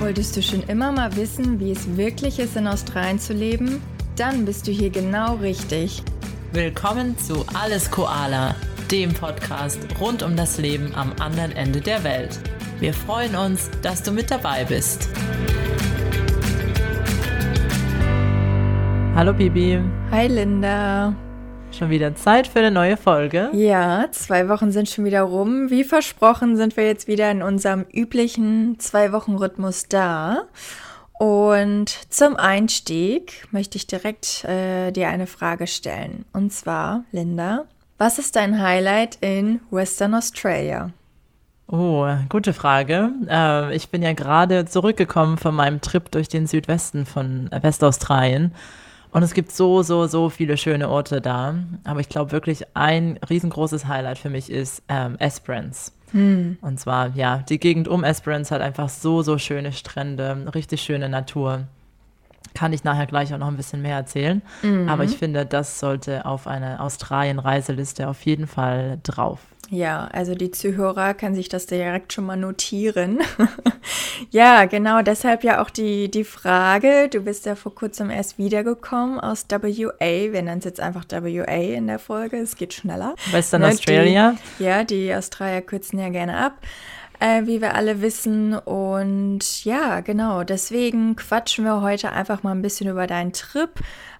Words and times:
Wolltest 0.00 0.34
du 0.34 0.42
schon 0.42 0.62
immer 0.62 0.92
mal 0.92 1.14
wissen, 1.14 1.60
wie 1.60 1.72
es 1.72 1.98
wirklich 1.98 2.38
ist, 2.38 2.56
in 2.56 2.66
Australien 2.66 3.18
zu 3.18 3.34
leben? 3.34 3.82
Dann 4.16 4.46
bist 4.46 4.66
du 4.66 4.72
hier 4.72 4.88
genau 4.88 5.34
richtig. 5.34 6.02
Willkommen 6.54 7.18
zu 7.18 7.44
Alles 7.52 7.90
Koala, 7.90 8.54
dem 8.90 9.12
Podcast 9.12 9.78
rund 10.00 10.22
um 10.22 10.36
das 10.36 10.56
Leben 10.56 10.94
am 10.94 11.12
anderen 11.20 11.52
Ende 11.52 11.82
der 11.82 12.02
Welt. 12.02 12.40
Wir 12.78 12.94
freuen 12.94 13.36
uns, 13.36 13.70
dass 13.82 14.02
du 14.02 14.10
mit 14.10 14.30
dabei 14.30 14.64
bist. 14.64 15.06
Hallo 19.14 19.34
Bibi. 19.34 19.80
Hi 20.10 20.28
Linda. 20.28 21.14
Schon 21.72 21.90
wieder 21.90 22.14
Zeit 22.14 22.46
für 22.46 22.58
eine 22.58 22.70
neue 22.70 22.96
Folge. 22.96 23.50
Ja, 23.52 24.06
zwei 24.10 24.48
Wochen 24.48 24.72
sind 24.72 24.88
schon 24.88 25.04
wieder 25.04 25.22
rum. 25.22 25.70
Wie 25.70 25.84
versprochen 25.84 26.56
sind 26.56 26.76
wir 26.76 26.86
jetzt 26.86 27.08
wieder 27.08 27.30
in 27.30 27.42
unserem 27.42 27.86
üblichen 27.92 28.78
Zwei-Wochen-Rhythmus 28.78 29.86
da. 29.88 30.42
Und 31.18 31.88
zum 32.10 32.36
Einstieg 32.36 33.46
möchte 33.50 33.76
ich 33.76 33.86
direkt 33.86 34.44
äh, 34.44 34.90
dir 34.90 35.08
eine 35.08 35.26
Frage 35.26 35.66
stellen. 35.66 36.24
Und 36.32 36.52
zwar, 36.52 37.04
Linda, 37.12 37.66
was 37.98 38.18
ist 38.18 38.36
dein 38.36 38.62
Highlight 38.62 39.18
in 39.20 39.60
Western 39.70 40.14
Australia? 40.14 40.90
Oh, 41.66 42.08
gute 42.28 42.52
Frage. 42.52 43.10
Äh, 43.28 43.76
ich 43.76 43.90
bin 43.90 44.02
ja 44.02 44.12
gerade 44.12 44.64
zurückgekommen 44.64 45.38
von 45.38 45.54
meinem 45.54 45.80
Trip 45.80 46.10
durch 46.10 46.28
den 46.28 46.46
Südwesten 46.46 47.06
von 47.06 47.48
Westaustralien. 47.52 48.54
Und 49.12 49.22
es 49.22 49.34
gibt 49.34 49.52
so, 49.52 49.82
so, 49.82 50.06
so 50.06 50.28
viele 50.28 50.56
schöne 50.56 50.88
Orte 50.88 51.20
da. 51.20 51.54
Aber 51.84 52.00
ich 52.00 52.08
glaube 52.08 52.32
wirklich, 52.32 52.64
ein 52.74 53.18
riesengroßes 53.28 53.86
Highlight 53.86 54.18
für 54.18 54.30
mich 54.30 54.50
ist 54.50 54.82
ähm, 54.88 55.16
Esperance. 55.18 55.92
Hm. 56.12 56.58
Und 56.60 56.78
zwar, 56.78 57.08
ja, 57.14 57.38
die 57.38 57.58
Gegend 57.58 57.88
um 57.88 58.04
Esperance 58.04 58.54
hat 58.54 58.60
einfach 58.60 58.88
so, 58.88 59.22
so 59.22 59.38
schöne 59.38 59.72
Strände, 59.72 60.46
richtig 60.54 60.82
schöne 60.82 61.08
Natur. 61.08 61.64
Kann 62.54 62.72
ich 62.72 62.82
nachher 62.82 63.06
gleich 63.06 63.32
auch 63.32 63.38
noch 63.38 63.48
ein 63.48 63.56
bisschen 63.56 63.82
mehr 63.82 63.96
erzählen. 63.96 64.42
Mhm. 64.62 64.88
Aber 64.88 65.04
ich 65.04 65.16
finde, 65.16 65.46
das 65.46 65.78
sollte 65.78 66.26
auf 66.26 66.48
eine 66.48 66.80
Australien-Reiseliste 66.80 68.08
auf 68.08 68.22
jeden 68.22 68.48
Fall 68.48 68.98
drauf. 69.04 69.38
Ja, 69.72 70.08
also 70.12 70.34
die 70.34 70.50
Zuhörer 70.50 71.14
können 71.14 71.36
sich 71.36 71.48
das 71.48 71.66
direkt 71.66 72.12
schon 72.12 72.26
mal 72.26 72.36
notieren. 72.36 73.20
ja, 74.30 74.64
genau, 74.64 75.00
deshalb 75.02 75.44
ja 75.44 75.62
auch 75.62 75.70
die, 75.70 76.10
die 76.10 76.24
Frage. 76.24 77.08
Du 77.08 77.20
bist 77.20 77.46
ja 77.46 77.54
vor 77.54 77.72
kurzem 77.72 78.10
erst 78.10 78.36
wiedergekommen 78.36 79.20
aus 79.20 79.46
WA. 79.48 79.94
Wir 80.00 80.42
nennen 80.42 80.58
es 80.58 80.64
jetzt 80.64 80.80
einfach 80.80 81.04
WA 81.08 81.54
in 81.54 81.86
der 81.86 82.00
Folge. 82.00 82.38
Es 82.38 82.56
geht 82.56 82.74
schneller. 82.74 83.14
Western 83.30 83.60
ne, 83.60 83.68
Australia. 83.68 84.34
Die, 84.58 84.64
ja, 84.64 84.82
die 84.82 85.14
Australier 85.14 85.62
kürzen 85.62 86.00
ja 86.00 86.08
gerne 86.08 86.36
ab. 86.36 86.54
Äh, 87.20 87.46
wie 87.46 87.60
wir 87.60 87.76
alle 87.76 88.02
wissen. 88.02 88.54
Und 88.54 89.64
ja, 89.64 90.00
genau, 90.00 90.42
deswegen 90.42 91.14
quatschen 91.14 91.64
wir 91.64 91.80
heute 91.80 92.10
einfach 92.10 92.42
mal 92.42 92.56
ein 92.56 92.62
bisschen 92.62 92.90
über 92.90 93.06
deinen 93.06 93.32
Trip. 93.32 93.70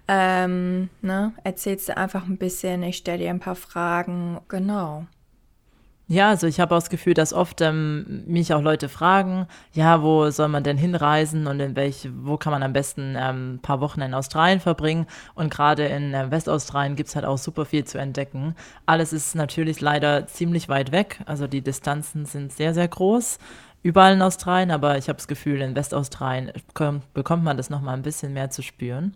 Ähm, 0.06 0.90
ne? 1.02 1.32
Erzählst 1.42 1.88
du 1.88 1.96
einfach 1.96 2.28
ein 2.28 2.36
bisschen, 2.36 2.84
ich 2.84 2.98
stelle 2.98 3.18
dir 3.18 3.30
ein 3.30 3.40
paar 3.40 3.56
Fragen. 3.56 4.38
Genau. 4.46 5.06
Ja, 6.12 6.30
also 6.30 6.48
ich 6.48 6.58
habe 6.58 6.74
auch 6.74 6.80
das 6.80 6.90
Gefühl, 6.90 7.14
dass 7.14 7.32
oft 7.32 7.60
ähm, 7.60 8.24
mich 8.26 8.52
auch 8.52 8.62
Leute 8.62 8.88
fragen, 8.88 9.46
ja, 9.72 10.02
wo 10.02 10.28
soll 10.30 10.48
man 10.48 10.64
denn 10.64 10.76
hinreisen 10.76 11.46
und 11.46 11.60
in 11.60 11.76
welch, 11.76 12.08
wo 12.12 12.36
kann 12.36 12.50
man 12.50 12.64
am 12.64 12.72
besten 12.72 13.14
ähm, 13.16 13.54
ein 13.54 13.58
paar 13.60 13.80
Wochen 13.80 14.00
in 14.00 14.12
Australien 14.12 14.58
verbringen? 14.58 15.06
Und 15.36 15.52
gerade 15.52 15.84
in 15.86 16.12
äh, 16.12 16.28
Westaustralien 16.32 16.96
gibt 16.96 17.10
es 17.10 17.14
halt 17.14 17.24
auch 17.24 17.38
super 17.38 17.64
viel 17.64 17.84
zu 17.84 17.98
entdecken. 17.98 18.56
Alles 18.86 19.12
ist 19.12 19.36
natürlich 19.36 19.80
leider 19.80 20.26
ziemlich 20.26 20.68
weit 20.68 20.90
weg, 20.90 21.20
also 21.26 21.46
die 21.46 21.60
Distanzen 21.60 22.26
sind 22.26 22.52
sehr, 22.52 22.74
sehr 22.74 22.88
groß. 22.88 23.38
Überall 23.84 24.14
in 24.14 24.22
Australien, 24.22 24.72
aber 24.72 24.98
ich 24.98 25.08
habe 25.08 25.18
das 25.18 25.28
Gefühl, 25.28 25.60
in 25.60 25.76
Westaustralien 25.76 26.50
bekommt 27.14 27.44
man 27.44 27.56
das 27.56 27.70
nochmal 27.70 27.94
ein 27.94 28.02
bisschen 28.02 28.32
mehr 28.32 28.50
zu 28.50 28.62
spüren. 28.62 29.14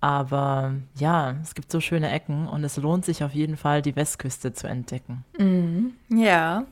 Aber 0.00 0.74
ja, 0.94 1.34
es 1.42 1.54
gibt 1.54 1.72
so 1.72 1.80
schöne 1.80 2.10
Ecken 2.10 2.46
und 2.46 2.62
es 2.62 2.76
lohnt 2.76 3.04
sich 3.04 3.24
auf 3.24 3.32
jeden 3.32 3.56
Fall, 3.56 3.82
die 3.82 3.96
Westküste 3.96 4.52
zu 4.52 4.68
entdecken. 4.68 5.24
Mhm, 5.38 5.94
ja, 6.08 6.64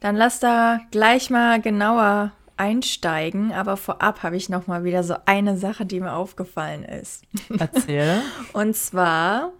dann 0.00 0.16
lass 0.16 0.40
da 0.40 0.80
gleich 0.90 1.28
mal 1.28 1.60
genauer 1.60 2.32
einsteigen, 2.56 3.52
aber 3.52 3.76
vorab 3.76 4.22
habe 4.22 4.36
ich 4.36 4.48
noch 4.48 4.66
mal 4.66 4.84
wieder 4.84 5.02
so 5.02 5.14
eine 5.26 5.56
Sache, 5.56 5.86
die 5.86 6.00
mir 6.00 6.14
aufgefallen 6.14 6.84
ist. 6.84 7.24
Erzähl. 7.58 8.22
und 8.52 8.76
zwar 8.76 9.52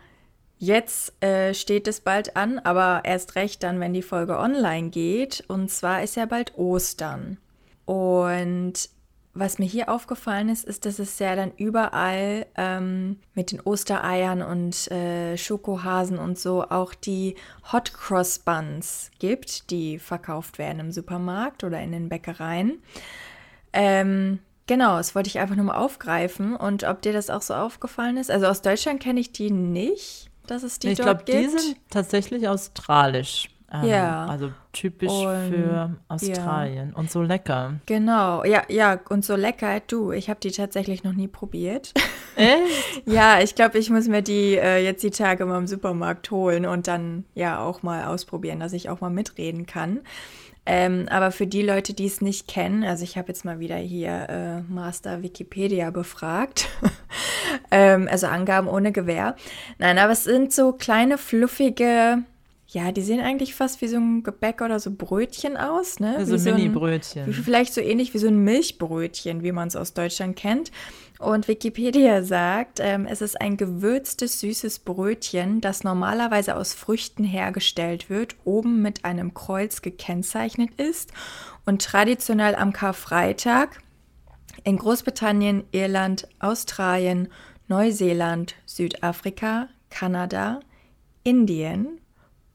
Jetzt 0.62 1.15
äh, 1.25 1.55
steht 1.55 1.89
es 1.89 2.03
bald 2.03 2.37
an, 2.37 2.59
aber 2.59 3.00
erst 3.05 3.34
recht 3.34 3.62
dann, 3.62 3.81
wenn 3.81 3.94
die 3.94 4.03
Folge 4.03 4.39
online 4.39 4.91
geht. 4.91 5.43
Und 5.49 5.71
zwar 5.71 6.03
ist 6.03 6.17
ja 6.17 6.27
bald 6.27 6.59
Ostern. 6.59 7.39
Und 7.87 8.91
was 9.33 9.59
mir 9.59 9.67
hier 9.67 9.89
aufgefallen 9.89 10.49
ist, 10.49 10.65
ist, 10.65 10.87
dass 10.87 10.99
es 10.99 11.19
ja 11.21 11.37
dann 11.37 11.53
überall 11.57 12.47
ähm, 12.57 13.21
mit 13.35 13.53
den 13.53 13.61
Ostereiern 13.61 14.43
und 14.43 14.91
äh, 14.91 15.37
Schokohasen 15.37 16.19
und 16.19 16.39
so 16.39 16.65
auch 16.65 16.95
die 16.95 17.37
Hot 17.73 17.93
Cross 17.93 18.41
Buns 18.41 19.11
gibt, 19.21 19.71
die 19.71 20.01
verkauft 20.01 20.59
werden 20.59 20.81
im 20.81 20.91
Supermarkt 20.91 21.63
oder 21.63 21.81
in 21.81 21.93
den 21.93 22.09
Bäckereien. 22.09 22.83
Ähm, 23.73 24.41
genau, 24.67 24.97
das 24.97 25.15
wollte 25.15 25.29
ich 25.29 25.39
einfach 25.39 25.55
nur 25.55 25.67
mal 25.67 25.77
aufgreifen 25.77 26.57
und 26.57 26.83
ob 26.83 27.01
dir 27.03 27.12
das 27.12 27.31
auch 27.31 27.43
so 27.43 27.55
aufgefallen 27.55 28.17
ist. 28.17 28.33
Also 28.33 28.47
aus 28.47 28.62
Deutschland 28.62 29.01
kenne 29.01 29.21
ich 29.21 29.31
die 29.31 29.53
nicht, 29.53 30.29
dass 30.49 30.65
es 30.65 30.81
die 30.81 30.89
ich 30.89 30.99
dort 30.99 31.25
glaub, 31.25 31.27
gibt. 31.27 31.39
Ich 31.39 31.47
glaube, 31.47 31.57
die 31.57 31.62
sind 31.62 31.77
tatsächlich 31.91 32.49
australisch. 32.49 33.50
Ähm, 33.72 33.88
ja. 33.88 34.26
Also 34.26 34.50
typisch 34.72 35.10
und, 35.10 35.48
für 35.48 35.97
Australien 36.08 36.91
ja. 36.92 36.98
und 36.98 37.10
so 37.10 37.22
lecker. 37.22 37.75
Genau, 37.86 38.44
ja, 38.44 38.62
ja, 38.69 38.98
und 39.08 39.25
so 39.25 39.36
lecker. 39.36 39.81
Du, 39.86 40.12
ich 40.12 40.28
habe 40.28 40.41
die 40.41 40.50
tatsächlich 40.50 41.04
noch 41.04 41.12
nie 41.12 41.28
probiert. 41.28 41.92
Echt? 42.36 43.06
ja, 43.06 43.41
ich 43.41 43.54
glaube, 43.54 43.78
ich 43.78 43.91
muss 43.91 44.08
mir 44.08 44.22
die 44.22 44.56
äh, 44.56 44.82
jetzt 44.84 45.03
die 45.03 45.10
Tage 45.10 45.47
mal 45.47 45.58
im 45.58 45.66
Supermarkt 45.66 46.31
holen 46.31 46.66
und 46.66 46.88
dann 46.88 47.25
ja 47.34 47.62
auch 47.62 47.82
mal 47.82 48.04
ausprobieren, 48.04 48.60
dass 48.60 48.72
ich 48.72 48.88
auch 48.88 49.00
mal 49.00 49.10
mitreden 49.10 49.66
kann. 49.66 50.00
Ähm, 50.66 51.06
aber 51.10 51.32
für 51.32 51.47
die 51.47 51.62
Leute, 51.62 51.94
die 51.94 52.06
es 52.06 52.20
nicht 52.20 52.47
kennen, 52.47 52.84
also 52.84 53.02
ich 53.02 53.16
habe 53.16 53.28
jetzt 53.28 53.44
mal 53.44 53.60
wieder 53.60 53.76
hier 53.76 54.28
äh, 54.28 54.72
Master 54.72 55.22
Wikipedia 55.22 55.91
befragt. 55.91 56.69
ähm, 57.70 58.08
also 58.10 58.26
Angaben 58.26 58.69
ohne 58.69 58.92
Gewähr. 58.92 59.37
Nein, 59.78 59.98
aber 59.98 60.12
es 60.12 60.25
sind 60.25 60.52
so 60.52 60.72
kleine, 60.72 61.19
fluffige 61.19 62.25
ja, 62.72 62.92
die 62.92 63.03
sehen 63.03 63.20
eigentlich 63.20 63.56
fast 63.56 63.81
wie 63.81 63.88
so 63.88 63.97
ein 63.97 64.22
Gebäck 64.22 64.60
oder 64.60 64.78
so 64.78 64.92
Brötchen 64.92 65.56
aus, 65.56 65.98
ne? 65.98 66.16
Also 66.16 66.36
so 66.36 66.50
Mini-Brötchen. 66.53 67.32
Vielleicht 67.32 67.75
so 67.75 67.81
ähnlich 67.81 68.14
wie 68.14 68.19
so 68.19 68.28
ein 68.28 68.44
Milchbrötchen, 68.44 69.42
wie 69.42 69.50
man 69.50 69.66
es 69.66 69.75
aus 69.75 69.92
Deutschland 69.92 70.36
kennt. 70.36 70.70
Und 71.19 71.48
Wikipedia 71.48 72.22
sagt, 72.22 72.78
ähm, 72.81 73.06
es 73.10 73.22
ist 73.22 73.41
ein 73.41 73.56
gewürztes, 73.56 74.38
süßes 74.38 74.78
Brötchen, 74.78 75.60
das 75.60 75.82
normalerweise 75.82 76.56
aus 76.56 76.72
Früchten 76.72 77.25
hergestellt 77.25 78.08
wird, 78.08 78.36
oben 78.44 78.82
mit 78.82 79.04
einem 79.04 79.34
Kreuz 79.34 79.82
gekennzeichnet 79.82 80.70
ist 80.76 81.12
und 81.66 81.82
traditionell 81.82 82.54
am 82.54 82.72
Karfreitag 82.72 83.81
in 84.62 84.76
Großbritannien, 84.76 85.64
Irland, 85.72 86.28
Australien, 86.38 87.28
Neuseeland, 87.66 88.54
Südafrika, 88.64 89.69
Kanada, 89.91 90.60
Indien, 91.25 92.00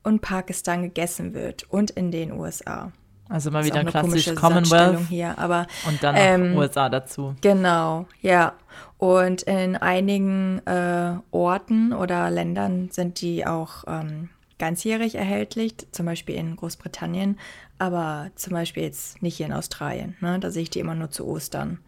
und 0.06 0.22
Pakistan 0.22 0.84
gegessen 0.84 1.34
wird 1.34 1.64
und 1.70 1.92
in 1.92 2.12
den 2.12 2.32
USA. 2.32 2.92
Also 3.28 3.50
mal 3.50 3.66
wieder 3.66 3.84
klassisch 3.84 4.34
Commonwealth 4.36 5.00
hier, 5.10 5.38
aber 5.40 5.66
und 5.88 6.04
dann 6.04 6.16
ähm, 6.16 6.56
USA 6.56 6.90
dazu. 6.90 7.36
Genau, 7.42 8.06
ja. 8.22 8.54
Und 9.00 9.42
in 9.44 9.76
einigen 9.76 10.66
äh, 10.68 11.16
Orten 11.32 11.92
oder 11.92 12.30
Ländern 12.30 12.90
sind 12.92 13.22
die 13.22 13.48
auch 13.48 13.84
ähm, 13.88 14.30
ganzjährig 14.60 15.16
erhältlich, 15.16 15.76
zum 15.92 16.06
Beispiel 16.06 16.36
in 16.36 16.56
Großbritannien, 16.56 17.40
aber 17.80 18.30
zum 18.36 18.54
Beispiel 18.54 18.84
jetzt 18.84 19.24
nicht 19.24 19.38
hier 19.38 19.48
in 19.48 19.54
Australien. 19.54 20.16
Ne? 20.22 20.40
Da 20.40 20.52
sehe 20.52 20.64
ich 20.64 20.70
die 20.70 20.80
immer 20.80 20.96
nur 20.96 21.10
zu 21.10 21.26
Ostern. 21.26 21.80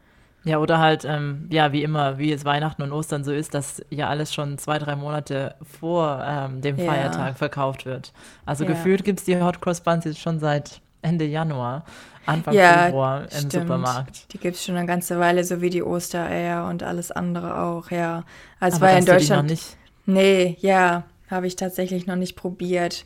Ja, 0.47 0.59
oder 0.59 0.79
halt, 0.79 1.03
ähm, 1.03 1.47
ja, 1.51 1.73
wie 1.73 1.83
immer, 1.83 2.17
wie 2.17 2.31
es 2.31 2.45
Weihnachten 2.45 2.81
und 2.81 2.94
Ostern 2.94 3.25
so 3.25 3.33
ist, 3.33 3.53
dass 3.53 3.83
ja 3.89 4.07
alles 4.07 4.33
schon 4.33 4.57
zwei, 4.57 4.79
drei 4.79 4.95
Monate 4.95 5.55
vor 5.79 6.23
ähm, 6.25 6.61
dem 6.61 6.77
ja. 6.77 6.85
Feiertag 6.85 7.38
verkauft 7.38 7.85
wird. 7.85 8.13
Also 8.45 8.63
ja. 8.63 8.69
gefühlt 8.69 9.03
gibt 9.03 9.19
es 9.19 9.25
die 9.25 9.41
Hot 9.41 9.59
Cross 9.59 9.81
Buns 9.81 10.05
jetzt 10.05 10.19
schon 10.19 10.39
seit 10.39 10.79
Ende 11.01 11.25
Januar, 11.25 11.83
Anfang 12.25 12.53
ja, 12.53 12.85
Februar 12.85 13.23
im 13.23 13.29
stimmt. 13.29 13.51
Supermarkt. 13.51 14.33
Die 14.33 14.38
gibt 14.38 14.55
es 14.55 14.63
schon 14.63 14.77
eine 14.77 14.88
ganze 14.88 15.19
Weile, 15.19 15.44
so 15.44 15.59
wie 15.59 15.69
die 15.69 15.83
Ostereier 15.83 16.67
und 16.69 16.81
alles 16.81 17.11
andere 17.11 17.59
auch, 17.61 17.91
ja. 17.91 18.23
Also 18.61 18.79
war 18.79 18.91
ja 18.91 18.99
in 18.99 19.05
Deutschland. 19.05 19.44
noch 19.44 19.49
nicht? 19.49 19.77
Nee, 20.05 20.57
ja, 20.61 21.03
habe 21.29 21.47
ich 21.47 21.57
tatsächlich 21.57 22.07
noch 22.07 22.15
nicht 22.15 22.38
probiert 22.38 23.05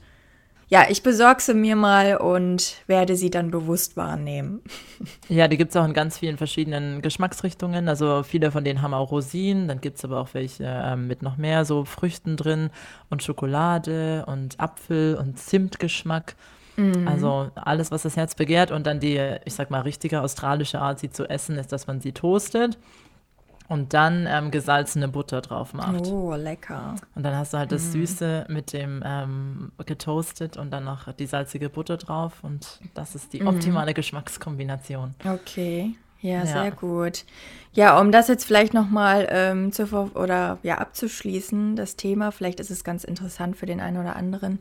ja, 0.72 0.86
ich 0.90 1.04
besorge 1.04 1.42
sie 1.42 1.54
mir 1.54 1.76
mal 1.76 2.16
und 2.16 2.78
werde 2.88 3.18
sie 3.18 3.30
dann 3.30 3.52
bewusst 3.52 3.98
wahrnehmen. 3.98 4.62
Ja, 5.30 5.48
die 5.48 5.58
gibt 5.58 5.72
es 5.72 5.78
auch 5.78 5.86
in 5.86 5.94
ganz 5.94 6.20
vielen 6.20 6.38
verschiedenen 6.38 7.02
Geschmacksrichtungen. 7.02 7.90
Also 7.90 8.22
viele 8.22 8.52
von 8.52 8.64
denen 8.64 8.84
haben 8.84 8.94
auch 8.94 9.12
Rosinen, 9.12 9.68
dann 9.68 9.82
gibt 9.82 9.98
es 9.98 10.06
aber 10.06 10.20
auch 10.20 10.30
welche 10.34 10.66
äh, 10.66 10.96
mit 10.96 11.24
noch 11.24 11.38
mehr 11.38 11.66
so 11.66 11.86
Früchten 11.86 12.38
drin 12.38 12.70
und 13.10 13.24
Schokolade 13.24 14.26
und 14.28 14.60
Apfel 14.60 15.16
und 15.16 15.40
Zimtgeschmack. 15.40 16.36
Mhm. 16.76 17.08
Also 17.08 17.50
alles, 17.56 17.90
was 17.90 18.04
das 18.04 18.16
Herz 18.16 18.36
begehrt. 18.36 18.72
Und 18.72 18.86
dann 18.86 19.00
die, 19.00 19.20
ich 19.46 19.56
sag 19.56 19.72
mal, 19.72 19.82
richtige 19.82 20.22
australische 20.22 20.80
Art, 20.80 21.00
sie 21.00 21.10
zu 21.10 21.28
essen, 21.28 21.58
ist, 21.58 21.72
dass 21.72 21.88
man 21.88 22.00
sie 22.00 22.12
toastet 22.12 22.78
und 23.72 23.94
dann 23.94 24.28
ähm, 24.30 24.52
gesalzene 24.52 25.08
Butter 25.08 25.40
drauf 25.40 25.74
macht. 25.74 26.06
Oh, 26.08 26.36
lecker. 26.36 26.96
Und 27.16 27.24
dann 27.24 27.38
hast 27.38 27.54
du 27.54 27.58
halt 27.58 27.72
das 27.72 27.84
mm. 27.84 27.92
Süße 27.92 28.46
mit 28.50 28.74
dem 28.74 29.02
ähm, 29.06 29.72
getoastet 29.86 30.58
und 30.58 30.72
dann 30.72 30.84
noch 30.84 31.14
die 31.14 31.26
salzige 31.26 31.70
Butter 31.70 31.96
drauf 31.96 32.44
und 32.44 32.82
das 32.94 33.16
ist 33.16 33.32
die 33.32 33.46
optimale 33.46 33.92
mm. 33.92 33.94
Geschmackskombination. 33.94 35.16
Okay. 35.26 35.96
Ja, 36.22 36.40
ja, 36.40 36.46
sehr 36.46 36.72
gut. 36.72 37.26
Ja, 37.74 38.02
um 38.02 38.12
das 38.12 38.28
jetzt 38.28 38.44
vielleicht 38.44 38.74
nochmal 38.74 39.30
ähm, 39.32 39.72
zu 39.72 39.86
oder 40.14 40.58
ja 40.62 40.80
abzuschließen, 40.80 41.78
das 41.78 41.96
Thema, 41.96 42.32
vielleicht 42.32 42.60
ist 42.60 42.70
es 42.70 42.84
ganz 42.84 43.06
interessant 43.06 43.56
für 43.56 43.66
den 43.66 43.80
einen 43.80 43.96
oder 43.96 44.18
anderen. 44.18 44.60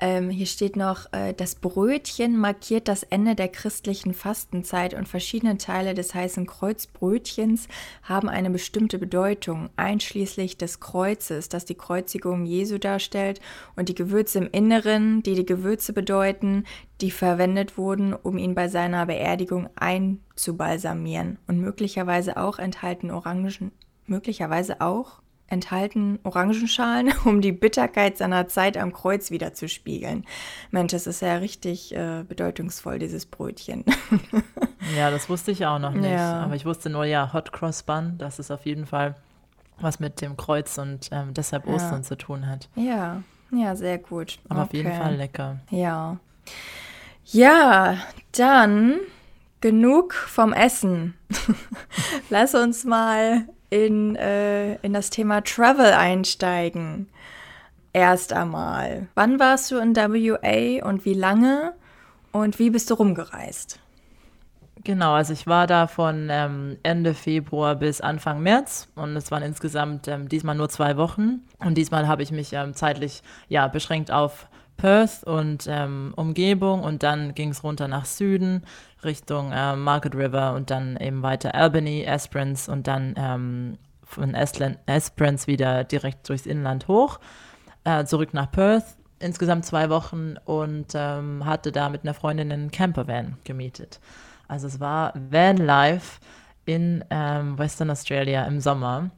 Ähm, 0.00 0.30
hier 0.30 0.46
steht 0.46 0.74
noch, 0.74 1.12
äh, 1.12 1.34
das 1.34 1.56
Brötchen 1.56 2.38
markiert 2.38 2.88
das 2.88 3.02
Ende 3.02 3.34
der 3.34 3.48
christlichen 3.48 4.14
Fastenzeit 4.14 4.94
und 4.94 5.06
verschiedene 5.06 5.58
Teile 5.58 5.92
des 5.92 6.14
heißen 6.14 6.46
Kreuzbrötchens 6.46 7.68
haben 8.02 8.30
eine 8.30 8.48
bestimmte 8.48 8.98
Bedeutung, 8.98 9.68
einschließlich 9.76 10.56
des 10.56 10.80
Kreuzes, 10.80 11.50
das 11.50 11.66
die 11.66 11.74
Kreuzigung 11.74 12.46
Jesu 12.46 12.78
darstellt, 12.78 13.38
und 13.76 13.90
die 13.90 13.94
Gewürze 13.94 14.38
im 14.38 14.48
Inneren, 14.50 15.22
die 15.22 15.34
die 15.34 15.44
Gewürze 15.44 15.92
bedeuten, 15.92 16.64
die 17.00 17.10
verwendet 17.10 17.76
wurden, 17.76 18.14
um 18.14 18.38
ihn 18.38 18.54
bei 18.54 18.68
seiner 18.68 19.06
Beerdigung 19.06 19.68
einzubalsamieren 19.76 21.38
und 21.46 21.60
möglicherweise 21.60 22.36
auch 22.36 22.58
enthalten 22.58 23.10
Orangen, 23.10 23.72
möglicherweise 24.06 24.80
auch 24.80 25.20
enthalten 25.48 26.18
Orangenschalen, 26.22 27.12
um 27.24 27.40
die 27.40 27.52
Bitterkeit 27.52 28.18
seiner 28.18 28.48
Zeit 28.48 28.76
am 28.76 28.92
Kreuz 28.92 29.30
wieder 29.30 29.54
zu 29.54 29.68
spiegeln. 29.68 30.24
Mensch, 30.70 30.92
das 30.92 31.06
ist 31.06 31.22
ja 31.22 31.36
richtig 31.36 31.94
äh, 31.94 32.24
bedeutungsvoll, 32.26 32.98
dieses 32.98 33.26
Brötchen. 33.26 33.84
ja, 34.96 35.10
das 35.10 35.28
wusste 35.28 35.52
ich 35.52 35.66
auch 35.66 35.78
noch 35.78 35.92
nicht. 35.92 36.10
Ja. 36.10 36.42
Aber 36.42 36.54
ich 36.54 36.66
wusste 36.66 36.90
nur, 36.90 37.04
ja, 37.04 37.32
Hot 37.32 37.52
Cross 37.52 37.84
Bun, 37.84 38.14
das 38.18 38.38
ist 38.38 38.50
auf 38.50 38.66
jeden 38.66 38.86
Fall 38.86 39.14
was 39.78 40.00
mit 40.00 40.20
dem 40.22 40.36
Kreuz 40.36 40.78
und 40.78 41.10
ähm, 41.12 41.34
deshalb 41.34 41.66
Ostern 41.66 42.00
ja. 42.00 42.02
zu 42.02 42.16
tun 42.16 42.48
hat. 42.48 42.70
Ja, 42.76 43.22
ja, 43.52 43.76
sehr 43.76 43.98
gut. 43.98 44.38
Aber 44.48 44.62
okay. 44.62 44.68
auf 44.68 44.74
jeden 44.74 44.92
Fall 44.92 45.16
lecker. 45.16 45.60
Ja. 45.70 46.18
Ja, 47.32 47.98
dann 48.32 49.00
genug 49.60 50.14
vom 50.14 50.52
Essen. 50.52 51.14
Lass 52.30 52.54
uns 52.54 52.84
mal 52.84 53.46
in, 53.68 54.14
äh, 54.14 54.76
in 54.76 54.92
das 54.92 55.10
Thema 55.10 55.42
Travel 55.42 55.92
einsteigen. 55.92 57.08
Erst 57.92 58.32
einmal. 58.32 59.08
Wann 59.14 59.40
warst 59.40 59.72
du 59.72 59.78
in 59.78 59.96
WA 59.96 60.86
und 60.86 61.04
wie 61.04 61.14
lange 61.14 61.72
und 62.30 62.60
wie 62.60 62.70
bist 62.70 62.90
du 62.90 62.94
rumgereist? 62.94 63.80
Genau, 64.84 65.14
also 65.14 65.32
ich 65.32 65.48
war 65.48 65.66
da 65.66 65.88
von 65.88 66.28
ähm, 66.30 66.78
Ende 66.84 67.12
Februar 67.12 67.74
bis 67.74 68.00
Anfang 68.00 68.40
März 68.40 68.86
und 68.94 69.16
es 69.16 69.32
waren 69.32 69.42
insgesamt 69.42 70.06
ähm, 70.06 70.28
diesmal 70.28 70.54
nur 70.54 70.68
zwei 70.68 70.96
Wochen 70.96 71.40
und 71.58 71.74
diesmal 71.76 72.06
habe 72.06 72.22
ich 72.22 72.30
mich 72.30 72.52
ähm, 72.52 72.72
zeitlich 72.74 73.22
ja 73.48 73.66
beschränkt 73.66 74.12
auf 74.12 74.46
Perth 74.76 75.24
und 75.24 75.66
ähm, 75.68 76.12
Umgebung 76.16 76.82
und 76.82 77.02
dann 77.02 77.34
ging 77.34 77.50
es 77.50 77.64
runter 77.64 77.88
nach 77.88 78.04
Süden 78.04 78.62
Richtung 79.04 79.52
äh, 79.52 79.76
Market 79.76 80.14
River 80.14 80.54
und 80.54 80.70
dann 80.70 80.96
eben 80.96 81.22
weiter 81.22 81.54
Albany, 81.54 82.02
Esperance 82.02 82.70
und 82.70 82.86
dann 82.86 83.14
ähm, 83.16 83.78
von 84.02 84.34
Estland, 84.34 84.78
Esperance 84.86 85.46
wieder 85.46 85.84
direkt 85.84 86.28
durchs 86.28 86.46
Inland 86.46 86.88
hoch, 86.88 87.18
äh, 87.84 88.04
zurück 88.04 88.34
nach 88.34 88.50
Perth. 88.50 88.96
Insgesamt 89.18 89.64
zwei 89.64 89.88
Wochen 89.88 90.36
und 90.44 90.88
ähm, 90.94 91.46
hatte 91.46 91.72
da 91.72 91.88
mit 91.88 92.02
einer 92.02 92.12
Freundin 92.12 92.52
einen 92.52 92.70
Campervan 92.70 93.38
gemietet. 93.44 93.98
Also 94.46 94.66
es 94.66 94.78
war 94.78 95.14
Vanlife 95.30 96.20
in 96.66 97.02
ähm, 97.10 97.58
Western 97.58 97.90
Australia 97.90 98.44
im 98.44 98.60
Sommer. 98.60 99.10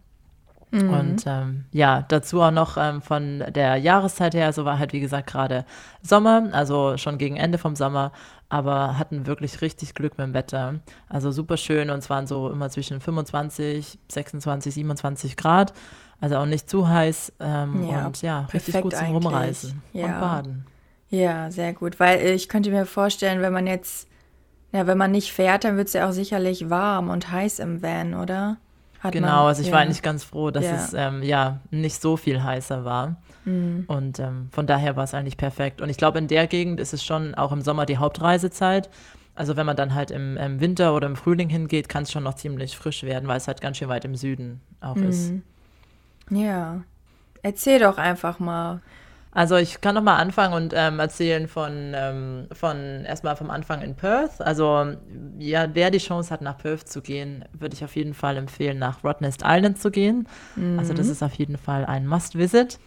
Mhm. 0.71 0.91
Und 0.91 1.25
ähm, 1.27 1.65
ja, 1.73 2.03
dazu 2.09 2.43
auch 2.43 2.51
noch 2.51 2.77
ähm, 2.77 3.01
von 3.01 3.45
der 3.49 3.77
Jahreszeit 3.77 4.35
her, 4.35 4.53
so 4.53 4.65
war 4.65 4.79
halt 4.79 4.93
wie 4.93 5.01
gesagt 5.01 5.29
gerade 5.29 5.65
Sommer, 6.03 6.49
also 6.53 6.97
schon 6.97 7.19
gegen 7.19 7.37
Ende 7.37 7.59
vom 7.59 7.75
Sommer, 7.75 8.13
aber 8.49 8.99
hatten 8.99 9.27
wirklich 9.27 9.63
richtig 9.63 9.95
Glück 9.95 10.19
mit 10.19 10.27
dem 10.27 10.35
Wetter. 10.35 10.81
Also 11.09 11.31
super 11.31 11.57
schön 11.57 11.91
und 11.91 11.99
es 11.99 12.11
waren 12.11 12.27
so 12.27 12.51
immer 12.51 12.69
zwischen 12.71 13.01
25, 13.01 13.99
26, 14.09 14.75
27 14.75 15.37
Grad, 15.37 15.73
also 16.21 16.37
auch 16.37 16.47
nicht 16.47 16.69
zu 16.69 16.89
heiß 16.89 17.33
ähm, 17.41 17.89
ja, 17.89 18.07
und 18.07 18.21
ja, 18.23 18.47
richtig 18.53 18.81
gut 18.83 18.93
zum 18.93 19.01
eigentlich. 19.01 19.15
Rumreisen 19.15 19.83
ja. 19.93 20.07
und 20.07 20.21
Baden. 20.21 20.67
Ja, 21.11 21.51
sehr 21.51 21.73
gut, 21.73 21.99
weil 22.01 22.27
ich 22.27 22.49
könnte 22.51 22.71
mir 22.71 22.85
vorstellen, 22.85 23.41
wenn 23.41 23.53
man 23.53 23.67
jetzt, 23.67 24.09
ja, 24.73 24.87
wenn 24.87 24.99
man 24.99 25.11
nicht 25.11 25.33
fährt, 25.33 25.65
dann 25.65 25.79
wird 25.79 25.89
es 25.89 25.95
ja 25.95 26.07
auch 26.07 26.13
sicherlich 26.13 26.69
warm 26.69 27.09
und 27.09 27.31
heiß 27.31 27.61
im 27.61 27.83
Van, 27.83 28.15
oder? 28.15 28.59
Hat 29.01 29.13
genau, 29.13 29.29
man, 29.29 29.47
also 29.47 29.63
ich 29.63 29.69
ja. 29.69 29.75
war 29.75 29.81
eigentlich 29.81 30.03
ganz 30.03 30.25
froh, 30.25 30.51
dass 30.51 30.65
ja. 30.65 30.75
es 30.75 30.93
ähm, 30.93 31.23
ja 31.23 31.61
nicht 31.71 32.01
so 32.03 32.17
viel 32.17 32.43
heißer 32.43 32.85
war. 32.85 33.17
Mhm. 33.45 33.85
Und 33.87 34.19
ähm, 34.19 34.49
von 34.51 34.67
daher 34.67 34.97
war 34.97 35.05
es 35.05 35.15
eigentlich 35.15 35.37
perfekt. 35.37 35.81
Und 35.81 35.89
ich 35.89 35.97
glaube, 35.97 36.19
in 36.19 36.27
der 36.27 36.47
Gegend 36.47 36.81
ist 36.81 36.93
es 36.93 37.05
schon 37.05 37.35
auch 37.35 37.53
im 37.53 37.63
Sommer 37.63 37.87
die 37.87 37.99
Hauptreisezeit. 37.99 38.91
Also 39.35 39.57
wenn 39.57 39.67
man 39.67 39.77
dann 39.77 39.95
halt 39.95 40.11
im, 40.11 40.37
im 40.37 40.61
Winter 40.61 40.95
oder 40.95 41.07
im 41.07 41.15
Frühling 41.15 41.49
hingeht, 41.49 41.89
kann 41.89 42.03
es 42.03 42.11
schon 42.11 42.25
noch 42.25 42.35
ziemlich 42.35 42.77
frisch 42.77 43.05
werden, 43.05 43.29
weil 43.29 43.37
es 43.37 43.47
halt 43.47 43.61
ganz 43.61 43.77
schön 43.77 43.89
weit 43.89 44.05
im 44.05 44.17
Süden 44.17 44.61
auch 44.81 44.97
mhm. 44.97 45.09
ist. 45.09 45.33
Ja. 46.31 46.83
Erzähl 47.43 47.79
doch 47.79 47.99
einfach 47.99 48.41
mal. 48.41 48.81
Also 49.31 49.57
ich 49.57 49.81
kann 49.81 49.95
noch 49.95 50.03
mal 50.03 50.17
anfangen 50.17 50.55
und 50.55 50.73
ähm, 50.77 50.99
erzählen 50.99 51.49
von, 51.49 51.93
ähm, 51.95 52.49
von 52.53 53.05
erstmal 53.05 53.37
vom 53.37 53.51
Anfang 53.51 53.83
in 53.83 53.95
Perth. 53.95 54.41
Also 54.41 54.93
ja, 55.39 55.69
wer 55.75 55.91
die 55.91 55.99
Chance 55.99 56.31
hat, 56.31 56.43
nach 56.43 56.59
Perth 56.59 56.89
zu 56.89 57.03
gehen, 57.03 57.45
würde 57.53 57.75
ich 57.75 57.85
auf 57.85 57.95
jeden 57.95 58.15
Fall 58.15 58.37
empfehlen, 58.37 58.79
nach 58.79 59.05
Rottnest 59.05 59.43
Island 59.45 59.79
zu 59.79 59.91
gehen. 59.91 60.27
Mhm. 60.57 60.79
Also 60.79 60.95
das 60.95 61.09
ist 61.09 61.23
auf 61.23 61.35
jeden 61.35 61.59
Fall 61.59 61.85
ein 61.85 62.07
Must-Visit. 62.07 62.79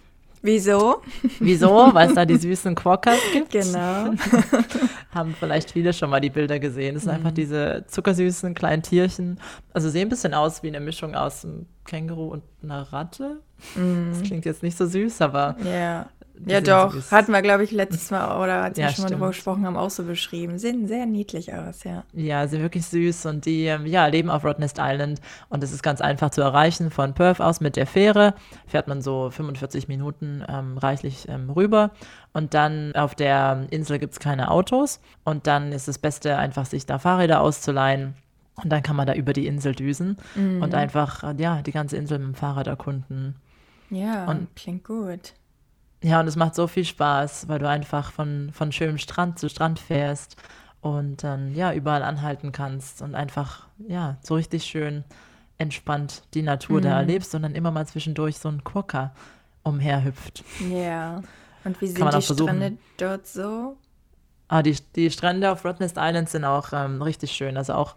Wieso? 0.44 1.02
Wieso? 1.40 1.90
Weil 1.94 2.10
es 2.10 2.16
da 2.16 2.26
die 2.26 2.38
süßen 2.38 2.74
Quokkas 2.74 3.20
gibt. 3.32 3.52
Genau. 3.52 4.12
Haben 5.14 5.36
vielleicht 5.40 5.72
viele 5.72 5.94
schon 5.94 6.10
mal 6.10 6.20
die 6.20 6.32
Bilder 6.32 6.58
gesehen. 6.58 6.96
Das 6.96 7.04
sind 7.04 7.12
mhm. 7.12 7.18
einfach 7.18 7.32
diese 7.32 7.86
zuckersüßen 7.88 8.56
kleinen 8.56 8.82
Tierchen. 8.82 9.40
Also 9.74 9.90
sehen 9.90 10.08
ein 10.08 10.10
bisschen 10.10 10.34
aus 10.34 10.64
wie 10.64 10.70
eine 10.70 10.80
Mischung 10.80 11.14
aus 11.14 11.46
einem 11.46 11.68
Känguru 11.86 12.30
und 12.30 12.44
einer 12.64 12.82
Ratte. 12.92 13.42
Mhm. 13.76 14.10
Das 14.12 14.24
klingt 14.24 14.46
jetzt 14.46 14.64
nicht 14.64 14.78
so 14.78 14.88
süß, 14.88 15.22
aber 15.22 15.56
ja. 15.64 16.08
Ja, 16.46 16.62
doch. 16.62 16.94
Süß. 16.94 17.12
Hatten 17.12 17.32
wir, 17.32 17.42
glaube 17.42 17.64
ich, 17.64 17.72
letztes 17.72 18.12
Mal 18.12 18.42
oder 18.42 18.64
als 18.64 18.78
ja, 18.78 18.88
wir 18.88 18.94
schon 18.94 19.04
mal 19.04 19.10
drüber 19.10 19.28
gesprochen 19.28 19.66
haben, 19.66 19.78
auch 19.78 19.90
so 19.90 20.04
beschrieben. 20.04 20.58
Sehen 20.58 20.88
sehr 20.88 21.06
niedlich 21.06 21.54
aus, 21.54 21.84
ja. 21.84 22.04
Ja, 22.14 22.48
sind 22.48 22.62
wirklich 22.62 22.86
süß 22.86 23.26
und 23.28 23.45
die 23.45 23.66
ähm, 23.66 23.86
ja, 23.86 24.06
leben 24.07 24.30
auf 24.30 24.44
Rottnest 24.44 24.78
Island 24.80 25.21
und 25.50 25.64
es 25.64 25.71
ist 25.71 25.83
ganz 25.83 26.02
einfach 26.02 26.31
zu 26.31 26.42
erreichen. 26.42 26.92
Von 26.92 27.14
Perth 27.14 27.42
aus 27.42 27.62
mit 27.62 27.76
der 27.76 27.88
Fähre 27.88 28.33
fährt 28.68 28.88
man 28.88 29.02
so 29.02 29.30
45 29.30 29.88
Minuten 29.88 30.44
ähm, 30.48 30.78
reichlich 30.78 31.28
ähm, 31.28 31.50
rüber 31.50 31.92
und 32.33 32.54
dann 32.54 32.95
auf 32.95 33.16
der 33.16 33.68
Insel 33.69 34.00
gibt 34.00 34.14
es 34.14 34.19
keine 34.19 34.52
Autos 34.52 35.00
und 35.24 35.48
dann 35.48 35.71
ist 35.71 35.88
das 35.88 35.98
Beste, 35.98 36.38
einfach 36.38 36.66
sich 36.66 36.86
da 36.86 37.00
Fahrräder 37.00 37.42
auszuleihen. 37.42 38.16
Und 38.64 38.69
dann 38.69 38.83
kann 38.83 38.95
man 38.95 39.07
da 39.07 39.14
über 39.14 39.33
die 39.33 39.48
Insel 39.48 39.74
düsen 39.74 40.18
mhm. 40.36 40.62
und 40.62 40.76
einfach, 40.76 41.33
ja, 41.38 41.62
die 41.62 41.71
ganze 41.71 41.98
Insel 41.98 42.19
mit 42.19 42.28
dem 42.28 42.36
Fahrrad 42.36 42.68
erkunden. 42.68 43.36
Ja, 43.90 44.26
und 44.26 44.56
klingt 44.56 44.83
gut. 44.83 45.33
Ja, 46.02 46.20
und 46.20 46.28
es 46.28 46.36
macht 46.36 46.56
so 46.56 46.68
viel 46.68 46.86
Spaß, 46.86 47.48
weil 47.48 47.60
du 47.60 47.70
einfach 47.70 48.12
von, 48.12 48.50
von 48.54 48.72
schönem 48.72 48.98
Strand 48.98 49.38
zu 49.38 49.50
Strand 49.50 49.80
fährst 49.80 50.36
und 50.81 51.24
dann 51.24 51.54
ja 51.54 51.74
überall 51.74 52.02
anhalten 52.02 52.52
kannst 52.52 53.02
und 53.02 53.14
einfach 53.14 53.68
ja 53.88 54.18
so 54.22 54.36
richtig 54.36 54.64
schön 54.64 55.04
entspannt 55.60 56.24
die 56.34 56.42
Natur 56.42 56.80
mhm. 56.80 56.84
da 56.84 56.98
erlebst 56.98 57.36
und 57.36 57.44
dann 57.44 57.54
immer 57.54 57.70
mal 57.70 57.86
zwischendurch 57.86 58.40
so 58.40 58.50
ein 58.50 58.64
Quokka 58.64 59.14
umherhüpft. 59.64 60.44
Ja. 60.72 61.22
Und 61.64 61.80
wie 61.81 61.88
sind 61.88 62.14
die 62.14 62.22
Strände 62.22 62.78
dort 62.98 63.28
so? 63.28 63.78
Ah, 64.48 64.64
die, 64.64 64.76
die 64.96 65.12
Strände 65.12 65.52
auf 65.52 65.64
Rottnest 65.64 65.98
Island 66.00 66.30
sind 66.30 66.46
auch 66.46 66.74
ähm, 66.74 67.02
richtig 67.04 67.31
schön. 67.31 67.58
Also 67.58 67.74
auch 67.74 67.96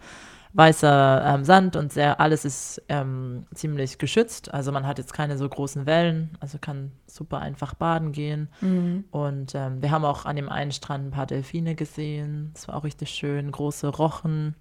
weißer 0.55 1.23
ähm, 1.27 1.45
Sand 1.45 1.75
und 1.75 1.93
sehr, 1.93 2.21
alles 2.21 2.45
ist 2.45 2.81
ähm, 2.89 3.45
ziemlich 3.55 3.99
geschützt. 3.99 4.55
Also 4.55 4.71
man 4.71 4.87
hat 4.87 4.99
jetzt 4.99 5.13
keine 5.13 5.37
so 5.37 5.49
großen 5.49 5.85
Wellen, 5.85 6.31
also 6.39 6.59
kann 6.59 6.93
super 7.09 7.41
einfach 7.41 7.75
baden 7.75 8.13
gehen. 8.13 8.49
Mhm. 8.61 9.05
Und 9.11 9.55
ähm, 9.57 9.83
wir 9.83 9.91
haben 9.91 10.05
auch 10.05 10.25
an 10.25 10.37
dem 10.37 10.49
einen 10.49 10.71
Strand 10.71 11.09
ein 11.09 11.11
paar 11.11 11.27
Delfine 11.27 11.75
gesehen. 11.75 12.51
Das 12.55 12.69
war 12.69 12.77
auch 12.77 12.85
richtig 12.85 13.11
schön, 13.11 13.51
große 13.51 13.89
Rochen. 13.89 14.55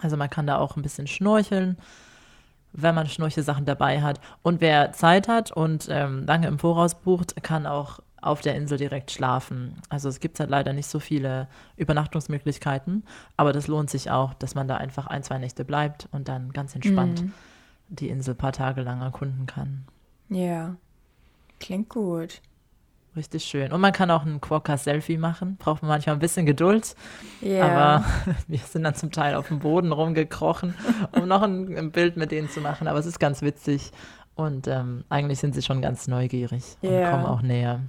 Also 0.00 0.16
man 0.16 0.30
kann 0.30 0.46
da 0.46 0.58
auch 0.58 0.76
ein 0.76 0.82
bisschen 0.82 1.08
schnorcheln, 1.08 1.78
wenn 2.72 2.94
man 2.94 3.08
Schnorchelsachen 3.08 3.64
dabei 3.64 4.02
hat. 4.02 4.20
Und 4.42 4.60
wer 4.60 4.92
Zeit 4.92 5.26
hat 5.26 5.50
und 5.50 5.88
ähm, 5.90 6.26
lange 6.26 6.46
im 6.46 6.60
Voraus 6.60 6.94
bucht, 6.94 7.42
kann 7.42 7.66
auch 7.66 7.98
auf 8.20 8.40
der 8.40 8.54
Insel 8.54 8.78
direkt 8.78 9.10
schlafen. 9.10 9.74
Also 9.88 10.08
es 10.08 10.20
gibt 10.20 10.40
halt 10.40 10.50
leider 10.50 10.72
nicht 10.72 10.86
so 10.86 10.98
viele 11.00 11.48
Übernachtungsmöglichkeiten, 11.76 13.04
aber 13.36 13.52
das 13.52 13.66
lohnt 13.68 13.90
sich 13.90 14.10
auch, 14.10 14.34
dass 14.34 14.54
man 14.54 14.68
da 14.68 14.76
einfach 14.76 15.06
ein, 15.06 15.22
zwei 15.22 15.38
Nächte 15.38 15.64
bleibt 15.64 16.08
und 16.12 16.28
dann 16.28 16.52
ganz 16.52 16.74
entspannt 16.74 17.22
mhm. 17.22 17.32
die 17.88 18.08
Insel 18.08 18.34
ein 18.34 18.38
paar 18.38 18.52
Tage 18.52 18.82
lang 18.82 19.00
erkunden 19.02 19.46
kann. 19.46 19.84
Ja, 20.28 20.76
klingt 21.60 21.88
gut. 21.88 22.40
richtig 23.16 23.44
schön. 23.44 23.72
Und 23.72 23.80
man 23.80 23.92
kann 23.92 24.10
auch 24.10 24.24
ein 24.24 24.40
Quokka-Selfie 24.40 25.16
machen. 25.18 25.56
Braucht 25.56 25.82
man 25.82 25.88
manchmal 25.88 26.14
ein 26.14 26.20
bisschen 26.20 26.46
Geduld. 26.46 26.94
Ja. 27.40 27.66
Aber 27.66 28.04
wir 28.46 28.58
sind 28.58 28.84
dann 28.84 28.94
zum 28.94 29.10
Teil 29.10 29.34
auf 29.34 29.48
dem 29.48 29.58
Boden 29.58 29.90
rumgekrochen, 29.92 30.74
um 31.12 31.26
noch 31.26 31.42
ein, 31.42 31.76
ein 31.76 31.90
Bild 31.90 32.16
mit 32.16 32.30
denen 32.30 32.48
zu 32.48 32.60
machen. 32.60 32.86
Aber 32.86 32.98
es 32.98 33.06
ist 33.06 33.18
ganz 33.18 33.42
witzig. 33.42 33.90
Und 34.36 34.68
ähm, 34.68 35.02
eigentlich 35.08 35.40
sind 35.40 35.54
sie 35.56 35.62
schon 35.62 35.82
ganz 35.82 36.06
neugierig 36.06 36.76
und 36.80 36.90
Ja. 36.92 37.10
kommen 37.10 37.26
auch 37.26 37.42
näher. 37.42 37.80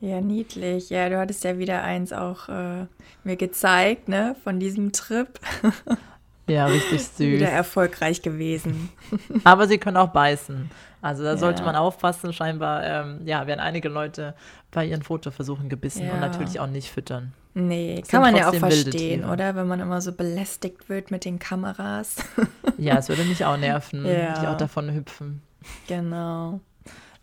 Ja, 0.00 0.20
niedlich. 0.20 0.90
Ja, 0.90 1.08
du 1.08 1.18
hattest 1.18 1.42
ja 1.44 1.58
wieder 1.58 1.82
eins 1.82 2.12
auch 2.12 2.48
äh, 2.48 2.86
mir 3.24 3.36
gezeigt, 3.36 4.08
ne, 4.08 4.36
von 4.44 4.60
diesem 4.60 4.92
Trip. 4.92 5.28
Ja, 6.48 6.66
richtig 6.66 7.02
süß. 7.08 7.18
Wieder 7.18 7.48
erfolgreich 7.48 8.22
gewesen. 8.22 8.90
Aber 9.42 9.66
sie 9.66 9.78
können 9.78 9.96
auch 9.96 10.10
beißen. 10.10 10.70
Also 11.02 11.24
da 11.24 11.36
sollte 11.36 11.62
Ja. 11.62 11.66
man 11.66 11.74
aufpassen. 11.74 12.32
Scheinbar, 12.32 12.84
ähm, 12.84 13.22
ja, 13.24 13.48
werden 13.48 13.58
einige 13.58 13.88
Leute 13.88 14.32
bei 14.70 14.86
ihren 14.86 15.02
Fotoversuchen 15.02 15.68
gebissen 15.68 16.02
und 16.02 16.06
Ja. 16.14 16.20
natürlich 16.20 16.60
auch 16.60 16.68
nicht 16.68 16.88
füttern. 16.88 17.32
Nee, 17.54 17.98
Es 18.00 18.06
kann 18.08 18.20
man 18.22 18.36
ja 18.36 18.48
auch 18.48 18.54
verstehen, 18.54 19.24
oder? 19.24 19.56
Wenn 19.56 19.66
man 19.66 19.80
immer 19.80 20.00
so 20.00 20.12
belästigt 20.12 20.88
wird 20.88 21.10
mit 21.10 21.24
den 21.24 21.40
Kameras. 21.40 22.14
Ja, 22.78 22.96
es 22.98 23.08
würde 23.08 23.24
mich 23.24 23.44
auch 23.44 23.56
nerven, 23.56 24.06
Ja. 24.06 24.38
die 24.40 24.46
auch 24.46 24.56
davon 24.56 24.92
hüpfen. 24.94 25.42
genau. 25.88 26.60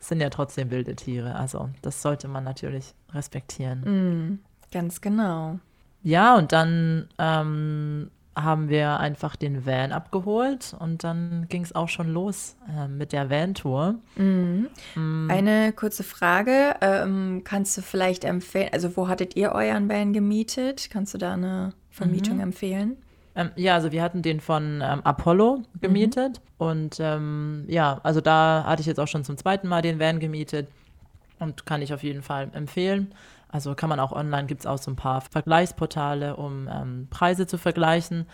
Sind 0.04 0.20
ja 0.20 0.30
trotzdem 0.30 0.70
wilde 0.70 0.96
Tiere, 0.96 1.36
also 1.36 1.70
das 1.82 2.02
sollte 2.02 2.28
man 2.28 2.44
natürlich 2.44 2.94
respektieren. 3.14 3.80
Mm, 3.82 4.40
ganz 4.72 5.00
genau. 5.00 5.60
Ja, 6.02 6.36
und 6.36 6.52
dann 6.52 7.08
ähm, 7.18 8.12
haben 8.36 8.68
wir 8.68 9.00
einfach 9.00 9.36
den 9.36 9.66
Van 9.66 9.92
abgeholt 9.92 10.76
und 10.78 11.04
dann 11.04 11.46
ging 11.50 11.64
es 11.64 11.74
auch 11.74 11.88
schon 11.88 12.10
los 12.10 12.58
äh, 12.68 12.88
mit 12.88 13.14
der 13.14 13.30
Van-Tour. 13.30 13.96
Mhm. 14.16 14.68
Eine 15.30 15.72
kurze 15.72 16.04
Frage. 16.04 16.76
Ähm, 16.82 17.44
kannst 17.44 17.78
du 17.78 17.82
vielleicht 17.82 18.26
empfehlen, 18.26 18.70
also 18.74 18.98
wo 18.98 19.08
hattet 19.08 19.36
ihr 19.36 19.52
euren 19.54 19.88
Van 19.88 20.14
gemietet? 20.14 20.90
Kannst 20.92 21.14
du 21.14 21.18
da 21.18 21.34
eine 21.34 21.74
Vermietung 21.90 22.40
empfehlen? 22.40 22.98
Ähm, 23.36 23.52
ja, 23.56 23.74
also 23.76 23.92
wir 23.92 24.02
hatten 24.04 24.22
den 24.22 24.40
von 24.40 24.82
ähm, 24.84 25.02
Apollo 25.04 25.64
gemietet 25.82 26.42
und 26.58 26.98
ähm, 27.00 27.66
ja, 27.68 28.00
also 28.04 28.22
da 28.22 28.64
hatte 28.66 28.82
ich 28.82 28.88
jetzt 28.88 29.00
auch 29.00 29.08
schon 29.08 29.24
zum 29.24 29.38
zweiten 29.38 29.68
Mal 29.68 29.82
den 29.82 30.00
Van 30.00 30.20
gemietet 30.20 30.68
und 31.40 31.66
kann 31.66 31.82
ich 31.82 31.94
auf 31.94 32.04
jeden 32.04 32.22
Fall 32.22 32.50
empfehlen. 32.54 33.14
Also 33.50 33.76
kann 33.76 33.90
man 33.90 34.00
auch 34.00 34.12
online, 34.12 34.48
gibt 34.48 34.62
es 34.62 34.68
auch 34.68 34.78
so 34.78 34.90
ein 34.92 34.96
paar 34.96 35.22
Vergleichsportale, 35.22 36.36
um 36.36 36.68
ähm, 36.72 37.08
Preise 37.10 37.46
zu 37.46 37.58
vergleichen. 37.58 38.26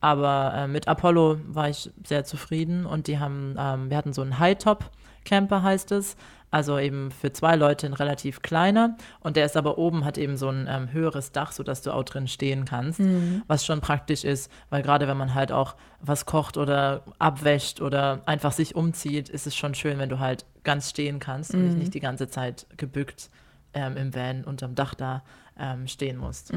Aber 0.00 0.52
äh, 0.54 0.68
mit 0.68 0.88
Apollo 0.88 1.38
war 1.46 1.68
ich 1.68 1.90
sehr 2.04 2.24
zufrieden 2.24 2.84
und 2.84 3.06
die 3.06 3.18
haben, 3.18 3.54
ähm, 3.58 3.88
wir 3.88 3.96
hatten 3.96 4.12
so 4.12 4.22
einen 4.22 4.38
High-Top-Camper 4.38 5.62
heißt 5.62 5.92
es, 5.92 6.16
also 6.54 6.78
eben 6.78 7.10
für 7.10 7.32
zwei 7.32 7.56
Leute 7.56 7.86
ein 7.86 7.94
relativ 7.94 8.40
kleiner. 8.40 8.96
Und 9.18 9.34
der 9.34 9.44
ist 9.44 9.56
aber 9.56 9.76
oben, 9.76 10.04
hat 10.04 10.16
eben 10.18 10.36
so 10.36 10.48
ein 10.48 10.68
ähm, 10.70 10.92
höheres 10.92 11.32
Dach, 11.32 11.50
sodass 11.50 11.82
du 11.82 11.92
auch 11.92 12.04
drin 12.04 12.28
stehen 12.28 12.64
kannst, 12.64 13.00
was 13.48 13.66
schon 13.66 13.80
praktisch 13.80 14.22
ist, 14.22 14.52
weil 14.70 14.82
gerade 14.82 15.08
wenn 15.08 15.16
man 15.16 15.34
halt 15.34 15.50
auch 15.50 15.74
was 16.00 16.26
kocht 16.26 16.56
oder 16.56 17.02
abwäscht 17.18 17.80
oder 17.80 18.22
einfach 18.26 18.52
sich 18.52 18.76
umzieht, 18.76 19.28
ist 19.28 19.48
es 19.48 19.56
schon 19.56 19.74
schön, 19.74 19.98
wenn 19.98 20.08
du 20.08 20.20
halt 20.20 20.46
ganz 20.62 20.90
stehen 20.90 21.18
kannst 21.18 21.54
und 21.54 21.76
nicht 21.78 21.92
die 21.92 22.00
ganze 22.00 22.28
Zeit 22.28 22.66
gebückt 22.76 23.30
ähm, 23.74 23.96
im 23.96 24.14
Van 24.14 24.44
unterm 24.44 24.76
Dach 24.76 24.94
da 24.94 25.24
ähm, 25.58 25.88
stehen 25.88 26.16
musst. 26.16 26.52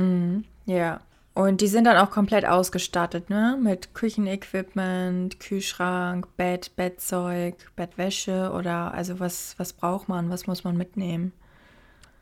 Ja. 0.66 1.00
Und 1.38 1.62
die 1.62 1.68
sind 1.68 1.84
dann 1.84 1.98
auch 1.98 2.10
komplett 2.10 2.48
ausgestattet, 2.48 3.30
ne? 3.30 3.60
Mit 3.62 3.94
Küchenequipment, 3.94 5.40
Kühlschrank, 5.40 6.36
Bett, 6.36 6.76
Bettzeug, 6.76 7.54
Bettwäsche 7.76 8.52
oder 8.56 8.92
also 8.96 9.20
was, 9.20 9.54
was 9.60 9.72
braucht 9.72 10.10
man, 10.10 10.32
was 10.32 10.48
muss 10.48 10.64
man 10.64 10.76
mitnehmen? 10.76 11.34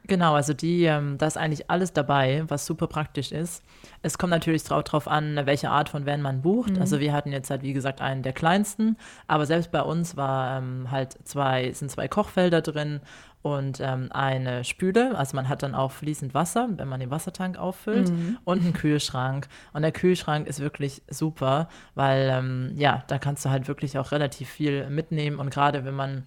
Genau, 0.07 0.35
also 0.35 0.53
die, 0.53 0.83
ähm, 0.83 1.17
da 1.17 1.25
ist 1.25 1.37
eigentlich 1.37 1.69
alles 1.69 1.91
dabei, 1.93 2.43
was 2.47 2.65
super 2.65 2.87
praktisch 2.87 3.31
ist. 3.31 3.63
Es 4.01 4.17
kommt 4.17 4.31
natürlich 4.31 4.63
drauf, 4.63 5.07
an, 5.07 5.39
welche 5.45 5.69
Art 5.69 5.89
von 5.89 6.05
Van 6.05 6.21
man 6.21 6.41
bucht. 6.41 6.77
Also 6.79 6.99
wir 6.99 7.11
hatten 7.11 7.31
jetzt 7.31 7.49
halt, 7.49 7.63
wie 7.63 7.73
gesagt, 7.73 8.01
einen 8.01 8.21
der 8.21 8.33
kleinsten, 8.33 8.97
aber 9.27 9.45
selbst 9.45 9.71
bei 9.71 9.81
uns 9.81 10.15
war 10.15 10.59
ähm, 10.59 10.91
halt 10.91 11.17
zwei, 11.27 11.71
sind 11.71 11.89
zwei 11.89 12.07
Kochfelder 12.07 12.61
drin 12.61 13.01
und 13.41 13.79
ähm, 13.79 14.09
eine 14.11 14.63
Spüle. 14.63 15.17
Also 15.17 15.35
man 15.35 15.49
hat 15.49 15.63
dann 15.63 15.73
auch 15.73 15.91
fließend 15.91 16.33
Wasser, 16.33 16.67
wenn 16.75 16.87
man 16.87 16.99
den 16.99 17.09
Wassertank 17.09 17.57
auffüllt 17.57 18.11
und 18.43 18.61
einen 18.61 18.73
Kühlschrank. 18.73 19.47
Und 19.73 19.81
der 19.81 19.91
Kühlschrank 19.91 20.47
ist 20.47 20.59
wirklich 20.59 21.01
super, 21.09 21.67
weil 21.95 22.29
ähm, 22.31 22.73
ja, 22.75 23.03
da 23.07 23.17
kannst 23.17 23.45
du 23.45 23.49
halt 23.49 23.67
wirklich 23.67 23.97
auch 23.97 24.11
relativ 24.11 24.49
viel 24.49 24.89
mitnehmen 24.89 25.39
und 25.39 25.49
gerade 25.49 25.83
wenn 25.85 25.95
man 25.95 26.25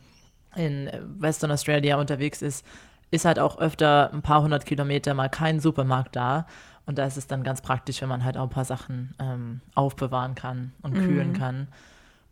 in 0.56 0.90
Western 1.18 1.50
Australia 1.50 1.96
unterwegs 1.98 2.42
ist, 2.42 2.64
ist 3.10 3.24
halt 3.24 3.38
auch 3.38 3.58
öfter 3.58 4.12
ein 4.12 4.22
paar 4.22 4.42
hundert 4.42 4.66
Kilometer 4.66 5.14
mal 5.14 5.28
kein 5.28 5.60
Supermarkt 5.60 6.16
da. 6.16 6.46
Und 6.86 6.98
da 6.98 7.04
ist 7.04 7.18
es 7.18 7.26
dann 7.26 7.42
ganz 7.42 7.60
praktisch, 7.60 8.00
wenn 8.00 8.08
man 8.08 8.24
halt 8.24 8.38
auch 8.38 8.44
ein 8.44 8.50
paar 8.50 8.64
Sachen 8.64 9.14
ähm, 9.18 9.60
aufbewahren 9.74 10.34
kann 10.34 10.72
und 10.80 10.94
kühlen 10.94 11.34
kann. 11.34 11.68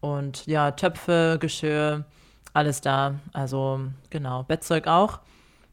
Und 0.01 0.47
ja, 0.47 0.71
Töpfe, 0.71 1.37
Geschirr, 1.39 2.05
alles 2.55 2.81
da. 2.81 3.17
Also 3.33 3.81
genau, 4.09 4.45
Bettzeug 4.45 4.87
auch. 4.87 5.21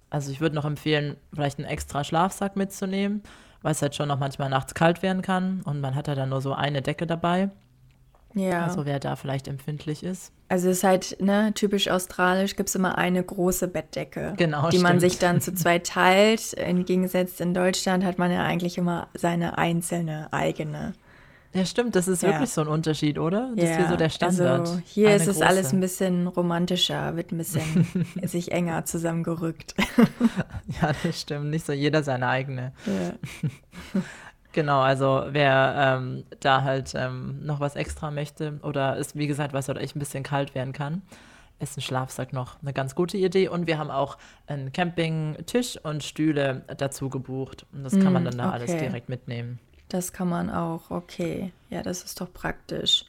Also 0.10 0.32
ich 0.32 0.42
würde 0.42 0.56
noch 0.56 0.66
empfehlen, 0.66 1.16
vielleicht 1.34 1.60
einen 1.60 1.68
extra 1.68 2.04
Schlafsack 2.04 2.56
mitzunehmen, 2.56 3.24
weil 3.62 3.72
es 3.72 3.82
halt 3.82 3.96
schon 3.96 4.10
noch 4.10 4.20
manchmal 4.20 4.50
nachts 4.50 4.74
kalt 4.74 5.02
werden 5.02 5.22
kann. 5.22 5.62
Und 5.62 5.80
man 5.80 5.96
hat 5.96 6.08
ja 6.08 6.16
dann 6.16 6.30
nur 6.30 6.42
so 6.42 6.54
eine 6.54 6.82
Decke 6.82 7.08
dabei. 7.08 7.50
Ja. 8.34 8.66
Also 8.66 8.86
wer 8.86 9.00
da 9.00 9.16
vielleicht 9.16 9.48
empfindlich 9.48 10.04
ist. 10.04 10.34
Also 10.54 10.70
es 10.70 10.78
ist 10.78 10.84
halt, 10.84 11.18
ne, 11.20 11.52
typisch 11.56 11.88
australisch 11.88 12.56
gibt 12.56 12.70
es 12.70 12.76
immer 12.76 12.96
eine 12.96 13.24
große 13.24 13.68
Bettdecke, 13.68 14.36
Genau, 14.38 14.70
die 14.70 14.78
man 14.78 15.00
stimmt. 15.00 15.02
sich 15.12 15.18
dann 15.20 15.42
zu 15.42 15.52
zweit 15.56 15.88
teilt. 15.88 16.54
Im 16.54 16.86
Gegensatz 16.86 17.40
in 17.40 17.56
Deutschland 17.56 18.04
hat 18.06 18.20
man 18.20 18.32
ja 18.32 18.44
eigentlich 18.44 18.78
immer 18.78 19.08
seine 19.16 19.58
einzelne 19.58 20.28
eigene. 20.32 20.94
Ja, 21.56 21.66
stimmt, 21.66 21.96
das 21.96 22.08
ist 22.08 22.22
Ja. 22.22 22.30
wirklich 22.30 22.52
so 22.52 22.62
ein 22.62 22.68
Unterschied, 22.68 23.18
oder? 23.18 23.50
Das 23.56 23.64
ist 23.64 23.70
Ja, 23.72 23.78
hier 23.78 23.88
so 23.88 23.96
der 23.96 24.10
Standard. 24.10 24.60
Also 24.60 24.78
hier 24.86 25.08
Eine 25.08 25.16
ist 25.18 25.28
es 25.28 25.36
große. 25.38 25.48
alles 25.48 25.74
ein 25.74 25.80
bisschen 25.80 26.28
romantischer, 26.28 27.16
wird 27.16 27.32
ein 27.32 27.40
bisschen 27.40 27.88
sich 28.24 28.52
enger 28.52 28.86
zusammengerückt. 28.86 29.74
Ja, 30.82 30.92
das 31.04 31.20
stimmt. 31.20 31.50
Nicht 31.50 31.66
so 31.66 31.74
jeder 31.74 32.04
seine 32.04 32.28
eigene. 32.28 32.74
Ja. 32.86 33.14
Genau, 34.54 34.82
also 34.82 35.26
wer 35.30 35.98
ähm, 35.98 36.24
da 36.40 36.62
halt 36.62 36.94
ähm, 36.96 37.44
noch 37.44 37.60
was 37.60 37.76
extra 37.76 38.12
möchte 38.12 38.60
oder 38.62 38.98
ist, 38.98 39.18
wie 39.18 39.28
gesagt, 39.28 39.54
was 39.54 39.68
halt 39.68 39.80
echt 39.80 39.96
ein 39.96 40.00
bisschen 40.00 40.24
kalt 40.24 40.56
werden 40.56 40.74
kann, 40.74 41.02
ist 41.60 41.78
ein 41.78 41.82
Schlafsack 41.82 42.34
noch 42.34 42.62
eine 42.62 42.72
ganz 42.74 42.94
gute 42.94 43.18
Idee. 43.18 43.48
Und 43.48 43.68
wir 43.68 43.78
haben 43.80 43.90
auch 43.90 44.18
einen 44.48 44.72
Campingtisch 44.72 45.78
und 45.84 46.04
Stühle 46.04 46.64
dazu 46.78 47.10
gebucht. 47.10 47.66
Und 47.74 47.84
das 47.84 48.00
kann 48.00 48.14
man 48.14 48.24
Mm, 48.24 48.26
dann 48.26 48.38
da 48.38 48.52
alles 48.52 48.70
okay. 48.70 48.80
direkt 48.80 49.10
mitnehmen. 49.10 49.60
Das 49.90 50.14
kann 50.14 50.30
man 50.30 50.50
auch, 50.50 50.92
okay. 50.92 51.52
Ja, 51.70 51.82
das 51.82 52.04
ist 52.04 52.22
doch 52.22 52.32
praktisch. 52.32 53.06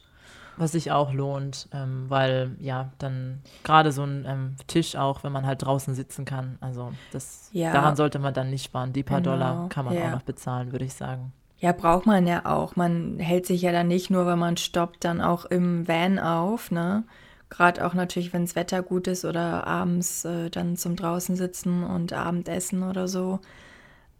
Was 0.57 0.71
sich 0.71 0.91
auch 0.91 1.13
lohnt, 1.13 1.67
ähm, 1.73 2.05
weil 2.09 2.55
ja, 2.59 2.91
dann 2.97 3.41
gerade 3.63 3.91
so 3.91 4.03
ein 4.03 4.25
ähm, 4.27 4.55
Tisch 4.67 4.95
auch, 4.95 5.23
wenn 5.23 5.31
man 5.31 5.45
halt 5.45 5.63
draußen 5.63 5.95
sitzen 5.95 6.25
kann. 6.25 6.57
Also 6.61 6.91
das 7.11 7.49
Ja. 7.51 7.71
daran 7.73 7.95
sollte 7.95 8.19
man 8.19 8.33
dann 8.33 8.49
nicht 8.49 8.65
sparen. 8.65 8.93
Die 8.93 9.03
paar 9.03 9.21
Genau, 9.21 9.33
Dollar 9.35 9.69
kann 9.69 9.85
man 9.85 9.95
ja. 9.95 10.07
auch 10.07 10.11
noch 10.11 10.21
bezahlen, 10.21 10.71
würde 10.71 10.85
ich 10.85 10.93
sagen. 10.93 11.33
Ja, 11.59 11.71
braucht 11.71 12.05
man 12.05 12.27
ja 12.27 12.45
auch. 12.45 12.75
Man 12.75 13.17
hält 13.19 13.45
sich 13.45 13.61
ja 13.61 13.71
dann 13.71 13.87
nicht 13.87 14.09
nur, 14.09 14.25
wenn 14.27 14.39
man 14.39 14.57
stoppt, 14.57 15.03
dann 15.03 15.21
auch 15.21 15.45
im 15.45 15.87
Van 15.87 16.19
auf, 16.19 16.69
ne? 16.71 17.03
Gerade 17.49 17.85
auch 17.85 17.93
natürlich, 17.93 18.33
wenn 18.33 18.43
das 18.45 18.55
Wetter 18.55 18.81
gut 18.81 19.07
ist 19.07 19.23
oder 19.23 19.65
abends 19.67 20.25
äh, 20.25 20.49
dann 20.49 20.75
zum 20.77 20.95
draußen 20.95 21.35
sitzen 21.35 21.83
und 21.83 22.11
Abendessen 22.11 22.83
oder 22.83 23.07
so. 23.07 23.39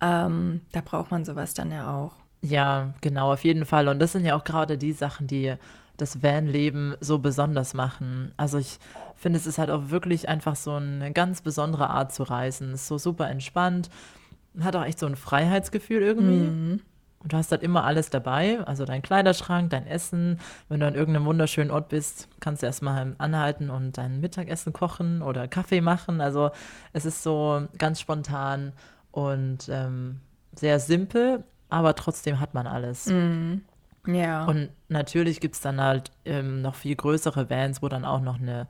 Ähm, 0.02 0.62
da 0.72 0.82
braucht 0.82 1.12
man 1.12 1.26
sowas 1.26 1.54
dann 1.54 1.72
ja 1.72 1.94
auch. 1.96 2.14
Ja, 2.42 2.94
genau, 3.02 3.34
auf 3.34 3.44
jeden 3.44 3.66
Fall. 3.66 3.88
Und 3.88 4.00
das 4.00 4.12
sind 4.12 4.26
ja 4.26 4.36
auch 4.36 4.44
gerade 4.44 4.78
die 4.78 4.94
Sachen, 4.94 5.28
die 5.28 5.56
das 5.98 6.22
Van-Leben 6.24 6.96
so 7.00 7.20
besonders 7.20 7.74
machen. 7.74 8.32
Also 8.38 8.58
ich 8.58 8.80
finde, 9.16 9.40
es 9.40 9.48
ist 9.48 9.58
halt 9.58 9.70
auch 9.70 9.90
wirklich 9.90 10.28
einfach 10.30 10.56
so 10.56 10.74
eine 10.74 11.12
ganz 11.12 11.42
besondere 11.42 11.90
Art 11.90 12.14
zu 12.14 12.24
reisen. 12.24 12.72
Es 12.74 12.82
ist 12.82 12.88
so 12.88 12.98
super 12.98 13.30
entspannt. 13.30 13.90
Man 14.54 14.66
hat 14.66 14.76
auch 14.76 14.86
echt 14.86 15.00
so 15.00 15.06
ein 15.06 15.16
Freiheitsgefühl 15.16 16.02
irgendwie. 16.02 16.48
Und 17.20 17.34
du 17.34 17.38
hast 17.38 17.52
halt 17.52 17.64
immer 17.64 17.86
alles 17.86 18.12
dabei, 18.12 18.60
also 18.68 18.86
dein 18.86 19.02
Kleiderschrank, 19.02 19.72
dein 19.72 19.88
Essen. 19.88 20.40
Wenn 20.70 20.80
du 20.80 20.86
an 20.86 20.94
irgendeinem 20.94 21.26
wunderschönen 21.26 21.72
Ort 21.72 21.90
bist, 21.90 22.28
kannst 22.40 22.62
du 22.62 22.68
erstmal 22.68 23.16
anhalten 23.18 23.72
und 23.72 23.98
dein 23.98 24.22
Mittagessen 24.22 24.74
kochen 24.74 25.24
oder 25.24 25.48
Kaffee 25.48 25.82
machen. 25.82 26.22
Also 26.22 26.52
es 26.94 27.04
ist 27.06 27.24
so 27.24 27.68
ganz 27.80 28.00
spontan 28.00 28.74
und 29.12 29.70
ähm, 29.70 30.20
sehr 30.56 30.80
simpel, 30.80 31.44
aber 31.70 31.96
trotzdem 31.96 32.40
hat 32.40 32.54
man 32.54 32.68
alles. 32.68 33.08
Ja. 34.08 34.46
Und 34.46 34.70
natürlich 34.88 35.40
gibt 35.40 35.56
es 35.56 35.62
dann 35.62 35.82
halt 35.82 36.12
ähm, 36.26 36.62
noch 36.62 36.76
viel 36.76 36.96
größere 36.96 37.50
Vans, 37.50 37.82
wo 37.82 37.90
dann 37.90 38.06
auch 38.06 38.22
noch 38.22 38.40
eine 38.40 38.68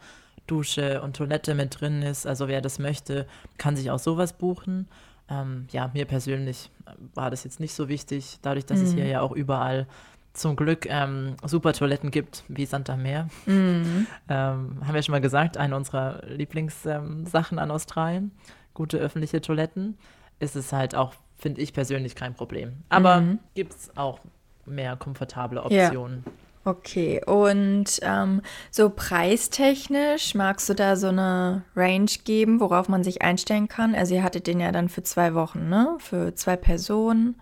Dusche 0.48 1.02
und 1.02 1.16
Toilette 1.16 1.56
mit 1.56 1.80
drin 1.80 2.02
ist. 2.02 2.28
Also 2.28 2.48
wer 2.48 2.62
das 2.62 2.80
möchte, 2.80 3.28
kann 3.58 3.76
sich 3.76 3.92
auch 3.92 4.00
sowas 4.00 4.34
buchen. 4.34 4.88
Ähm, 5.30 5.68
ja, 5.72 5.90
mir 5.94 6.06
persönlich 6.06 6.70
äh, 6.86 6.92
war 7.16 7.32
das 7.32 7.44
jetzt 7.44 7.60
nicht 7.60 7.74
so 7.74 7.90
wichtig, 7.90 8.38
dadurch, 8.42 8.66
dass 8.66 8.80
es 8.80 8.94
hier 8.94 9.08
ja 9.08 9.22
auch 9.22 9.32
überall 9.32 9.88
zum 10.34 10.56
Glück 10.56 10.86
ähm, 10.88 11.36
super 11.46 11.74
Toiletten 11.74 12.12
gibt, 12.12 12.44
wie 12.48 12.66
Sand 12.66 12.90
am 12.90 13.04
Meer. 13.04 13.30
Ähm, 14.28 14.80
haben 14.84 14.94
wir 14.94 15.04
schon 15.04 15.12
mal 15.12 15.22
gesagt, 15.22 15.56
eine 15.58 15.76
unserer 15.76 16.24
Lieblingssachen 16.26 17.58
ähm, 17.58 17.60
an 17.60 17.70
Australien. 17.70 18.32
gute 18.74 18.98
öffentliche 18.98 19.40
Toiletten, 19.40 20.00
ist 20.40 20.56
es 20.56 20.74
halt 20.74 20.96
auch, 20.96 21.14
finde 21.36 21.62
ich 21.62 21.74
persönlich, 21.74 22.16
kein 22.16 22.34
Problem. 22.34 22.74
Aber 22.90 23.22
mhm. 23.22 23.40
gibt 23.54 23.74
es 23.74 23.96
auch 23.96 24.20
mehr 24.66 24.96
komfortable 24.96 25.64
Optionen. 25.64 26.24
Ja. 26.26 26.32
Okay, 26.68 27.22
und 27.24 28.00
ähm, 28.02 28.42
so 28.72 28.90
preistechnisch, 28.90 30.34
magst 30.34 30.68
du 30.68 30.74
da 30.74 30.96
so 30.96 31.10
eine 31.10 31.62
Range 31.76 32.10
geben, 32.24 32.60
worauf 32.60 32.90
man 32.90 33.04
sich 33.04 33.22
einstellen 33.22 33.68
kann? 33.68 33.94
Also 33.94 34.16
ihr 34.16 34.24
hattet 34.24 34.48
den 34.48 34.60
ja 34.60 34.72
dann 34.72 34.90
für 34.90 35.04
zwei 35.04 35.36
Wochen, 35.36 35.70
ne? 35.70 35.96
Für 36.00 36.34
zwei 36.34 36.56
Personen. 36.56 37.36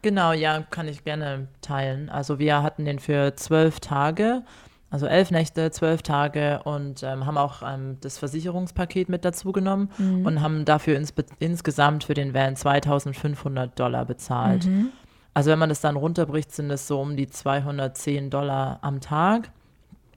Genau, 0.00 0.32
ja, 0.32 0.62
kann 0.70 0.88
ich 0.88 1.04
gerne 1.04 1.48
teilen. 1.60 2.08
Also 2.08 2.38
wir 2.38 2.62
hatten 2.62 2.86
den 2.86 3.00
für 3.00 3.34
zwölf 3.36 3.80
Tage, 3.80 4.44
also 4.88 5.04
elf 5.04 5.30
Nächte, 5.30 5.70
zwölf 5.70 6.00
Tage 6.00 6.62
und 6.64 7.02
ähm, 7.02 7.26
haben 7.26 7.36
auch 7.36 7.60
ähm, 7.62 7.98
das 8.00 8.16
Versicherungspaket 8.16 9.10
mit 9.10 9.26
dazu 9.26 9.52
genommen 9.52 9.90
mhm. 9.98 10.24
und 10.24 10.40
haben 10.40 10.64
dafür 10.64 10.96
ins, 10.96 11.12
insgesamt 11.38 12.04
für 12.04 12.14
den 12.14 12.32
Van 12.32 12.56
2500 12.56 13.78
Dollar 13.78 14.06
bezahlt. 14.06 14.64
Mhm. 14.64 14.90
Also 15.38 15.52
wenn 15.52 15.60
man 15.60 15.68
das 15.68 15.80
dann 15.80 15.94
runterbricht, 15.94 16.50
sind 16.50 16.68
es 16.72 16.88
so 16.88 17.00
um 17.00 17.14
die 17.14 17.28
210 17.28 18.28
Dollar 18.28 18.80
am 18.82 19.00
Tag. 19.00 19.52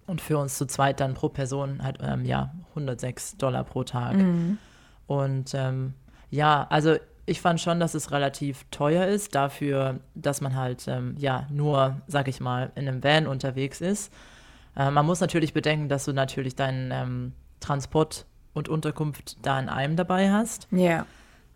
Und 0.08 0.20
für 0.20 0.40
uns 0.40 0.58
zu 0.58 0.66
zweit 0.66 1.00
dann 1.00 1.14
pro 1.14 1.30
Person 1.30 1.84
halt, 1.84 2.00
ähm, 2.02 2.26
ja, 2.26 2.56
106 2.70 3.38
Dollar 3.38 3.64
pro 3.64 3.84
Tag. 3.84 4.16
Mhm. 4.16 4.58
Und 5.06 5.54
ähm, 5.54 5.94
ja, 6.32 6.66
also 6.72 6.96
ich 7.28 7.40
fand 7.40 7.62
schon, 7.62 7.80
dass 7.80 7.94
es 7.94 8.10
relativ 8.10 8.66
teuer 8.72 9.06
ist 9.06 9.36
dafür, 9.36 10.00
dass 10.16 10.42
man 10.42 10.56
halt, 10.56 10.88
ähm, 10.88 11.14
ja, 11.20 11.46
nur, 11.52 12.02
sag 12.08 12.28
ich 12.28 12.40
mal, 12.40 12.72
in 12.74 12.88
einem 12.88 13.04
Van 13.04 13.28
unterwegs 13.28 13.80
ist. 13.80 14.12
Äh, 14.76 14.90
man 14.90 15.06
muss 15.06 15.20
natürlich 15.20 15.54
bedenken, 15.54 15.88
dass 15.88 16.06
du 16.06 16.14
natürlich 16.14 16.56
deinen 16.56 16.90
ähm, 16.92 17.34
Transport 17.60 18.26
und 18.56 18.70
Unterkunft 18.70 19.38
da 19.46 19.60
in 19.60 19.70
einem 19.70 19.98
dabei 19.98 20.32
hast. 20.32 20.68
Ja. 20.72 20.80
Yeah. 20.80 21.06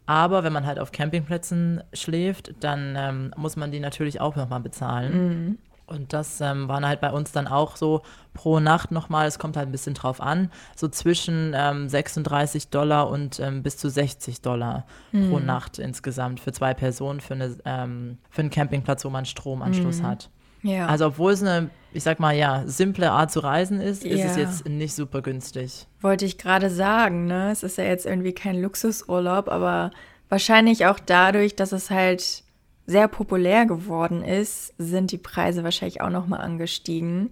Aber 0.06 0.44
wenn 0.44 0.54
man 0.54 0.66
halt 0.66 0.80
auf 0.80 0.92
Campingplätzen 0.92 1.84
schläft, 1.94 2.54
dann 2.60 2.96
ähm, 2.98 3.34
muss 3.38 3.56
man 3.56 3.72
die 3.72 3.80
natürlich 3.80 4.22
auch 4.22 4.36
nochmal 4.36 4.60
bezahlen. 4.60 5.14
Mhm. 5.14 5.58
Und 5.88 6.14
das 6.14 6.42
ähm, 6.42 6.68
waren 6.68 6.86
halt 6.86 7.00
bei 7.00 7.12
uns 7.12 7.32
dann 7.32 7.48
auch 7.48 7.76
so 7.76 8.02
pro 8.34 8.60
Nacht 8.60 8.92
nochmal, 8.92 9.28
es 9.28 9.38
kommt 9.38 9.56
halt 9.56 9.70
ein 9.70 9.72
bisschen 9.72 9.94
drauf 9.94 10.20
an, 10.20 10.50
so 10.76 10.88
zwischen 10.88 11.54
ähm, 11.56 11.88
36 11.88 12.70
Dollar 12.70 13.10
und 13.10 13.40
ähm, 13.40 13.62
bis 13.62 13.78
zu 13.78 13.90
60 13.90 14.42
Dollar 14.42 14.86
mhm. 15.12 15.30
pro 15.30 15.40
Nacht 15.40 15.78
insgesamt 15.78 16.40
für 16.40 16.52
zwei 16.52 16.74
Personen 16.74 17.20
für, 17.20 17.36
eine, 17.36 17.56
ähm, 17.66 18.18
für 18.32 18.42
einen 18.42 18.50
Campingplatz, 18.50 19.06
wo 19.06 19.10
man 19.10 19.26
Stromanschluss 19.26 20.02
mhm. 20.02 20.08
hat. 20.08 20.30
Ja. 20.66 20.88
Also 20.88 21.06
obwohl 21.08 21.32
es 21.32 21.44
eine, 21.44 21.70
ich 21.94 22.04
sag 22.04 22.20
mal, 22.20 22.36
ja, 22.36 22.64
simple 22.66 23.12
Art 23.12 23.32
zu 23.32 23.40
reisen 23.40 23.80
ist, 23.80 24.04
ja. 24.04 24.16
ist 24.16 24.32
es 24.32 24.36
jetzt 24.36 24.68
nicht 24.68 24.96
super 24.96 25.22
günstig. 25.22 25.86
Wollte 26.02 26.26
ich 26.26 26.38
gerade 26.40 26.70
sagen, 26.72 27.28
ne? 27.28 27.52
Es 27.52 27.62
ist 27.62 27.78
ja 27.78 27.84
jetzt 27.84 28.06
irgendwie 28.06 28.34
kein 28.34 28.60
Luxusurlaub, 28.60 29.48
aber 29.48 29.92
wahrscheinlich 30.28 30.88
auch 30.88 31.00
dadurch, 31.00 31.56
dass 31.56 31.72
es 31.72 31.92
halt 31.92 32.44
sehr 32.88 33.08
populär 33.08 33.66
geworden 33.66 34.24
ist, 34.24 34.74
sind 34.78 35.12
die 35.12 35.18
Preise 35.18 35.64
wahrscheinlich 35.64 36.02
auch 36.02 36.10
nochmal 36.10 36.42
angestiegen. 36.42 37.32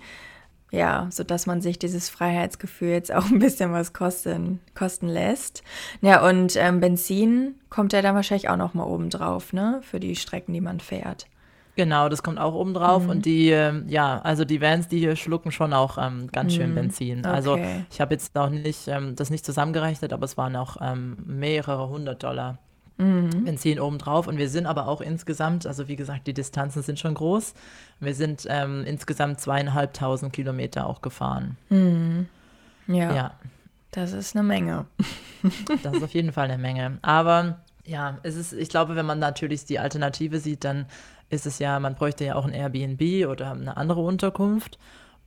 Ja, 0.72 1.08
sodass 1.12 1.46
man 1.46 1.62
sich 1.62 1.78
dieses 1.78 2.10
Freiheitsgefühl 2.10 2.90
jetzt 2.90 3.14
auch 3.14 3.26
ein 3.30 3.38
bisschen 3.38 3.72
was 3.72 3.94
kosten, 3.94 4.60
kosten 4.74 5.08
lässt. 5.08 5.64
Ja, 6.02 6.28
und 6.28 6.56
ähm, 6.56 6.80
Benzin 6.80 7.56
kommt 7.70 7.94
ja 7.94 8.02
dann 8.02 8.16
wahrscheinlich 8.16 8.50
auch 8.50 8.58
nochmal 8.58 8.88
oben 8.88 9.12
drauf, 9.12 9.54
ne? 9.54 9.82
Für 9.84 10.00
die 10.00 10.16
Strecken, 10.16 10.54
die 10.54 10.62
man 10.62 10.80
fährt. 10.80 11.28
Genau, 11.76 12.08
das 12.08 12.22
kommt 12.22 12.40
auch 12.40 12.54
oben 12.54 12.74
drauf. 12.74 13.04
Mhm. 13.04 13.10
Und 13.10 13.26
die, 13.26 13.50
ähm, 13.50 13.86
ja, 13.88 14.22
also 14.22 14.46
die 14.46 14.62
Vans, 14.62 14.88
die 14.88 15.00
hier 15.00 15.16
schlucken 15.16 15.52
schon 15.52 15.74
auch 15.74 15.98
ähm, 15.98 16.30
ganz 16.32 16.54
schön 16.54 16.72
mhm. 16.72 16.76
Benzin. 16.76 17.26
Also 17.26 17.54
okay. 17.54 17.64
Also 17.64 17.86
ich 17.92 18.02
habe 18.02 18.14
jetzt 18.14 18.38
auch 18.38 18.50
nicht 18.50 18.88
ähm, 18.88 19.16
das 19.16 19.30
nicht 19.30 19.46
zusammengerechnet, 19.46 20.14
aber 20.14 20.26
es 20.26 20.38
waren 20.38 20.56
auch 20.56 20.78
ähm, 20.82 21.18
mehrere 21.26 21.90
hundert 21.90 22.24
Dollar 22.24 22.60
mhm. 22.98 23.46
Benzin 23.46 23.80
oben 23.80 23.98
drauf. 23.98 24.28
Und 24.28 24.38
wir 24.38 24.50
sind 24.50 24.68
aber 24.68 24.88
auch 24.88 25.02
insgesamt, 25.02 25.66
also 25.66 25.88
wie 25.88 25.96
gesagt, 25.96 26.28
die 26.28 26.34
Distanzen 26.34 26.84
sind 26.84 27.00
schon 27.00 27.16
groß. 27.16 27.56
Wir 28.00 28.14
sind 28.14 28.46
ähm, 28.50 28.84
insgesamt 28.86 29.40
zweieinhalbtausend 29.42 30.32
Kilometer 30.32 30.86
auch 30.86 31.02
gefahren. 31.02 31.58
Mhm. 31.70 32.28
Ja. 32.88 33.16
ja. 33.16 33.32
Das 33.92 34.12
ist 34.12 34.36
eine 34.36 34.44
Menge. 34.44 34.86
das 35.84 35.96
ist 35.96 36.04
auf 36.04 36.14
jeden 36.14 36.32
Fall 36.32 36.46
eine 36.50 36.58
Menge. 36.58 36.98
Aber 37.02 37.60
ja, 37.86 38.18
es 38.24 38.36
ist, 38.36 38.54
ich 38.54 38.70
glaube, 38.70 38.96
wenn 38.96 39.06
man 39.06 39.20
natürlich 39.20 39.66
die 39.66 39.80
Alternative 39.80 40.40
sieht, 40.40 40.64
dann 40.64 40.86
ist 41.34 41.46
es 41.46 41.60
ja, 41.60 41.80
man 41.80 41.96
bräuchte 41.96 42.26
ja 42.26 42.36
auch 42.36 42.46
ein 42.46 42.54
Airbnb 42.54 43.28
oder 43.28 43.52
eine 43.52 43.78
andere 43.78 44.02
Unterkunft. 44.02 44.78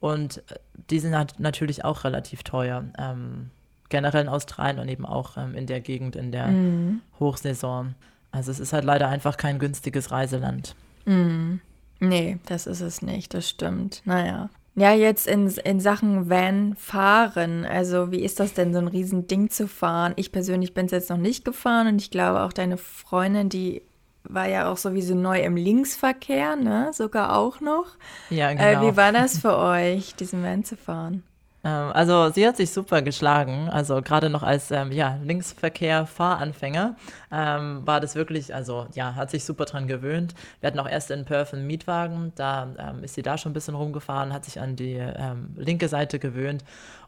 Und 0.01 0.39
äh, 0.51 0.57
die 0.91 0.99
sind 0.99 1.17
halt 1.17 1.41
natürlich 1.41 1.85
auch 1.85 2.05
relativ 2.05 2.43
teuer. 2.43 2.85
Ähm, 2.99 3.51
generell 3.89 4.23
in 4.23 4.29
Australien 4.29 4.79
und 4.79 4.89
eben 4.89 5.07
auch 5.07 5.37
ähm, 5.37 5.55
in 5.55 5.67
der 5.67 5.81
Gegend 5.81 6.17
in 6.17 6.33
der 6.33 6.49
mhm. 6.49 7.01
Hochsaison. 7.21 7.95
Also 8.33 8.51
es 8.51 8.61
ist 8.61 8.73
halt 8.73 8.85
leider 8.85 9.09
einfach 9.09 9.37
kein 9.37 9.59
günstiges 9.59 10.11
Reiseland. 10.11 10.75
Mhm. 11.05 11.61
Nee, 12.01 12.39
das 12.47 12.67
ist 12.67 12.81
es 12.81 13.01
nicht, 13.01 13.33
das 13.33 13.49
stimmt. 13.49 14.03
Naja. 14.05 14.51
Ja, 14.75 14.93
jetzt 14.93 15.27
in, 15.27 15.49
in 15.49 15.81
Sachen 15.81 16.29
Van 16.29 16.75
fahren. 16.77 17.65
Also, 17.65 18.13
wie 18.13 18.21
ist 18.21 18.41
das 18.41 18.53
denn, 18.53 18.75
so 18.75 18.79
ein 18.79 18.89
Riesending 18.89 19.49
zu 19.49 19.69
fahren? 19.69 20.13
Ich 20.17 20.33
persönlich 20.33 20.75
bin 20.75 20.85
es 20.85 20.93
jetzt 20.93 21.09
noch 21.09 21.17
nicht 21.17 21.47
gefahren 21.47 21.87
und 21.87 22.03
ich 22.03 22.11
glaube 22.11 22.43
auch 22.43 22.53
deine 22.53 22.77
Freundin, 22.77 23.49
die 23.49 23.81
war 24.29 24.49
ja 24.49 24.71
auch 24.71 24.77
sowieso 24.77 25.15
neu 25.15 25.41
im 25.41 25.57
Linksverkehr, 25.57 26.57
ne? 26.57 26.91
Sogar 26.93 27.37
auch 27.37 27.61
noch. 27.61 27.87
Ja, 28.31 28.53
genau. 28.53 28.63
Äh, 28.63 28.81
wie 28.81 28.97
war 28.97 29.13
das 29.13 29.39
für 29.39 29.57
euch, 29.57 30.15
diesen 30.15 30.43
Van 30.43 30.65
zu 30.65 30.77
fahren? 30.77 31.23
Ähm, 31.67 31.91
also 31.93 32.31
sie 32.31 32.47
hat 32.47 32.57
sich 32.57 32.71
super 32.71 33.03
geschlagen. 33.03 33.69
Also 33.69 34.01
gerade 34.01 34.31
noch 34.31 34.45
als 34.45 34.71
ähm, 34.71 34.93
ja, 34.93 35.19
Linksverkehr-Fahranfänger 35.25 36.95
ähm, 37.33 37.83
war 37.85 38.01
das 38.01 38.15
wirklich, 38.15 38.55
also 38.55 38.87
ja, 38.95 39.17
hat 39.17 39.31
sich 39.31 39.45
super 39.45 39.65
dran 39.65 39.89
gewöhnt. 39.89 40.35
Wir 40.61 40.69
hatten 40.69 40.79
auch 40.79 40.89
erst 40.89 41.11
in 41.11 41.25
Perth 41.25 41.55
einen 41.55 41.67
Mietwagen, 41.67 42.33
da 42.37 42.69
ähm, 42.79 43.03
ist 43.03 43.15
sie 43.15 43.23
da 43.23 43.37
schon 43.37 43.51
ein 43.51 43.55
bisschen 43.55 43.75
rumgefahren, 43.75 44.33
hat 44.33 44.45
sich 44.45 44.61
an 44.61 44.77
die 44.77 44.95
ähm, 44.95 45.55
linke 45.57 45.89
Seite 45.89 46.21
gewöhnt 46.21 46.63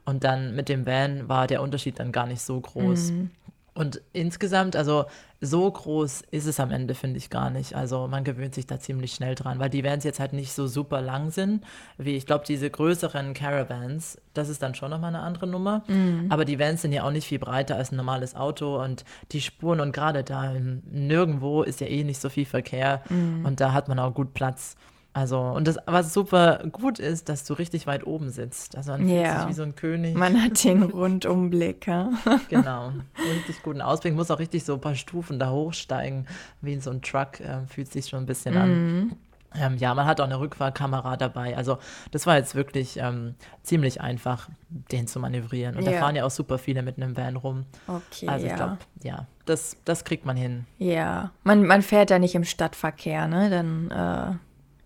und 0.04 0.24
dann 0.24 0.56
mit 0.56 0.68
dem 0.68 0.86
Van 0.86 1.28
war 1.28 1.46
der 1.46 1.62
Unterschied 1.62 2.00
dann 2.00 2.10
gar 2.10 2.26
nicht 2.26 2.42
so 2.42 2.60
groß. 2.60 3.12
Mhm. 3.12 3.30
Und 3.78 4.02
insgesamt, 4.12 4.74
also 4.74 5.04
so 5.40 5.70
groß 5.70 6.22
ist 6.32 6.46
es 6.46 6.58
am 6.58 6.72
Ende, 6.72 6.96
finde 6.96 7.16
ich 7.16 7.30
gar 7.30 7.48
nicht. 7.48 7.76
Also 7.76 8.08
man 8.08 8.24
gewöhnt 8.24 8.52
sich 8.52 8.66
da 8.66 8.80
ziemlich 8.80 9.12
schnell 9.12 9.36
dran, 9.36 9.60
weil 9.60 9.70
die 9.70 9.84
Vans 9.84 10.02
jetzt 10.02 10.18
halt 10.18 10.32
nicht 10.32 10.52
so 10.52 10.66
super 10.66 11.00
lang 11.00 11.30
sind, 11.30 11.64
wie 11.96 12.16
ich 12.16 12.26
glaube, 12.26 12.44
diese 12.44 12.68
größeren 12.68 13.34
Caravans, 13.34 14.20
das 14.34 14.48
ist 14.48 14.64
dann 14.64 14.74
schon 14.74 14.90
nochmal 14.90 15.14
eine 15.14 15.22
andere 15.22 15.46
Nummer. 15.46 15.84
Mhm. 15.86 16.26
Aber 16.28 16.44
die 16.44 16.58
Vans 16.58 16.82
sind 16.82 16.92
ja 16.92 17.04
auch 17.04 17.12
nicht 17.12 17.28
viel 17.28 17.38
breiter 17.38 17.76
als 17.76 17.92
ein 17.92 17.96
normales 17.96 18.34
Auto 18.34 18.82
und 18.82 19.04
die 19.30 19.40
Spuren 19.40 19.78
und 19.78 19.92
gerade 19.92 20.24
da 20.24 20.54
nirgendwo 20.90 21.62
ist 21.62 21.80
ja 21.80 21.86
eh 21.86 22.02
nicht 22.02 22.20
so 22.20 22.30
viel 22.30 22.46
Verkehr 22.46 23.04
mhm. 23.08 23.44
und 23.44 23.60
da 23.60 23.72
hat 23.72 23.86
man 23.86 24.00
auch 24.00 24.12
gut 24.12 24.34
Platz. 24.34 24.74
Also, 25.14 25.40
und 25.40 25.66
das, 25.66 25.78
was 25.86 26.14
super 26.14 26.62
gut 26.70 26.98
ist, 26.98 27.28
dass 27.28 27.44
du 27.44 27.54
richtig 27.54 27.86
weit 27.86 28.06
oben 28.06 28.30
sitzt. 28.30 28.76
Also 28.76 28.92
man 28.92 29.00
fühlt 29.00 29.20
ja. 29.20 29.40
sich 29.40 29.48
wie 29.48 29.54
so 29.54 29.62
ein 29.62 29.74
König. 29.74 30.14
Man 30.14 30.40
hat 30.42 30.62
den 30.64 30.82
Rundumblick, 30.82 31.86
ja. 31.86 32.10
genau. 32.48 32.92
Richtig 33.34 33.62
guten 33.62 33.80
Ausblick. 33.80 34.14
Muss 34.14 34.30
auch 34.30 34.38
richtig 34.38 34.64
so 34.64 34.74
ein 34.74 34.80
paar 34.80 34.94
Stufen 34.94 35.38
da 35.38 35.50
hochsteigen, 35.50 36.26
wie 36.60 36.74
in 36.74 36.80
so 36.80 36.90
einem 36.90 37.02
Truck. 37.02 37.40
Äh, 37.40 37.66
fühlt 37.66 37.90
sich 37.90 38.06
schon 38.06 38.20
ein 38.20 38.26
bisschen 38.26 38.54
mhm. 38.54 38.60
an. 38.60 39.16
Ähm, 39.54 39.78
ja, 39.78 39.94
man 39.94 40.04
hat 40.06 40.20
auch 40.20 40.26
eine 40.26 40.38
Rückfahrkamera 40.38 41.16
dabei. 41.16 41.56
Also 41.56 41.78
das 42.10 42.26
war 42.26 42.36
jetzt 42.36 42.54
wirklich 42.54 42.98
ähm, 42.98 43.34
ziemlich 43.62 44.00
einfach, 44.00 44.48
den 44.68 45.06
zu 45.06 45.20
manövrieren. 45.20 45.76
Und 45.76 45.84
ja. 45.84 45.92
da 45.92 45.98
fahren 45.98 46.16
ja 46.16 46.26
auch 46.26 46.30
super 46.30 46.58
viele 46.58 46.82
mit 46.82 46.96
einem 46.96 47.16
Van 47.16 47.36
rum. 47.36 47.64
Okay. 47.86 48.28
Also 48.28 48.44
ich 48.44 48.50
ja. 48.50 48.56
glaube, 48.56 48.78
ja, 49.02 49.26
das, 49.46 49.76
das 49.84 50.04
kriegt 50.04 50.26
man 50.26 50.36
hin. 50.36 50.66
Ja, 50.78 51.32
man, 51.44 51.66
man 51.66 51.82
fährt 51.82 52.10
ja 52.10 52.18
nicht 52.18 52.34
im 52.34 52.44
Stadtverkehr, 52.44 53.26
ne? 53.26 53.48
Dann 53.48 53.90
äh, 53.90 54.38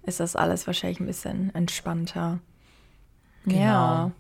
ist 0.05 0.21
das 0.21 0.37
alles 0.37 0.67
wahrscheinlich 0.67 1.01
ein 1.01 1.07
bisschen 1.07 1.55
entspannter. 1.55 2.41
Genau. 3.45 3.61
Ja. 3.61 4.11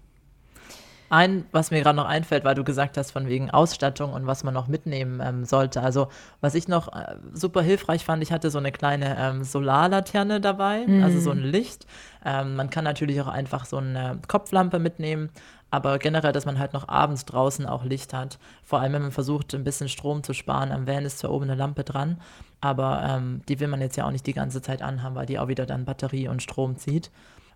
Ein, 1.11 1.45
was 1.53 1.71
mir 1.71 1.83
gerade 1.83 1.97
noch 1.97 2.07
einfällt, 2.07 2.43
weil 2.43 2.55
du 2.55 2.65
gesagt 2.65 2.97
hast, 2.97 3.11
von 3.11 3.29
wegen 3.29 3.51
Ausstattung 3.51 4.15
und 4.15 4.27
was 4.27 4.45
man 4.45 4.55
noch 4.55 4.67
mitnehmen 4.67 5.21
ähm, 5.23 5.45
sollte. 5.45 5.83
Also, 5.83 6.09
was 6.41 6.55
ich 6.55 6.69
noch 6.69 6.91
äh, 6.97 7.17
super 7.35 7.61
hilfreich 7.61 8.03
fand, 8.03 8.23
ich 8.23 8.33
hatte 8.33 8.51
so 8.51 8.57
eine 8.57 8.73
kleine 8.73 9.19
ähm, 9.19 9.45
Solarlaterne 9.45 10.41
dabei, 10.41 10.87
mhm. 10.87 11.05
also 11.05 11.21
so 11.21 11.31
ein 11.31 11.43
Licht. 11.43 11.87
Ähm, 12.25 12.57
man 12.57 12.71
kann 12.71 12.85
natürlich 12.85 13.21
auch 13.21 13.29
einfach 13.29 13.67
so 13.67 13.77
eine 13.77 14.21
Kopflampe 14.27 14.79
mitnehmen, 14.79 15.29
aber 15.73 15.99
generell, 15.99 16.33
dass 16.33 16.45
man 16.45 16.59
halt 16.59 16.75
noch 16.75 16.87
abends 16.89 17.25
draußen 17.25 17.65
auch 17.65 17.83
Licht 17.83 18.13
hat. 18.13 18.39
Vor 18.63 18.81
allem, 18.81 18.93
wenn 18.93 19.03
man 19.03 19.11
versucht, 19.11 19.55
ein 19.55 19.65
bisschen 19.65 19.89
Strom 19.89 20.23
zu 20.23 20.35
sparen. 20.35 20.71
Am 20.71 20.87
Van 20.87 21.07
ist 21.07 21.19
zwar 21.19 21.33
oben 21.33 21.45
eine 21.45 21.55
Lampe 21.55 21.83
dran, 21.83 22.21
aber 22.61 23.03
ähm, 23.09 23.41
die 23.49 23.59
will 23.59 23.69
man 23.69 23.81
jetzt 23.81 23.97
ja 23.97 24.07
auch 24.07 24.11
nicht 24.11 24.27
die 24.27 24.35
ganze 24.35 24.61
Zeit 24.61 24.83
anhaben, 24.83 25.17
weil 25.17 25.25
die 25.25 25.39
auch 25.39 25.49
wieder 25.49 25.65
dann 25.65 25.87
Batterie 25.87 26.29
und 26.29 26.43
Strom 26.43 26.77
zieht. 26.77 27.11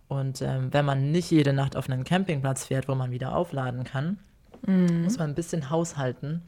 Und 0.09 0.41
ähm, 0.41 0.73
wenn 0.73 0.87
man 0.87 1.13
nicht 1.13 1.31
jede 1.31 1.53
Nacht 1.53 1.77
auf 1.77 1.91
einen 1.91 2.05
Campingplatz 2.05 2.65
fährt, 2.65 2.89
wo 2.89 2.95
man 2.95 3.11
wieder 3.11 3.37
aufladen 3.37 3.85
kann, 3.85 4.19
mhm. 4.67 5.03
muss 5.05 5.19
man 5.19 5.31
ein 5.31 5.35
bisschen 5.35 5.69
haushalten 5.69 6.43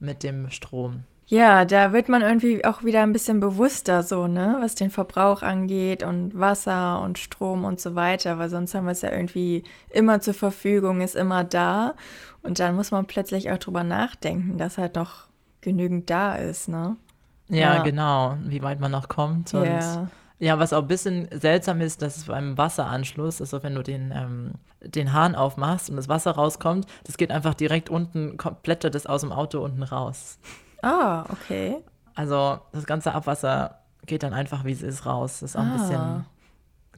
mit 0.00 0.24
dem 0.24 0.50
Strom. 0.50 1.04
Ja, 1.26 1.64
da 1.64 1.92
wird 1.92 2.08
man 2.08 2.20
irgendwie 2.20 2.64
auch 2.64 2.84
wieder 2.84 3.02
ein 3.02 3.12
bisschen 3.12 3.40
bewusster 3.40 4.02
so, 4.02 4.26
ne, 4.26 4.58
was 4.60 4.74
den 4.74 4.90
Verbrauch 4.90 5.42
angeht 5.42 6.02
und 6.02 6.38
Wasser 6.38 7.00
und 7.00 7.18
Strom 7.18 7.64
und 7.64 7.80
so 7.80 7.94
weiter, 7.94 8.38
weil 8.38 8.50
sonst 8.50 8.74
haben 8.74 8.84
wir 8.84 8.92
es 8.92 9.00
ja 9.02 9.10
irgendwie 9.10 9.62
immer 9.90 10.20
zur 10.20 10.34
Verfügung, 10.34 11.00
ist 11.00 11.16
immer 11.16 11.42
da 11.44 11.94
und 12.42 12.58
dann 12.58 12.74
muss 12.74 12.90
man 12.90 13.06
plötzlich 13.06 13.50
auch 13.50 13.58
drüber 13.58 13.82
nachdenken, 13.82 14.58
dass 14.58 14.76
halt 14.78 14.96
noch 14.96 15.28
genügend 15.62 16.10
da 16.10 16.34
ist, 16.34 16.68
ne? 16.68 16.96
Ja, 17.48 17.76
Ja. 17.76 17.82
genau, 17.82 18.36
wie 18.44 18.62
weit 18.62 18.80
man 18.80 18.90
noch 18.90 19.08
kommt. 19.08 19.54
Und 19.54 19.64
Ja. 19.64 20.08
ja, 20.38 20.58
was 20.58 20.72
auch 20.72 20.82
ein 20.82 20.88
bisschen 20.88 21.28
seltsam 21.32 21.80
ist, 21.80 22.02
dass 22.02 22.16
es 22.18 22.24
beim 22.24 22.58
Wasseranschluss, 22.58 23.40
also 23.40 23.62
wenn 23.62 23.74
du 23.74 23.82
den, 23.82 24.12
ähm, 24.14 24.52
den 24.80 25.12
Hahn 25.14 25.34
aufmachst 25.34 25.88
und 25.88 25.96
das 25.96 26.08
Wasser 26.08 26.32
rauskommt, 26.32 26.86
das 27.04 27.16
geht 27.16 27.30
einfach 27.30 27.54
direkt 27.54 27.88
unten, 27.88 28.36
plätschert 28.62 28.94
das 28.94 29.06
aus 29.06 29.20
dem 29.22 29.32
Auto 29.32 29.60
unten 29.64 29.82
raus. 29.84 30.38
Ah, 30.82 31.24
okay. 31.30 31.78
Also 32.14 32.58
das 32.72 32.84
ganze 32.86 33.14
Abwasser 33.14 33.78
geht 34.06 34.22
dann 34.22 34.34
einfach, 34.34 34.64
wie 34.64 34.72
es 34.72 34.82
ist, 34.82 35.06
raus. 35.06 35.40
Das 35.40 35.50
ist 35.50 35.56
auch 35.56 35.62
ein 35.62 35.70
Ah. 35.70 35.76
bisschen 35.76 36.26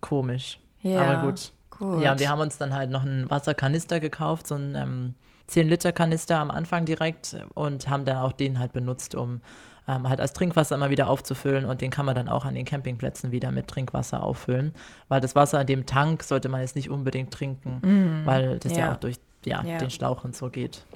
komisch. 0.01 0.59
Ja. 0.83 1.03
Aber 1.03 1.29
gut. 1.29 1.53
Gut. 1.71 2.03
Ja, 2.03 2.13
und 2.13 2.21
wir 2.21 2.29
haben 2.29 2.41
uns 2.41 2.57
dann 2.59 2.73
halt 2.75 2.91
noch 2.91 3.03
einen 3.03 3.29
Wasserkanister 3.31 3.99
gekauft, 4.01 4.47
so 4.47 4.55
einen 4.55 4.75
ähm, 4.77 5.15
10-Liter-Kanister 5.51 6.39
am 6.39 6.51
Anfang 6.51 6.85
direkt 6.85 7.37
und 7.55 7.89
haben 7.89 8.05
dann 8.05 8.19
auch 8.19 8.33
den 8.33 8.59
halt 8.59 8.73
benutzt, 8.73 9.15
um 9.15 9.41
ähm, 9.89 10.09
halt 10.09 10.21
als 10.21 10.33
Trinkwasser 10.33 10.77
immer 10.77 10.89
wieder 10.91 11.09
aufzufüllen 11.11 11.65
und 11.67 11.81
den 11.81 11.91
kann 11.91 12.07
man 12.07 12.15
dann 12.15 12.29
auch 12.29 12.45
an 12.45 12.55
den 12.55 12.65
Campingplätzen 12.65 13.33
wieder 13.33 13.51
mit 13.51 13.67
Trinkwasser 13.69 14.23
auffüllen, 14.23 14.73
weil 15.09 15.21
das 15.21 15.35
Wasser 15.35 15.61
in 15.61 15.67
dem 15.67 15.85
Tank 15.85 16.23
sollte 16.23 16.49
man 16.49 16.61
jetzt 16.63 16.77
nicht 16.77 16.89
unbedingt 16.91 17.33
trinken, 17.33 18.23
weil 18.25 18.59
das 18.61 18.73
ja. 18.73 18.79
Ja. 18.79 18.93
auch 18.93 18.97
durch 18.97 19.17
ja, 19.45 19.63
Ja. 19.63 19.77
den 19.79 19.91
Schlauch 19.91 20.25
und 20.25 20.35
so 20.35 20.49
geht. 20.49 20.87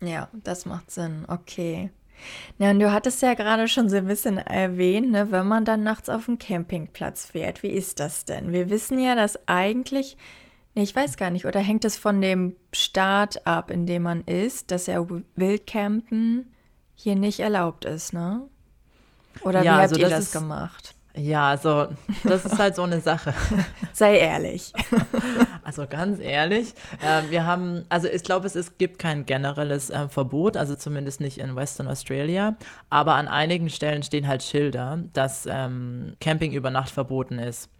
Ja, 0.00 0.28
das 0.32 0.66
macht 0.66 0.90
Sinn. 0.90 1.24
Okay. 1.28 1.90
Ja, 2.58 2.70
und 2.70 2.80
du 2.80 2.92
hattest 2.92 3.22
ja 3.22 3.34
gerade 3.34 3.68
schon 3.68 3.88
so 3.88 3.96
ein 3.96 4.06
bisschen 4.06 4.38
erwähnt, 4.38 5.10
ne, 5.10 5.30
wenn 5.30 5.46
man 5.46 5.64
dann 5.64 5.82
nachts 5.82 6.08
auf 6.08 6.26
den 6.26 6.38
Campingplatz 6.38 7.26
fährt. 7.26 7.62
Wie 7.62 7.68
ist 7.70 8.00
das 8.00 8.24
denn? 8.24 8.52
Wir 8.52 8.70
wissen 8.70 8.98
ja, 8.98 9.14
dass 9.14 9.38
eigentlich, 9.48 10.16
nee, 10.74 10.82
ich 10.82 10.94
weiß 10.94 11.16
gar 11.16 11.30
nicht, 11.30 11.46
oder 11.46 11.60
hängt 11.60 11.84
es 11.84 11.96
von 11.96 12.20
dem 12.20 12.56
Staat 12.72 13.46
ab, 13.46 13.70
in 13.70 13.86
dem 13.86 14.02
man 14.02 14.22
ist, 14.24 14.70
dass 14.70 14.86
ja 14.86 15.04
Wildcampen 15.36 16.52
hier 16.94 17.16
nicht 17.16 17.40
erlaubt 17.40 17.84
ist, 17.84 18.12
ne? 18.12 18.42
Oder 19.40 19.62
wie 19.62 19.64
Ja, 19.66 19.74
habt 19.78 19.82
also 19.82 19.96
ihr 19.96 20.08
das 20.08 20.30
das 20.30 20.32
gemacht? 20.32 20.94
Ja, 21.16 21.50
also 21.50 21.88
das 22.24 22.44
ist 22.44 22.58
halt 22.58 22.74
so 22.74 22.82
eine 22.82 23.00
Sache. 23.00 23.32
Sei 23.92 24.18
ehrlich. 24.18 24.72
Also 25.66 25.86
ganz 25.86 26.20
ehrlich, 26.20 26.74
äh, 27.00 27.30
wir 27.30 27.46
haben, 27.46 27.86
also 27.88 28.06
ich 28.06 28.22
glaube, 28.22 28.46
es 28.46 28.54
ist, 28.54 28.76
gibt 28.76 28.98
kein 28.98 29.24
generelles 29.24 29.88
äh, 29.88 30.10
Verbot, 30.10 30.58
also 30.58 30.74
zumindest 30.74 31.22
nicht 31.22 31.38
in 31.38 31.56
Western 31.56 31.88
Australia, 31.88 32.56
aber 32.90 33.14
an 33.14 33.28
einigen 33.28 33.70
Stellen 33.70 34.02
stehen 34.02 34.28
halt 34.28 34.42
Schilder, 34.42 34.98
dass 35.14 35.48
ähm, 35.50 36.16
Camping 36.20 36.52
über 36.52 36.70
Nacht 36.70 36.90
verboten 36.90 37.38
ist. 37.38 37.70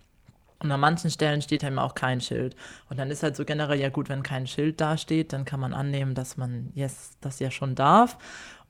Und 0.61 0.73
an 0.73 0.81
manchen 0.81 1.11
Stellen 1.11 1.43
steht 1.43 1.63
eben 1.63 1.79
auch 1.79 1.95
kein 1.95 2.23
Schild. 2.23 2.57
Und 2.89 2.99
dann 2.99 3.11
ist 3.11 3.23
halt 3.23 3.37
so 3.37 3.45
generell 3.45 3.79
ja 3.79 3.91
gut, 3.91 4.09
wenn 4.09 4.23
kein 4.23 4.47
Schild 4.47 4.81
dasteht, 4.81 5.35
dann 5.35 5.45
kann 5.45 5.61
man 5.61 5.75
annehmen, 5.75 6.15
dass 6.15 6.39
man 6.39 6.73
yes, 6.75 7.19
das 7.21 7.39
ja 7.39 7.51
schon 7.51 7.75
darf. 7.75 8.17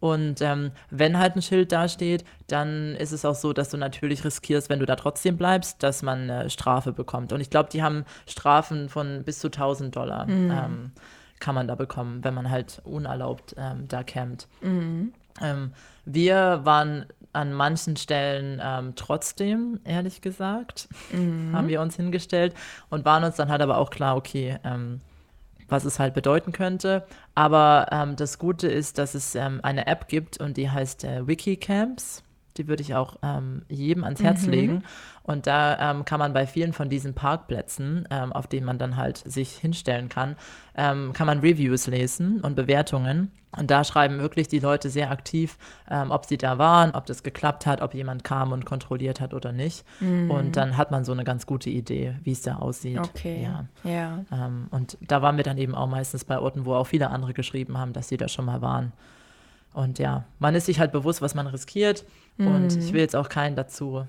Und 0.04 0.42
ähm, 0.42 0.72
wenn 0.90 1.18
halt 1.18 1.34
ein 1.34 1.40
Schild 1.40 1.72
dasteht, 1.72 2.26
dann 2.46 2.94
ist 2.96 3.12
es 3.12 3.24
auch 3.24 3.34
so, 3.34 3.54
dass 3.54 3.70
du 3.70 3.78
natürlich 3.78 4.22
riskierst, 4.22 4.68
wenn 4.68 4.80
du 4.80 4.84
da 4.84 4.96
trotzdem 4.96 5.38
bleibst, 5.38 5.82
dass 5.82 6.02
man 6.02 6.30
eine 6.30 6.50
Strafe 6.50 6.92
bekommt. 6.92 7.32
Und 7.32 7.40
ich 7.40 7.48
glaube, 7.48 7.70
die 7.72 7.82
haben 7.82 8.04
Strafen 8.26 8.90
von 8.90 9.22
bis 9.24 9.38
zu 9.38 9.46
1000 9.46 9.96
Dollar 9.96 10.26
ähm, 10.66 10.92
kann 11.40 11.54
man 11.54 11.66
da 11.66 11.74
bekommen, 11.74 12.22
wenn 12.22 12.34
man 12.34 12.50
halt 12.50 12.82
unerlaubt 12.84 13.54
ähm, 13.56 13.88
da 13.88 14.02
campt. 14.02 14.46
Ähm, 15.40 15.72
wir 16.04 16.60
waren 16.64 17.06
an 17.32 17.54
manchen 17.54 17.96
Stellen 17.96 18.60
ähm, 18.62 18.92
trotzdem, 18.96 19.80
ehrlich 19.84 20.20
gesagt, 20.20 20.86
haben 21.54 21.68
wir 21.68 21.80
uns 21.80 21.96
hingestellt 21.96 22.52
und 22.90 23.06
waren 23.06 23.24
uns 23.24 23.36
dann 23.36 23.48
halt 23.48 23.62
aber 23.62 23.78
auch 23.78 23.88
klar, 23.88 24.16
okay, 24.16 24.58
ähm, 24.64 25.00
was 25.74 25.84
es 25.84 25.98
halt 25.98 26.14
bedeuten 26.14 26.52
könnte. 26.52 27.04
Aber 27.34 27.88
ähm, 27.90 28.16
das 28.16 28.38
Gute 28.38 28.68
ist, 28.68 28.98
dass 28.98 29.14
es 29.14 29.34
ähm, 29.34 29.60
eine 29.62 29.86
App 29.86 30.08
gibt 30.08 30.40
und 30.40 30.56
die 30.56 30.70
heißt 30.70 31.04
äh, 31.04 31.26
Wikicamps. 31.26 32.23
Die 32.56 32.68
würde 32.68 32.82
ich 32.82 32.94
auch 32.94 33.16
ähm, 33.22 33.62
jedem 33.68 34.04
ans 34.04 34.22
Herz 34.22 34.46
legen. 34.46 34.84
Und 35.22 35.46
da 35.46 35.90
ähm, 35.90 36.04
kann 36.04 36.18
man 36.18 36.32
bei 36.32 36.46
vielen 36.46 36.72
von 36.72 36.88
diesen 36.88 37.14
Parkplätzen, 37.14 38.06
ähm, 38.10 38.32
auf 38.32 38.46
denen 38.46 38.66
man 38.66 38.78
dann 38.78 38.96
halt 38.96 39.18
sich 39.18 39.56
hinstellen 39.56 40.08
kann, 40.08 40.36
ähm, 40.76 41.12
kann 41.14 41.26
man 41.26 41.40
Reviews 41.40 41.86
lesen 41.86 42.40
und 42.40 42.54
Bewertungen. 42.54 43.32
Und 43.56 43.70
da 43.70 43.84
schreiben 43.84 44.18
wirklich 44.18 44.48
die 44.48 44.58
Leute 44.58 44.90
sehr 44.90 45.10
aktiv, 45.12 45.58
ähm, 45.88 46.10
ob 46.10 46.26
sie 46.26 46.36
da 46.36 46.58
waren, 46.58 46.90
ob 46.90 47.06
das 47.06 47.22
geklappt 47.22 47.66
hat, 47.66 47.80
ob 47.80 47.94
jemand 47.94 48.24
kam 48.24 48.50
und 48.52 48.66
kontrolliert 48.66 49.20
hat 49.20 49.32
oder 49.32 49.52
nicht. 49.52 49.84
Und 50.28 50.56
dann 50.56 50.76
hat 50.76 50.90
man 50.90 51.04
so 51.04 51.12
eine 51.12 51.22
ganz 51.22 51.46
gute 51.46 51.70
Idee, 51.70 52.16
wie 52.24 52.32
es 52.32 52.42
da 52.42 52.56
aussieht. 52.56 52.98
Okay. 52.98 53.44
Ja. 53.44 53.66
Ja. 53.88 54.24
Ähm, 54.32 54.66
und 54.70 54.98
da 55.00 55.22
waren 55.22 55.36
wir 55.36 55.44
dann 55.44 55.56
eben 55.56 55.74
auch 55.74 55.86
meistens 55.86 56.24
bei 56.24 56.38
Orten, 56.38 56.66
wo 56.66 56.74
auch 56.74 56.88
viele 56.88 57.10
andere 57.10 57.32
geschrieben 57.32 57.78
haben, 57.78 57.92
dass 57.92 58.08
sie 58.08 58.16
da 58.16 58.26
schon 58.26 58.44
mal 58.44 58.60
waren. 58.60 58.92
Und 59.74 59.98
ja, 59.98 60.24
man 60.38 60.54
ist 60.54 60.66
sich 60.66 60.78
halt 60.80 60.92
bewusst, 60.92 61.20
was 61.20 61.34
man 61.34 61.46
riskiert. 61.46 62.04
Und 62.38 62.76
ich 62.78 62.92
will 62.92 63.00
jetzt 63.00 63.14
auch 63.16 63.28
keinen 63.28 63.54
dazu 63.56 64.06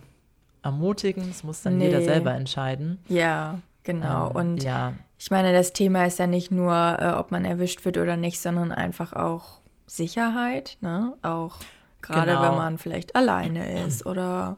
ermutigen. 0.64 1.30
Es 1.30 1.44
muss 1.44 1.62
dann 1.62 1.80
jeder 1.82 2.00
Nee. 2.00 2.06
selber 2.06 2.34
entscheiden. 2.34 3.00
Ja, 3.08 3.60
genau. 3.84 4.30
Ähm, 4.30 4.36
Und 4.36 4.64
ja, 4.64 4.94
Ich 5.18 5.30
meine, 5.32 5.54
das 5.54 5.74
Thema 5.74 6.06
ist 6.06 6.20
ja 6.20 6.28
nicht 6.28 6.52
nur, 6.52 6.74
äh, 7.00 7.12
ob 7.12 7.32
man 7.32 7.46
erwischt 7.46 7.84
wird 7.86 7.98
oder 7.98 8.16
nicht, 8.18 8.40
sondern 8.40 8.72
einfach 8.72 9.14
auch 9.14 9.60
Sicherheit, 9.88 10.78
ne? 10.82 11.14
Auch 11.22 11.58
gerade 12.02 12.32
Genau. 12.32 12.42
wenn 12.44 12.56
man 12.56 12.78
vielleicht 12.78 13.16
alleine 13.16 13.84
ist 13.86 14.06
oder 14.08 14.58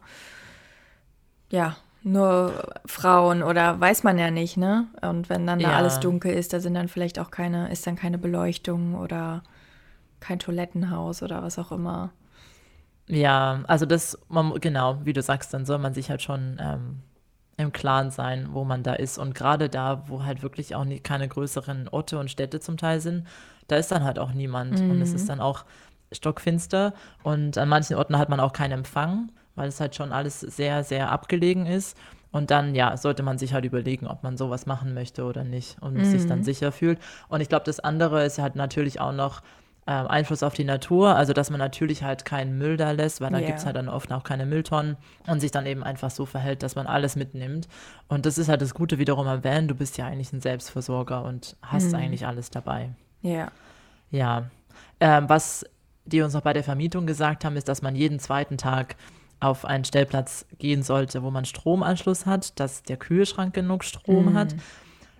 ja, 1.50 1.76
nur 2.04 2.64
Frauen 2.86 3.44
oder 3.44 3.80
weiß 3.80 4.04
man 4.04 4.18
ja 4.18 4.32
nicht, 4.32 4.58
ne? 4.58 4.88
Und 5.02 5.30
wenn 5.30 5.46
dann 5.48 5.60
da 5.60 5.72
Ja. 5.72 5.76
alles 5.78 6.00
dunkel 6.00 6.34
ist, 6.34 6.54
da 6.54 6.60
sind 6.60 6.74
dann 6.74 6.88
vielleicht 6.88 7.20
auch 7.20 7.32
keine, 7.32 7.70
ist 7.72 7.86
dann 7.88 7.96
keine 7.96 8.18
Beleuchtung 8.18 8.96
oder 8.96 9.44
kein 10.28 10.40
Toilettenhaus 10.40 11.24
oder 11.24 11.42
was 11.42 11.58
auch 11.58 11.72
immer. 11.72 12.12
ja, 13.08 13.64
also 13.68 13.86
das, 13.86 14.18
man, 14.28 14.54
genau, 14.60 14.98
wie 15.06 15.14
du 15.14 15.22
sagst, 15.22 15.54
dann 15.54 15.66
soll 15.66 15.78
man 15.78 15.94
sich 15.94 16.10
halt 16.10 16.22
schon 16.22 16.58
ähm, 16.60 17.00
im 17.56 17.72
Klaren 17.72 18.12
sein, 18.12 18.50
wo 18.52 18.66
man 18.66 18.84
da 18.84 18.94
ist. 18.94 19.18
Und 19.18 19.34
gerade 19.34 19.70
da, 19.70 20.04
wo 20.08 20.24
halt 20.24 20.44
wirklich 20.44 20.76
auch 20.76 20.84
nie, 20.84 21.00
keine 21.00 21.28
größeren 21.30 21.88
Orte 21.88 22.20
und 22.20 22.30
Städte 22.30 22.60
zum 22.60 22.76
Teil 22.76 23.00
sind, 23.00 23.26
da 23.68 23.78
ist 23.78 23.92
dann 23.92 24.04
halt 24.04 24.20
auch 24.20 24.34
niemand. 24.34 24.80
Und 24.82 25.02
es 25.02 25.14
ist 25.14 25.30
dann 25.30 25.40
auch 25.40 25.64
stockfinster. 26.12 26.94
Und 27.24 27.58
an 27.58 27.70
manchen 27.70 27.96
Orten 27.96 28.18
hat 28.18 28.30
man 28.30 28.40
auch 28.42 28.54
keinen 28.54 28.74
Empfang, 28.74 29.32
weil 29.56 29.70
es 29.70 29.80
halt 29.80 29.96
schon 29.96 30.12
alles 30.12 30.42
sehr, 30.42 30.84
sehr 30.84 31.10
abgelegen 31.12 31.66
ist. 31.66 31.98
Und 32.32 32.52
dann, 32.52 32.76
ja, 32.76 32.98
sollte 32.98 33.24
man 33.24 33.38
sich 33.38 33.54
halt 33.54 33.64
überlegen, 33.64 34.08
ob 34.08 34.24
man 34.24 34.38
sowas 34.38 34.66
machen 34.66 34.94
möchte 34.94 35.24
oder 35.24 35.46
nicht 35.46 35.82
und 35.82 36.04
sich 36.04 36.28
dann 36.28 36.44
sicher 36.44 36.74
fühlt. 36.74 37.00
Und 37.30 37.40
ich 37.40 37.48
glaube, 37.48 37.66
das 37.66 37.80
andere 37.80 38.26
ist 38.26 38.40
halt 38.40 38.56
natürlich 38.58 39.00
auch 39.00 39.14
noch 39.14 39.42
ähm, 39.88 40.08
Einfluss 40.08 40.44
auf 40.44 40.54
die 40.54 40.66
Natur, 40.66 41.16
also 41.16 41.32
dass 41.34 41.50
man 41.50 41.60
natürlich 41.60 42.04
halt 42.04 42.26
keinen 42.26 42.58
Müll 42.58 42.76
da 42.78 42.92
lässt, 42.92 43.22
weil 43.22 43.32
da 43.32 43.40
Ja. 43.40 43.46
gibt 43.48 43.60
es 43.60 43.66
halt 43.66 43.78
dann 43.78 43.88
oft 43.90 44.12
auch 44.12 44.24
keine 44.24 44.46
Mülltonnen 44.46 44.98
und 45.28 45.40
sich 45.40 45.52
dann 45.52 45.66
eben 45.66 45.84
einfach 45.84 46.12
so 46.12 46.26
verhält, 46.26 46.62
dass 46.62 46.76
man 46.76 46.88
alles 46.88 47.16
mitnimmt. 47.16 47.68
Und 48.10 48.26
das 48.26 48.38
ist 48.38 48.50
halt 48.50 48.62
das 48.62 48.74
Gute 48.74 49.00
wiederum 49.00 49.28
am 49.28 49.44
Van, 49.44 49.68
du 49.68 49.76
bist 49.76 49.98
ja 49.98 50.06
eigentlich 50.06 50.34
ein 50.34 50.42
Selbstversorger 50.42 51.24
und 51.24 51.56
hast 51.62 51.94
eigentlich 51.94 52.28
alles 52.28 52.50
dabei. 52.52 52.90
Ja. 53.22 53.50
Ja, 54.12 54.50
ähm, 55.00 55.28
was 55.30 55.66
die 56.06 56.22
uns 56.22 56.34
noch 56.34 56.42
bei 56.42 56.54
der 56.54 56.64
Vermietung 56.64 57.06
gesagt 57.06 57.44
haben, 57.44 57.56
ist, 57.58 57.68
dass 57.68 57.82
man 57.82 57.96
jeden 57.96 58.20
zweiten 58.20 58.58
Tag 58.58 58.96
auf 59.40 59.66
einen 59.66 59.86
Stellplatz 59.86 60.46
gehen 60.58 60.82
sollte, 60.82 61.22
wo 61.22 61.30
man 61.32 61.46
Stromanschluss 61.46 62.26
hat, 62.26 62.60
dass 62.60 62.84
der 62.84 62.98
Kühlschrank 62.98 63.54
genug 63.54 63.84
Strom 63.84 64.34
hat. 64.34 64.56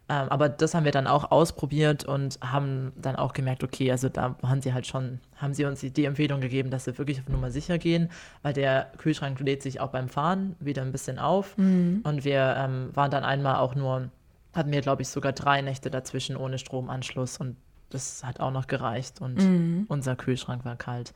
Ähm, 0.10 0.30
aber 0.30 0.48
das 0.48 0.74
haben 0.74 0.86
wir 0.86 0.92
dann 0.92 1.08
auch 1.08 1.32
ausprobiert 1.32 2.06
und 2.06 2.40
haben 2.42 2.94
dann 2.96 3.18
auch 3.18 3.34
gemerkt, 3.34 3.64
okay, 3.64 3.92
also 3.92 4.08
da 4.08 4.36
haben 4.42 4.62
sie 4.62 4.74
halt 4.74 4.88
schon, 4.88 5.20
haben 5.36 5.54
sie 5.54 5.66
uns 5.66 5.82
die, 5.82 6.06
Empfehlung 6.06 6.40
gegeben, 6.40 6.70
dass 6.70 6.86
wir 6.86 6.98
wirklich 6.98 7.20
auf 7.20 7.28
Nummer 7.28 7.52
sicher 7.52 7.78
gehen, 7.78 8.10
weil 8.42 8.54
der 8.54 8.92
Kühlschrank 8.98 9.40
lädt 9.42 9.62
sich 9.62 9.82
auch 9.82 9.90
beim 9.90 10.08
Fahren 10.08 10.56
wieder 10.60 10.82
ein 10.82 10.92
bisschen 10.92 11.20
auf. 11.20 11.58
Und 12.04 12.24
wir 12.24 12.56
ähm, 12.58 12.90
waren 12.94 13.12
dann 13.12 13.24
einmal 13.24 13.58
auch 13.58 13.76
nur, 13.76 14.10
hatten 14.54 14.72
wir, 14.72 14.82
glaube 14.82 15.02
ich, 15.02 15.10
sogar 15.10 15.34
drei 15.34 15.62
Nächte 15.62 15.90
dazwischen 15.90 16.38
ohne 16.38 16.58
Stromanschluss 16.58 17.38
und 17.38 17.58
das 17.90 18.24
hat 18.24 18.40
auch 18.42 18.52
noch 18.52 18.68
gereicht 18.68 19.22
und 19.22 19.38
unser 19.88 20.16
Kühlschrank 20.18 20.66
war 20.66 20.76
kalt. 20.76 21.14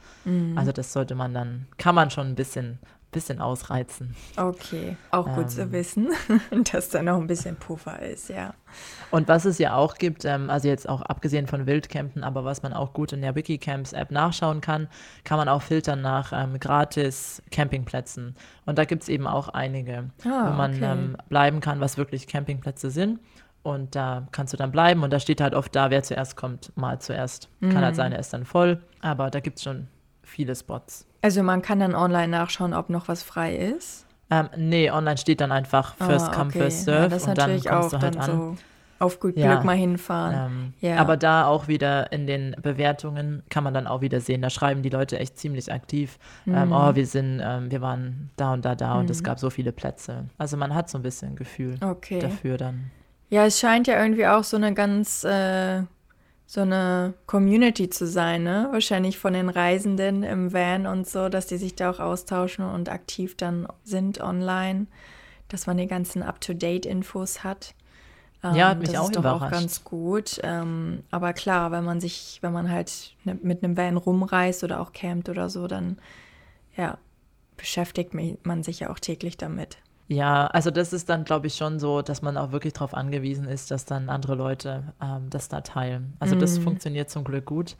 Also 0.56 0.72
das 0.72 0.94
sollte 0.94 1.16
man 1.16 1.34
dann, 1.34 1.68
kann 1.78 1.96
man 1.96 2.12
schon 2.12 2.28
ein 2.28 2.36
bisschen, 2.36 2.80
bisschen 3.12 3.42
ausreizen. 3.42 4.16
Okay. 4.38 4.96
Auch 5.12 5.26
gut 5.36 5.44
Ähm. 5.44 5.50
zu 5.50 5.72
wissen, 5.72 6.10
dass 6.72 6.90
da 6.90 7.02
noch 7.04 7.18
ein 7.18 7.28
bisschen 7.28 7.56
Puffer 7.58 8.02
ist, 8.02 8.30
ja. 8.30 8.54
Und 9.12 9.28
was 9.28 9.44
es 9.46 9.58
ja 9.58 9.76
auch 9.76 9.96
gibt, 9.96 10.24
ähm, 10.24 10.50
also 10.50 10.68
jetzt 10.70 10.88
auch 10.88 11.02
abgesehen 11.02 11.46
von 11.48 11.66
Wildcampen, 11.68 12.24
aber 12.24 12.46
was 12.46 12.64
man 12.64 12.72
auch 12.74 12.94
gut 12.94 13.12
in 13.12 13.22
der 13.22 13.36
Wikicamps-App 13.36 14.12
nachschauen 14.12 14.62
kann, 14.62 14.88
kann 15.26 15.38
man 15.38 15.50
auch 15.50 15.62
filtern 15.62 16.02
nach 16.02 16.32
ähm, 16.34 16.60
gratis 16.60 17.42
Campingplätzen. 17.52 18.36
Und 18.66 18.78
da 18.78 18.86
gibt 18.86 19.04
es 19.04 19.10
eben 19.10 19.28
auch 19.28 19.50
einige, 19.50 20.10
Ah, 20.26 20.50
wo 20.50 20.54
man 20.54 20.76
okay. 20.76 20.86
ähm, 20.86 21.18
bleiben 21.28 21.60
kann, 21.60 21.80
was 21.82 21.98
wirklich 21.98 22.28
Campingplätze 22.28 22.90
sind. 22.92 23.20
Und 23.64 23.96
da 23.96 24.28
kannst 24.32 24.54
du 24.54 24.58
dann 24.58 24.72
bleiben 24.72 25.04
und 25.04 25.12
da 25.12 25.20
steht 25.20 25.40
halt 25.42 25.54
oft 25.54 25.76
da, 25.76 25.92
wer 25.92 26.02
zuerst 26.02 26.36
kommt, 26.36 26.72
mal 26.76 27.00
zuerst. 27.00 27.50
Kann 27.60 27.70
Mhm. 27.72 27.78
halt 27.82 27.96
sein, 27.96 28.12
er 28.12 28.20
ist 28.20 28.34
dann 28.34 28.46
voll, 28.46 28.82
aber 29.02 29.30
da 29.30 29.40
gibt 29.40 29.58
es 29.58 29.64
schon 29.64 29.88
viele 30.24 30.56
Spots. 30.56 31.06
Also 31.22 31.44
man 31.44 31.62
kann 31.62 31.80
dann 31.80 31.96
online 31.96 32.28
nachschauen, 32.30 32.74
ob 32.74 32.90
noch 32.90 33.08
was 33.08 33.24
frei 33.24 33.56
ist. 33.56 34.06
Ähm, 34.30 34.50
nee, 34.58 34.90
online 34.90 35.18
steht 35.18 35.42
dann 35.42 35.52
einfach 35.52 35.96
First 35.96 36.30
Ah, 36.30 36.34
Come, 36.34 36.50
okay. 36.50 36.60
First 36.60 36.80
Ja, 36.80 36.84
Serve 36.94 37.10
das 37.10 37.22
ist 37.24 37.28
und 37.28 37.38
dann 37.38 37.50
natürlich 37.50 37.66
kommst 37.68 37.86
auch 37.96 38.00
du 38.00 38.02
halt 38.06 38.16
dann 38.16 38.22
an. 38.22 38.30
so 38.40 38.58
auf 39.00 39.20
gut 39.20 39.36
Ja. 39.36 39.52
Glück 39.54 39.66
mal 39.66 39.76
hinfahren. 39.76 40.74
Ähm, 40.80 40.90
Ja. 40.90 40.98
Aber 40.98 41.18
da 41.18 41.46
auch 41.48 41.68
wieder 41.68 42.12
in 42.12 42.28
den 42.28 42.56
Bewertungen 42.62 43.44
kann 43.50 43.64
man 43.64 43.74
dann 43.74 43.88
auch 43.88 44.02
wieder 44.02 44.22
sehen, 44.22 44.42
da 44.42 44.50
schreiben 44.50 44.84
die 44.84 44.90
Leute 44.90 45.20
echt 45.20 45.38
ziemlich 45.40 45.72
aktiv, 45.74 46.18
Mhm. 46.46 46.56
ähm, 46.56 46.72
oh, 46.72 46.96
wir 46.96 47.06
sind, 47.08 47.42
ähm, 47.44 47.72
wir 47.72 47.82
waren 47.82 48.30
da 48.38 48.54
und 48.54 48.64
da 48.64 48.76
da 48.76 49.00
und 49.00 49.10
es 49.10 49.24
gab 49.24 49.40
so 49.40 49.50
viele 49.50 49.72
Plätze. 49.72 50.26
Also 50.38 50.56
man 50.56 50.74
hat 50.74 50.90
so 50.90 50.98
ein 51.00 51.02
bisschen 51.04 51.30
ein 51.32 51.36
Gefühl 51.36 51.78
Okay. 51.82 52.20
dafür 52.20 52.58
dann. 52.58 52.92
Ja, 53.30 53.46
es 53.46 53.60
scheint 53.60 53.88
ja 53.88 54.00
irgendwie 54.02 54.28
auch 54.28 54.44
so 54.44 54.56
eine 54.58 54.74
ganz, 54.74 55.24
äh, 55.24 55.82
so 56.52 56.60
eine 56.60 57.14
Community 57.28 57.90
zu 57.90 58.06
sein, 58.06 58.44
ne? 58.44 58.68
Wahrscheinlich 58.74 59.18
von 59.18 59.32
den 59.32 59.48
Reisenden 59.48 60.22
im 60.24 60.52
Van 60.52 60.86
und 60.86 61.08
so, 61.08 61.30
dass 61.30 61.48
die 61.48 61.56
sich 61.56 61.76
da 61.76 61.90
auch 61.90 62.00
austauschen 62.02 62.66
und 62.66 62.90
aktiv 62.90 63.38
dann 63.38 63.70
sind 63.86 64.20
online, 64.20 64.88
dass 65.48 65.66
man 65.66 65.78
die 65.78 65.88
ganzen 65.88 66.22
Up-to-Date-Infos 66.22 67.46
hat. 67.46 67.74
Ja, 68.44 68.68
hat 68.68 68.80
mich 68.80 68.90
das 68.90 69.00
auch 69.00 69.06
ist 69.06 69.16
doch 69.16 69.24
auch 69.24 69.38
überrascht. 69.38 69.54
ganz 69.54 69.84
gut. 69.86 70.42
Ähm, 70.44 71.04
aber 71.10 71.32
klar, 71.32 71.72
wenn 71.72 71.86
man 71.86 72.02
sich, 72.02 72.40
wenn 72.42 72.52
man 72.52 72.70
halt 72.70 73.16
ne, 73.24 73.40
mit 73.42 73.64
einem 73.64 73.78
Van 73.78 73.96
rumreist 73.96 74.66
oder 74.66 74.82
auch 74.82 74.92
campt 74.92 75.30
oder 75.30 75.50
so, 75.50 75.68
dann 75.68 76.00
ja, 76.76 76.98
beschäftigt 77.56 78.14
man 78.44 78.64
sich 78.64 78.82
ja 78.82 78.90
auch 78.90 79.00
täglich 79.00 79.38
damit. 79.38 79.78
Ja, 80.12 80.48
also 80.48 80.72
das 80.72 80.92
ist 80.92 81.08
dann, 81.08 81.24
glaube 81.24 81.48
ich, 81.48 81.56
schon 81.56 81.80
so, 81.80 82.02
dass 82.02 82.22
man 82.22 82.36
auch 82.36 82.52
wirklich 82.52 82.74
darauf 82.74 82.94
angewiesen 82.94 83.46
ist, 83.48 83.72
dass 83.72 83.86
dann 83.86 84.10
andere 84.10 84.36
Leute 84.36 84.84
ähm, 85.02 85.30
das 85.30 85.48
da 85.48 85.62
teilen. 85.62 86.16
Also 86.20 86.36
das 86.36 86.58
Mhm. 86.60 86.64
funktioniert 86.64 87.10
zum 87.10 87.24
Glück 87.24 87.46
gut. 87.46 87.78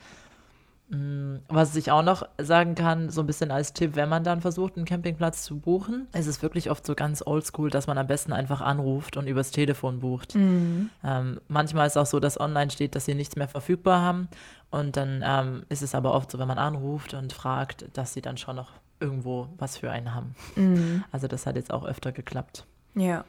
Mm, 0.90 1.40
Was 1.50 1.76
ich 1.76 1.92
auch 1.92 2.04
noch 2.04 2.24
sagen 2.38 2.76
kann, 2.76 3.10
so 3.10 3.20
ein 3.22 3.28
bisschen 3.28 3.52
als 3.52 3.74
Tipp, 3.74 3.96
wenn 3.96 4.08
man 4.08 4.24
dann 4.24 4.40
versucht, 4.40 4.78
einen 4.78 4.86
Campingplatz 4.86 5.44
zu 5.44 5.58
buchen, 5.60 6.08
ist 6.14 6.28
es 6.28 6.42
wirklich 6.42 6.70
oft 6.72 6.86
so 6.86 6.96
ganz 6.96 7.22
oldschool, 7.26 7.70
dass 7.70 7.88
man 7.88 7.98
am 7.98 8.08
besten 8.08 8.32
einfach 8.34 8.62
anruft 8.62 9.18
und 9.18 9.28
übers 9.28 9.52
Telefon 9.52 10.00
bucht. 10.00 10.36
Mhm. 10.36 10.90
Ähm, 11.04 11.42
manchmal 11.50 11.88
ist 11.88 11.98
auch 11.98 12.06
so, 12.06 12.20
dass 12.22 12.40
online 12.40 12.72
steht, 12.72 12.96
dass 12.96 13.06
sie 13.06 13.16
nichts 13.16 13.36
mehr 13.36 13.48
verfügbar 13.50 14.02
haben. 14.02 14.30
Und 14.70 14.96
dann 14.96 15.22
ähm, 15.26 15.64
ist 15.68 15.82
es 15.82 15.96
aber 15.96 16.14
oft 16.14 16.32
so, 16.32 16.40
wenn 16.40 16.48
man 16.48 16.58
anruft 16.58 17.14
und 17.14 17.34
fragt, 17.34 17.86
dass 17.94 18.14
sie 18.14 18.22
dann 18.22 18.38
schon 18.38 18.56
noch 18.56 18.72
irgendwo 19.02 19.48
was 19.58 19.78
für 19.78 19.92
einen 19.92 20.14
haben. 20.14 20.36
Mhm. 20.56 21.04
Also 21.12 21.28
das 21.28 21.46
hat 21.46 21.56
jetzt 21.56 21.72
auch 21.74 21.86
öfter 21.86 22.12
geklappt. 22.12 22.66
Ja, 22.96 23.26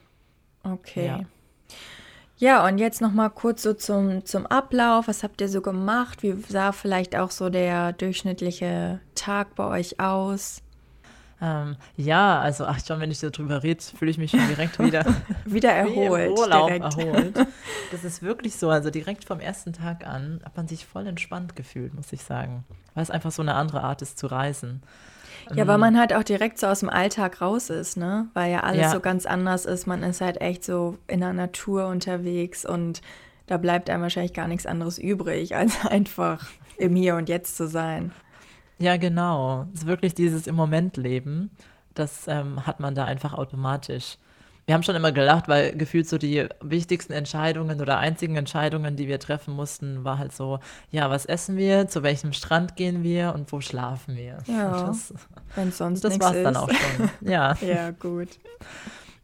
okay. 0.63 1.07
Ja. 1.07 1.21
Ja, 2.39 2.67
und 2.67 2.79
jetzt 2.79 3.01
noch 3.01 3.13
mal 3.13 3.29
kurz 3.29 3.63
so 3.63 3.73
zum, 3.73 4.25
zum 4.25 4.47
Ablauf. 4.47 5.07
Was 5.07 5.23
habt 5.23 5.41
ihr 5.41 5.49
so 5.49 5.61
gemacht? 5.61 6.25
Wie 6.25 6.35
sah 6.49 6.73
vielleicht 6.73 7.15
auch 7.15 7.31
so 7.31 7.51
der 7.51 7.93
durchschnittliche 7.93 8.99
Tag 9.15 9.55
bei 9.55 9.65
euch 9.65 10.01
aus? 10.01 10.61
Ähm, 11.41 11.77
ja, 11.97 12.41
also 12.41 12.65
ach 12.67 12.79
schon, 12.85 13.01
wenn 13.01 13.11
ich 13.11 13.19
so 13.19 13.29
drüber 13.31 13.63
rede, 13.65 13.83
fühle 13.83 14.11
ich 14.13 14.19
mich 14.19 14.31
schon 14.31 14.47
direkt 14.49 14.79
wieder 14.79 15.05
Wieder 15.45 15.73
erholt. 15.73 16.37
Urlaub 16.39 16.69
direkt. 16.69 16.99
erholt. 16.99 17.47
Das 17.93 18.05
ist 18.05 18.23
wirklich 18.23 18.57
so. 18.57 18.71
Also 18.71 18.89
direkt 18.91 19.25
vom 19.25 19.39
ersten 19.39 19.75
Tag 19.75 20.07
an 20.07 20.41
hat 20.45 20.57
man 20.57 20.67
sich 20.67 20.87
voll 20.87 21.07
entspannt 21.07 21.55
gefühlt, 21.57 21.93
muss 21.93 22.11
ich 22.13 22.23
sagen. 22.23 22.65
Weil 22.95 23.03
es 23.03 23.11
einfach 23.11 23.31
so 23.31 23.43
eine 23.43 23.55
andere 23.55 23.83
Art 23.83 24.01
ist 24.01 24.19
zu 24.19 24.29
reisen. 24.29 24.83
Ja, 25.55 25.67
weil 25.67 25.79
man 25.79 25.99
halt 25.99 26.13
auch 26.15 26.23
direkt 26.23 26.59
so 26.59 26.67
aus 26.67 26.81
dem 26.81 26.89
Alltag 26.91 27.41
raus 27.41 27.71
ist, 27.71 27.97
ne? 27.97 28.29
Weil 28.35 28.51
ja 28.53 28.61
alles 28.61 28.83
Ja. 28.83 28.91
so 28.91 29.01
ganz 29.01 29.27
anders 29.27 29.65
ist. 29.67 29.87
Man 29.87 30.03
ist 30.03 30.21
halt 30.21 30.41
echt 30.41 30.65
so 30.65 30.99
in 31.07 31.21
der 31.21 31.33
Natur 31.33 31.87
unterwegs 31.87 32.65
und 32.65 33.01
da 33.47 33.57
bleibt 33.59 33.91
einem 33.91 34.03
wahrscheinlich 34.03 34.33
gar 34.35 34.49
nichts 34.49 34.67
anderes 34.67 34.99
übrig, 34.99 35.55
als 35.57 35.85
einfach 35.87 36.47
im 36.79 36.95
Hier 36.97 37.17
und 37.17 37.29
Jetzt 37.29 37.57
zu 37.57 37.67
sein. 37.69 38.13
Ja, 38.79 38.97
genau. 38.97 39.67
Es 39.75 39.81
ist 39.81 39.87
wirklich 39.87 40.15
dieses 40.15 40.47
im 40.47 40.55
Moment 40.55 40.97
leben. 40.97 41.51
Das 41.95 42.27
ähm, 42.27 42.67
hat 42.67 42.81
man 42.81 42.95
da 42.95 43.05
einfach 43.05 43.35
automatisch. 43.35 44.17
Wir 44.65 44.75
haben 44.75 44.83
schon 44.85 44.95
immer 44.95 45.11
gelacht, 45.11 45.49
weil 45.49 45.77
gefühlt 45.77 46.09
so 46.09 46.19
die 46.19 46.47
wichtigsten 46.61 47.13
Entscheidungen 47.13 47.81
oder 47.81 47.99
einzigen 47.99 48.37
Entscheidungen, 48.37 48.95
die 48.95 49.09
wir 49.09 49.19
treffen 49.19 49.55
mussten, 49.55 50.05
war 50.05 50.19
halt 50.19 50.33
so, 50.33 50.61
ja, 50.91 51.11
was 51.11 51.27
essen 51.27 51.57
wir, 51.57 51.89
zu 51.89 52.03
welchem 52.05 52.33
Strand 52.33 52.77
gehen 52.77 53.03
wir 53.03 53.35
und 53.35 53.51
wo 53.51 53.61
schlafen 53.61 54.17
wir. 54.17 54.39
Ja, 54.47 54.87
Das, 54.87 55.13
Wenn 55.57 55.73
sonst 55.73 56.05
das 56.05 56.21
war 56.21 56.35
es 56.35 56.43
dann 56.45 56.57
auch 56.57 56.71
schon. 56.71 57.11
Ja. 57.29 57.57
Ja, 57.63 57.91
gut. 57.91 58.29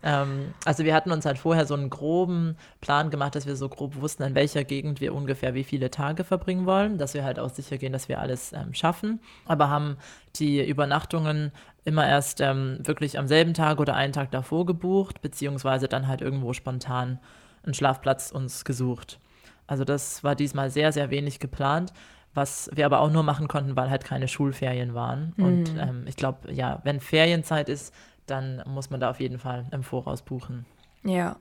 Ähm, 0.03 0.55
also 0.65 0.85
wir 0.85 0.95
hatten 0.95 1.11
uns 1.11 1.25
halt 1.25 1.39
vorher 1.39 1.67
so 1.67 1.75
einen 1.75 1.91
groben 1.91 2.57
Plan 2.81 3.11
gemacht, 3.11 3.35
dass 3.35 3.47
wir 3.47 3.57
so 3.57 3.69
grob 3.69 4.01
wussten, 4.01 4.23
in 4.23 4.35
welcher 4.35 4.65
Gegend 4.65 5.01
wir 5.01 5.15
ungefähr 5.15 5.55
wie 5.55 5.65
viele 5.65 5.91
Tage 5.91 6.25
verbringen 6.25 6.67
wollen, 6.67 6.99
dass 6.99 7.15
wir 7.15 7.25
halt 7.25 7.39
auch 7.39 7.51
sicher 7.51 7.79
gehen, 7.79 7.93
dass 7.93 8.09
wir 8.09 8.21
alles 8.21 8.53
ähm, 8.53 8.75
schaffen. 8.75 9.21
Aber 9.47 9.71
haben 9.71 9.97
die 10.37 10.65
Übernachtungen 10.65 11.53
immer 11.89 12.07
erst 12.07 12.41
ähm, 12.41 12.79
wirklich 12.83 13.19
am 13.19 13.27
selben 13.27 13.55
Tag 13.55 13.81
oder 13.81 13.95
einen 13.95 14.13
Tag 14.13 14.31
davor 14.31 14.67
gebucht, 14.67 15.21
beziehungsweise 15.23 15.89
dann 15.89 16.07
halt 16.07 16.21
irgendwo 16.21 16.53
spontan 16.53 17.19
einen 17.65 17.75
Schlafplatz 17.75 18.31
uns 18.31 18.65
gesucht. 18.65 19.19
Also 19.67 19.85
das 19.85 20.23
war 20.23 20.35
diesmal 20.35 20.71
sehr, 20.71 20.93
sehr 20.93 21.11
wenig 21.11 21.41
geplant. 21.41 21.93
Was 22.35 22.71
wir 22.73 22.87
aber 22.87 23.01
auch 23.01 23.11
nur 23.11 23.23
machen 23.23 23.49
konnten, 23.49 23.75
weil 23.75 23.91
halt 23.91 24.05
keine 24.05 24.29
Schulferien 24.29 24.95
waren. 24.95 25.33
Und 25.39 25.75
ähm, 25.81 26.05
ich 26.07 26.15
glaube, 26.15 26.53
ja, 26.53 26.81
wenn 26.85 27.01
Ferienzeit 27.01 27.69
ist, 27.69 27.93
dann 28.27 28.63
muss 28.67 28.91
man 28.91 29.01
da 29.01 29.11
auf 29.11 29.19
jeden 29.19 29.39
Fall 29.39 29.67
im 29.73 29.83
Voraus 29.83 30.23
buchen. 30.23 30.67
Ja, 31.03 31.37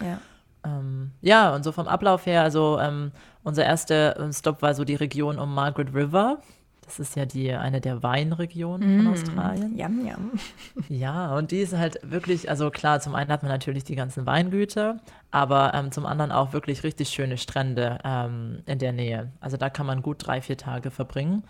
ja. 0.00 0.18
Ähm, 0.64 1.12
ja, 1.20 1.54
und 1.54 1.64
so 1.64 1.72
vom 1.72 1.88
Ablauf 1.88 2.24
her, 2.24 2.42
also 2.42 2.78
ähm, 2.80 3.12
unser 3.42 3.64
erster 3.64 4.18
ähm, 4.18 4.32
Stop 4.32 4.62
war 4.62 4.74
so 4.74 4.84
die 4.84 4.94
Region 4.94 5.38
um 5.38 5.54
Margaret 5.54 5.94
River. 5.94 6.38
Das 6.88 6.98
ist 6.98 7.16
ja 7.16 7.26
die 7.26 7.52
eine 7.52 7.80
der 7.82 8.02
Weinregionen 8.02 9.04
von 9.04 9.12
Australien. 9.12 9.76
Yum, 9.78 10.06
yum. 10.06 10.30
Ja, 10.88 11.36
und 11.36 11.50
die 11.50 11.58
ist 11.58 11.76
halt 11.76 11.98
wirklich, 12.02 12.48
also 12.48 12.70
klar, 12.70 13.00
zum 13.00 13.14
einen 13.14 13.30
hat 13.30 13.42
man 13.42 13.52
natürlich 13.52 13.84
die 13.84 13.94
ganzen 13.94 14.24
Weingüter, 14.24 14.98
aber 15.30 15.74
ähm, 15.74 15.92
zum 15.92 16.06
anderen 16.06 16.32
auch 16.32 16.52
wirklich 16.54 16.82
richtig 16.84 17.10
schöne 17.10 17.36
Strände 17.36 17.98
ähm, 18.04 18.62
in 18.64 18.78
der 18.78 18.92
Nähe. 18.92 19.30
Also 19.40 19.58
da 19.58 19.68
kann 19.68 19.84
man 19.86 20.00
gut 20.00 20.26
drei, 20.26 20.40
vier 20.40 20.56
Tage 20.56 20.90
verbringen. 20.90 21.44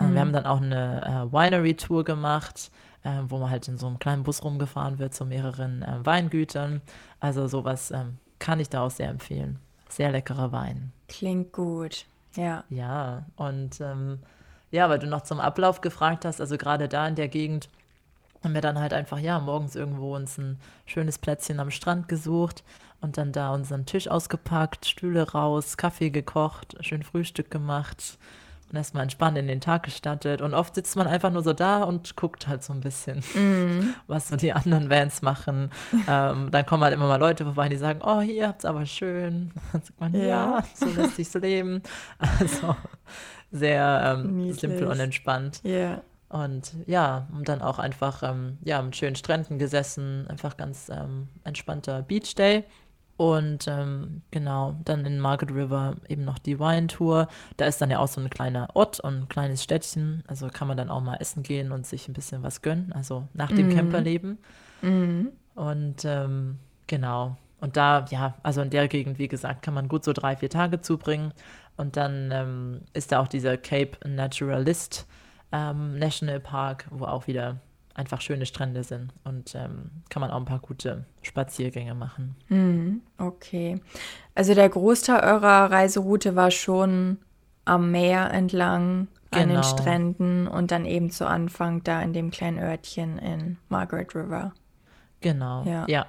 Ähm, 0.00 0.14
Wir 0.14 0.20
haben 0.20 0.32
dann 0.32 0.46
auch 0.46 0.60
eine 0.62 1.02
äh, 1.28 1.32
Winery-Tour 1.32 2.04
gemacht, 2.04 2.70
äh, 3.02 3.10
wo 3.28 3.38
man 3.38 3.50
halt 3.50 3.66
in 3.66 3.78
so 3.78 3.88
einem 3.88 3.98
kleinen 3.98 4.22
Bus 4.22 4.44
rumgefahren 4.44 4.98
wird 5.00 5.12
zu 5.12 5.26
mehreren 5.26 5.82
äh, 5.82 6.06
Weingütern. 6.06 6.82
Also 7.18 7.48
sowas 7.48 7.90
ähm, 7.90 8.18
kann 8.38 8.60
ich 8.60 8.68
da 8.70 8.82
auch 8.82 8.90
sehr 8.92 9.08
empfehlen. 9.08 9.58
Sehr 9.88 10.12
leckerer 10.12 10.52
Wein. 10.52 10.92
Klingt 11.08 11.52
gut. 11.52 12.04
Ja. 12.36 12.62
Ja, 12.68 13.24
und 13.36 13.80
ähm, 13.80 14.20
ja, 14.70 14.88
weil 14.88 14.98
du 14.98 15.06
noch 15.06 15.22
zum 15.22 15.40
Ablauf 15.40 15.80
gefragt 15.80 16.24
hast, 16.24 16.40
also 16.40 16.56
gerade 16.58 16.88
da 16.88 17.06
in 17.06 17.14
der 17.14 17.28
Gegend 17.28 17.68
haben 18.44 18.54
wir 18.54 18.60
dann 18.60 18.78
halt 18.78 18.92
einfach, 18.92 19.18
ja, 19.18 19.40
morgens 19.40 19.74
irgendwo 19.74 20.14
uns 20.14 20.38
ein 20.38 20.58
schönes 20.86 21.18
Plätzchen 21.18 21.58
am 21.58 21.70
Strand 21.70 22.08
gesucht 22.08 22.62
und 23.00 23.18
dann 23.18 23.32
da 23.32 23.52
unseren 23.52 23.84
Tisch 23.86 24.08
ausgepackt, 24.08 24.86
Stühle 24.86 25.32
raus, 25.32 25.76
Kaffee 25.76 26.10
gekocht, 26.10 26.76
schön 26.80 27.02
Frühstück 27.02 27.50
gemacht 27.50 28.16
und 28.70 28.76
erstmal 28.76 29.02
entspannt 29.02 29.38
in 29.38 29.48
den 29.48 29.60
Tag 29.60 29.84
gestartet. 29.84 30.40
Und 30.42 30.52
oft 30.54 30.74
sitzt 30.74 30.94
man 30.94 31.06
einfach 31.06 31.30
nur 31.30 31.42
so 31.42 31.52
da 31.52 31.82
und 31.84 32.16
guckt 32.16 32.46
halt 32.46 32.62
so 32.62 32.72
ein 32.72 32.80
bisschen, 32.80 33.24
was 34.06 34.28
so 34.28 34.36
die 34.36 34.52
anderen 34.52 34.90
Vans 34.90 35.22
machen. 35.22 35.70
ähm, 36.06 36.50
dann 36.50 36.66
kommen 36.66 36.84
halt 36.84 36.92
immer 36.94 37.08
mal 37.08 37.18
Leute 37.18 37.44
vorbei, 37.44 37.68
die 37.68 37.76
sagen, 37.76 38.00
oh, 38.04 38.20
hier 38.20 38.48
habt's 38.48 38.64
aber 38.66 38.84
schön. 38.86 39.52
Dann 39.72 39.82
sagt 39.82 40.00
man, 40.00 40.14
ja, 40.14 40.22
Ja. 40.26 40.64
so 40.74 40.86
lässt 40.86 41.16
sich's 41.16 41.34
leben. 41.34 41.82
Also 42.38 42.76
sehr 43.50 44.18
ähm, 44.18 44.52
simpel 44.52 44.86
und 44.86 45.00
entspannt. 45.00 45.60
Ja. 45.64 46.02
Und 46.28 46.74
ja, 46.86 47.26
und 47.32 47.48
dann 47.48 47.62
auch 47.62 47.78
einfach 47.78 48.22
ähm, 48.22 48.58
ja, 48.62 48.82
mit 48.82 48.96
schönen 48.96 49.16
Stränden 49.16 49.58
gesessen, 49.58 50.26
einfach 50.28 50.56
ganz 50.56 50.90
ähm, 50.90 51.28
entspannter 51.44 52.02
Beach 52.02 52.34
Day. 52.34 52.64
Und 53.16 53.66
ähm, 53.66 54.22
genau, 54.30 54.76
dann 54.84 55.04
in 55.04 55.18
Market 55.18 55.50
River 55.50 55.96
eben 56.08 56.24
noch 56.24 56.38
die 56.38 56.60
Wine-Tour. 56.60 57.26
Da 57.56 57.64
ist 57.64 57.80
dann 57.80 57.90
ja 57.90 57.98
auch 57.98 58.06
so 58.06 58.20
ein 58.20 58.30
kleiner 58.30 58.68
Ort 58.74 59.00
und 59.00 59.22
ein 59.22 59.28
kleines 59.28 59.64
Städtchen. 59.64 60.22
Also 60.28 60.48
kann 60.48 60.68
man 60.68 60.76
dann 60.76 60.88
auch 60.88 61.00
mal 61.00 61.16
essen 61.16 61.42
gehen 61.42 61.72
und 61.72 61.84
sich 61.84 62.06
ein 62.06 62.12
bisschen 62.12 62.44
was 62.44 62.62
gönnen. 62.62 62.92
Also 62.92 63.26
nach 63.32 63.50
dem 63.50 63.74
Camperleben. 63.74 64.38
Mhm. 64.82 65.32
Und 65.56 66.04
ähm, 66.04 66.58
genau. 66.86 67.36
Und 67.60 67.76
da, 67.76 68.04
ja, 68.10 68.36
also 68.44 68.60
in 68.60 68.70
der 68.70 68.86
Gegend, 68.86 69.18
wie 69.18 69.26
gesagt, 69.26 69.62
kann 69.62 69.74
man 69.74 69.88
gut 69.88 70.04
so 70.04 70.12
drei, 70.12 70.36
vier 70.36 70.50
Tage 70.50 70.80
zubringen. 70.80 71.32
Und 71.78 71.96
dann 71.96 72.30
ähm, 72.32 72.80
ist 72.92 73.12
da 73.12 73.20
auch 73.20 73.28
dieser 73.28 73.56
Cape 73.56 73.92
Naturalist 74.06 75.06
ähm, 75.52 75.98
National 75.98 76.40
Park, 76.40 76.86
wo 76.90 77.06
auch 77.06 77.26
wieder 77.26 77.56
einfach 77.94 78.20
schöne 78.20 78.46
Strände 78.46 78.84
sind. 78.84 79.12
Und 79.24 79.54
ähm, 79.54 79.90
kann 80.10 80.20
man 80.20 80.30
auch 80.30 80.36
ein 80.36 80.44
paar 80.44 80.58
gute 80.58 81.04
Spaziergänge 81.22 81.94
machen. 81.94 82.36
Mhm. 82.48 83.00
Okay. 83.16 83.80
Also 84.34 84.54
der 84.54 84.68
Großteil 84.68 85.20
eurer 85.20 85.70
Reiseroute 85.70 86.36
war 86.36 86.50
schon 86.50 87.18
am 87.64 87.90
Meer 87.90 88.30
entlang, 88.32 89.08
an 89.30 89.40
den 89.40 89.48
Genau. 89.50 89.62
Stränden 89.62 90.46
und 90.48 90.70
dann 90.70 90.84
eben 90.84 91.10
zu 91.10 91.26
Anfang 91.26 91.82
da 91.84 92.00
in 92.02 92.12
dem 92.12 92.30
kleinen 92.30 92.58
Örtchen 92.58 93.18
in 93.18 93.56
Margaret 93.68 94.14
River. 94.14 94.52
Genau. 95.20 95.64
Ja. 95.64 96.06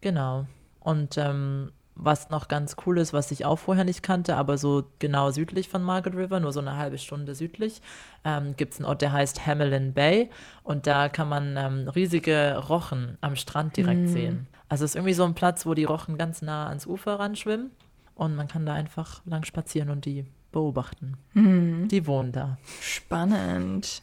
genau. 0.00 0.46
Und 0.80 1.16
ähm, 1.18 1.72
was 1.96 2.30
noch 2.30 2.48
ganz 2.48 2.76
cool 2.86 2.98
ist, 2.98 3.12
was 3.12 3.30
ich 3.30 3.44
auch 3.44 3.58
vorher 3.58 3.84
nicht 3.84 4.02
kannte, 4.02 4.36
aber 4.36 4.58
so 4.58 4.84
genau 4.98 5.30
südlich 5.30 5.68
von 5.68 5.82
Margaret 5.82 6.16
River, 6.16 6.40
nur 6.40 6.52
so 6.52 6.60
eine 6.60 6.76
halbe 6.76 6.98
Stunde 6.98 7.34
südlich, 7.34 7.80
ähm, 8.24 8.56
gibt 8.56 8.74
es 8.74 8.80
einen 8.80 8.86
Ort, 8.86 9.02
der 9.02 9.12
heißt 9.12 9.46
Hamelin 9.46 9.92
Bay. 9.92 10.30
Und 10.64 10.86
da 10.86 11.08
kann 11.08 11.28
man 11.28 11.56
ähm, 11.56 11.88
riesige 11.88 12.58
Rochen 12.68 13.16
am 13.20 13.36
Strand 13.36 13.76
direkt 13.76 14.08
sehen. 14.08 14.48
Also 14.68 14.84
es 14.84 14.92
ist 14.92 14.96
irgendwie 14.96 15.14
so 15.14 15.24
ein 15.24 15.34
Platz, 15.34 15.66
wo 15.66 15.74
die 15.74 15.84
Rochen 15.84 16.18
ganz 16.18 16.42
nah 16.42 16.66
ans 16.68 16.86
Ufer 16.86 17.20
ranschwimmen 17.20 17.70
und 18.14 18.34
man 18.34 18.48
kann 18.48 18.66
da 18.66 18.74
einfach 18.74 19.22
lang 19.24 19.44
spazieren 19.44 19.90
und 19.90 20.04
die 20.04 20.24
beobachten. 20.50 21.16
Mhm. 21.34 21.88
Die 21.88 22.06
wohnen 22.06 22.32
da. 22.32 22.58
Spannend. 22.80 24.02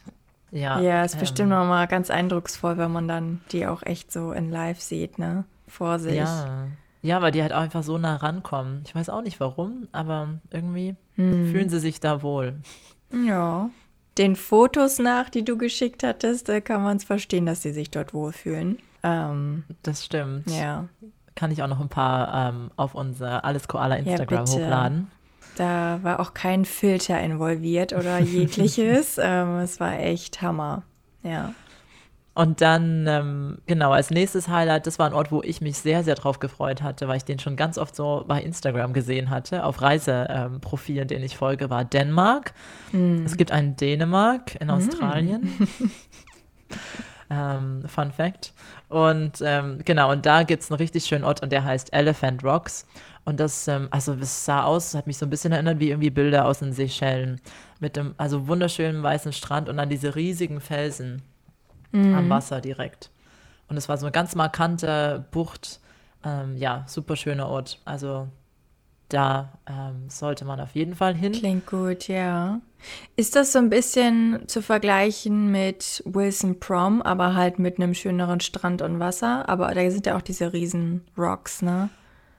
Ja, 0.50 0.80
Ja, 0.80 1.02
ist 1.02 1.14
ähm, 1.14 1.20
bestimmt 1.20 1.48
nochmal 1.50 1.88
ganz 1.88 2.10
eindrucksvoll, 2.10 2.76
wenn 2.78 2.92
man 2.92 3.08
dann 3.08 3.40
die 3.52 3.66
auch 3.66 3.82
echt 3.82 4.12
so 4.12 4.32
in 4.32 4.50
live 4.50 4.80
sieht, 4.80 5.18
ne? 5.18 5.44
Vor 5.66 5.98
sich. 5.98 6.16
Ja. 6.16 6.66
Ja, 7.02 7.20
weil 7.20 7.32
die 7.32 7.42
halt 7.42 7.52
auch 7.52 7.60
einfach 7.60 7.82
so 7.82 7.98
nah 7.98 8.16
rankommen. 8.16 8.82
Ich 8.86 8.94
weiß 8.94 9.08
auch 9.08 9.22
nicht 9.22 9.40
warum, 9.40 9.88
aber 9.92 10.28
irgendwie 10.50 10.94
Hm. 11.16 11.50
fühlen 11.50 11.68
sie 11.68 11.80
sich 11.80 11.98
da 12.00 12.22
wohl. 12.22 12.54
Ja. 13.12 13.68
Den 14.18 14.36
Fotos 14.36 14.98
nach, 14.98 15.28
die 15.30 15.44
du 15.44 15.56
geschickt 15.58 16.02
hattest, 16.04 16.48
da 16.48 16.60
kann 16.60 16.82
man 16.82 16.98
es 16.98 17.04
verstehen, 17.04 17.46
dass 17.46 17.62
sie 17.62 17.72
sich 17.72 17.90
dort 17.90 18.14
wohlfühlen. 18.14 18.78
Ähm, 19.02 19.64
Das 19.82 20.04
stimmt. 20.04 20.48
ja, 20.50 20.86
Kann 21.34 21.50
ich 21.50 21.62
auch 21.62 21.66
noch 21.68 21.80
ein 21.80 21.88
paar 21.88 22.50
ähm, 22.50 22.70
auf 22.76 22.94
unser 22.94 23.44
Alles 23.44 23.66
Koala 23.68 23.96
Instagram 23.96 24.44
bitte. 24.44 24.56
hochladen. 24.64 25.10
da 25.56 25.98
war 26.02 26.20
auch 26.20 26.34
kein 26.34 26.64
Filter 26.64 27.20
involviert 27.20 27.92
oder 27.94 28.18
jegliches. 28.20 29.18
ähm, 29.20 29.56
es 29.58 29.80
war 29.80 29.98
echt 29.98 30.40
Hammer. 30.42 30.82
Ja. 31.22 31.52
Und 32.34 32.62
dann, 32.62 33.06
ähm, 33.06 33.58
genau, 33.66 33.92
als 33.92 34.10
nächstes 34.10 34.48
Highlight, 34.48 34.86
das 34.86 34.98
war 34.98 35.06
ein 35.06 35.12
Ort, 35.12 35.30
wo 35.30 35.42
ich 35.42 35.60
mich 35.60 35.76
sehr, 35.76 36.02
sehr 36.02 36.14
drauf 36.14 36.38
gefreut 36.38 36.82
hatte, 36.82 37.06
weil 37.06 37.18
ich 37.18 37.24
den 37.24 37.38
schon 37.38 37.56
ganz 37.56 37.76
oft 37.76 37.94
so 37.94 38.24
bei 38.26 38.40
Instagram 38.40 38.94
gesehen 38.94 39.28
hatte, 39.28 39.64
auf 39.64 39.82
Reiseprofilen, 39.82 41.02
ähm, 41.02 41.08
denen 41.08 41.24
ich 41.24 41.36
folge, 41.36 41.68
war 41.68 41.84
Dänemark. 41.84 42.54
Es 43.26 43.36
gibt 43.36 43.52
einen 43.52 43.76
Dänemark 43.76 44.58
in 44.60 44.70
Australien. 44.70 45.68
ähm, 47.30 47.82
Fun 47.86 48.12
Fact. 48.12 48.54
Und 48.88 49.42
ähm, 49.44 49.80
genau, 49.84 50.10
und 50.10 50.24
da 50.24 50.42
gibt 50.42 50.62
es 50.62 50.70
einen 50.70 50.78
richtig 50.78 51.04
schönen 51.04 51.24
Ort 51.24 51.42
und 51.42 51.52
der 51.52 51.64
heißt 51.64 51.92
Elephant 51.92 52.42
Rocks. 52.44 52.86
Und 53.24 53.40
das, 53.40 53.68
ähm, 53.68 53.88
also 53.90 54.14
es 54.14 54.46
sah 54.46 54.64
aus, 54.64 54.94
hat 54.94 55.06
mich 55.06 55.18
so 55.18 55.26
ein 55.26 55.30
bisschen 55.30 55.52
erinnert 55.52 55.80
wie 55.80 55.90
irgendwie 55.90 56.10
Bilder 56.10 56.46
aus 56.46 56.60
den 56.60 56.72
Seychellen. 56.72 57.42
Mit 57.78 57.96
dem, 57.96 58.14
also 58.16 58.48
wunderschönen 58.48 59.02
weißen 59.02 59.34
Strand 59.34 59.68
und 59.68 59.76
dann 59.76 59.90
diese 59.90 60.14
riesigen 60.14 60.60
Felsen 60.60 61.20
am 61.92 62.30
Wasser 62.30 62.60
direkt. 62.60 63.10
Und 63.68 63.76
es 63.76 63.88
war 63.88 63.96
so 63.98 64.06
eine 64.06 64.12
ganz 64.12 64.34
markante 64.34 65.24
Bucht. 65.30 65.80
Ähm, 66.24 66.56
ja, 66.56 66.84
super 66.86 67.16
schöner 67.16 67.48
Ort. 67.48 67.80
Also 67.84 68.28
da 69.08 69.52
ähm, 69.68 70.08
sollte 70.08 70.44
man 70.44 70.60
auf 70.60 70.74
jeden 70.74 70.94
Fall 70.94 71.14
hin. 71.14 71.32
Klingt 71.32 71.66
gut, 71.66 72.08
ja. 72.08 72.60
Ist 73.16 73.36
das 73.36 73.52
so 73.52 73.58
ein 73.58 73.70
bisschen 73.70 74.42
zu 74.46 74.62
vergleichen 74.62 75.50
mit 75.50 76.02
Wilson 76.06 76.58
Prom, 76.58 77.02
aber 77.02 77.34
halt 77.34 77.58
mit 77.58 77.78
einem 77.78 77.94
schöneren 77.94 78.40
Strand 78.40 78.82
und 78.82 78.98
Wasser? 78.98 79.48
Aber 79.48 79.72
da 79.74 79.90
sind 79.90 80.06
ja 80.06 80.16
auch 80.16 80.22
diese 80.22 80.52
riesen 80.52 81.02
Rocks, 81.16 81.62
ne? 81.62 81.90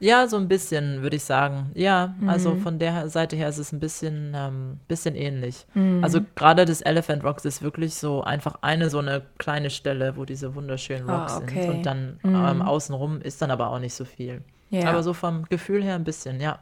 Ja, 0.04 0.28
so 0.28 0.36
ein 0.36 0.50
bisschen, 0.50 1.02
würde 1.02 1.16
ich 1.16 1.24
sagen. 1.24 1.72
Ja, 1.76 2.14
also 2.28 2.56
von 2.58 2.78
der 2.78 3.08
Seite 3.08 3.38
her 3.38 3.48
ist 3.48 3.58
es 3.58 3.72
ein 3.72 3.80
bisschen, 3.80 4.34
ähm, 4.36 4.80
bisschen 4.90 5.16
ähnlich. 5.16 5.66
Also 6.02 6.20
gerade 6.36 6.66
das 6.66 6.82
Elephant 6.82 7.24
Rocks 7.24 7.46
ist 7.46 7.62
wirklich 7.62 7.96
so 7.96 8.22
einfach 8.22 8.56
eine 8.62 8.90
so 8.90 9.00
eine 9.00 9.22
kleine 9.38 9.70
Stelle, 9.70 10.18
wo 10.18 10.26
diese 10.26 10.56
wunderschönen 10.56 11.10
Ah, 11.10 11.20
Rocks 11.22 11.38
okay. 11.38 11.62
sind. 11.62 11.70
Und 11.70 11.86
dann 11.86 12.20
ähm, 12.26 12.62
außenrum 12.62 13.22
ist 13.22 13.42
dann 13.42 13.50
aber 13.50 13.70
auch 13.70 13.80
nicht 13.80 13.94
so 13.94 14.04
viel. 14.04 14.42
Ja. 14.72 14.90
Aber 14.90 15.04
so 15.04 15.14
vom 15.14 15.46
Gefühl 15.46 15.82
her 15.84 15.96
ein 15.96 16.04
bisschen, 16.04 16.42
ja. 16.42 16.60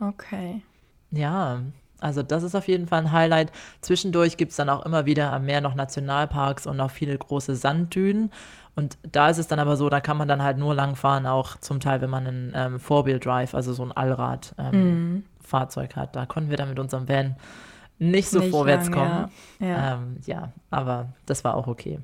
Okay. 0.00 0.62
Ja, 1.10 1.62
also 2.00 2.22
das 2.22 2.42
ist 2.42 2.54
auf 2.54 2.68
jeden 2.68 2.86
Fall 2.86 3.00
ein 3.00 3.12
Highlight. 3.12 3.50
Zwischendurch 3.80 4.36
gibt 4.36 4.50
es 4.50 4.56
dann 4.56 4.68
auch 4.68 4.84
immer 4.84 5.06
wieder 5.06 5.32
am 5.32 5.46
Meer 5.46 5.60
noch 5.62 5.74
Nationalparks 5.74 6.66
und 6.66 6.80
auch 6.80 6.90
viele 6.90 7.16
große 7.16 7.56
Sanddünen. 7.56 8.30
Und 8.76 8.98
da 9.02 9.28
ist 9.28 9.38
es 9.38 9.46
dann 9.46 9.60
aber 9.60 9.76
so, 9.76 9.88
da 9.88 10.00
kann 10.00 10.16
man 10.16 10.26
dann 10.26 10.42
halt 10.42 10.58
nur 10.58 10.74
langfahren, 10.74 11.26
auch 11.26 11.56
zum 11.58 11.80
Teil, 11.80 12.00
wenn 12.00 12.10
man 12.10 12.26
ein 12.26 12.52
ähm, 12.54 12.80
Four-Wheel-Drive, 12.80 13.54
also 13.54 13.72
so 13.72 13.84
ein 13.84 13.92
Allrad-Fahrzeug 13.92 15.96
hat. 15.96 16.16
Da 16.16 16.26
konnten 16.26 16.50
wir 16.50 16.56
dann 16.56 16.70
mit 16.70 16.78
unserem 16.78 17.08
Van 17.08 17.36
nicht 17.98 18.28
so 18.28 18.40
Nicht 18.40 18.50
vorwärts 18.50 18.90
lang, 18.90 18.94
kommen. 18.94 19.30
Ja. 19.60 19.66
ja. 19.66 19.94
Ähm, 19.94 20.16
ja, 20.26 20.52
aber 20.70 21.08
das 21.26 21.44
war 21.44 21.54
auch 21.54 21.68
okay. 21.68 22.00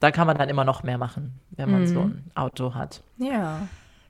Da 0.00 0.10
kann 0.10 0.26
man 0.26 0.38
dann 0.38 0.48
immer 0.48 0.64
noch 0.64 0.82
mehr 0.82 0.98
machen, 0.98 1.38
wenn 1.50 1.70
man 1.70 1.86
so 1.86 2.00
ein 2.00 2.30
Auto 2.34 2.74
hat. 2.74 3.02
ja. 3.18 3.60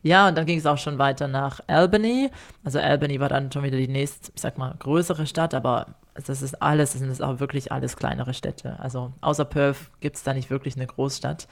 Ja, 0.07 0.29
und 0.29 0.37
dann 0.37 0.44
ging 0.44 0.59
es 0.59 0.66
auch 0.66 0.77
schon 0.77 0.98
weiter 0.98 1.29
nach 1.29 1.61
Albany. 1.66 2.31
Also 2.62 2.79
Albany 2.79 3.20
war 3.20 3.31
dann 3.31 3.50
schon 3.50 3.62
wieder 3.62 3.79
die 3.79 3.88
nächst, 3.88 4.33
ich 4.35 4.42
sag 4.42 4.59
mal, 4.59 4.74
größere 4.79 5.27
Stadt, 5.27 5.55
aber 5.55 5.94
das 6.14 6.42
ist 6.42 6.61
alles, 6.61 6.92
das 6.92 7.00
sind 7.00 7.22
auch 7.22 7.40
wirklich 7.40 7.72
alles 7.72 7.96
kleinere 7.96 8.35
Städte. 8.35 8.79
Also 8.81 9.14
außer 9.22 9.46
Perth 9.46 9.79
gibt 10.00 10.16
es 10.16 10.22
da 10.22 10.35
nicht 10.35 10.50
wirklich 10.50 10.77
eine 10.77 10.87
Großstadt 10.87 11.48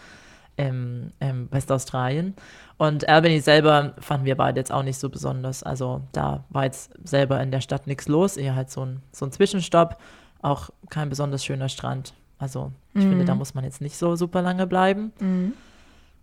im, 0.57 1.13
im 1.21 1.51
Westaustralien. 1.51 2.35
Und 2.79 3.09
Albany 3.09 3.41
selber 3.41 3.95
fanden 3.99 4.27
wir 4.27 4.37
beide 4.37 4.61
jetzt 4.61 4.73
auch 4.73 4.83
nicht 4.83 4.99
so 4.99 5.09
besonders. 5.09 5.63
Also 5.63 6.03
da 6.13 6.45
war 6.51 6.65
jetzt 6.65 6.91
selber 7.05 7.41
in 7.41 7.51
der 7.51 7.61
Stadt 7.61 7.87
nichts 7.87 8.09
los, 8.09 8.37
eher 8.37 8.55
halt 8.55 8.71
so 8.71 8.85
ein, 8.85 9.03
so 9.13 9.25
ein 9.25 9.33
Zwischenstopp, 9.33 9.99
auch 10.43 10.71
kein 10.91 11.09
besonders 11.09 11.45
schöner 11.45 11.69
Strand. 11.69 12.15
Also 12.39 12.73
ich 12.95 13.03
finde, 13.03 13.25
da 13.25 13.35
muss 13.37 13.55
man 13.55 13.65
jetzt 13.65 13.81
nicht 13.81 13.97
so 13.97 14.17
super 14.17 14.43
lange 14.43 14.67
bleiben. 14.67 15.13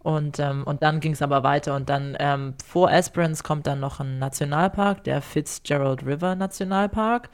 Und, 0.01 0.39
ähm, 0.39 0.63
und 0.63 0.81
dann 0.81 0.99
ging 0.99 1.13
es 1.13 1.21
aber 1.21 1.43
weiter 1.43 1.75
und 1.75 1.89
dann 1.89 2.15
ähm, 2.19 2.53
vor 2.65 2.91
Esperance 2.91 3.43
kommt 3.43 3.67
dann 3.67 3.79
noch 3.79 3.99
ein 3.99 4.17
Nationalpark, 4.17 5.03
der 5.03 5.21
Fitzgerald 5.21 6.05
River 6.05 6.35
Nationalpark. 6.35 7.29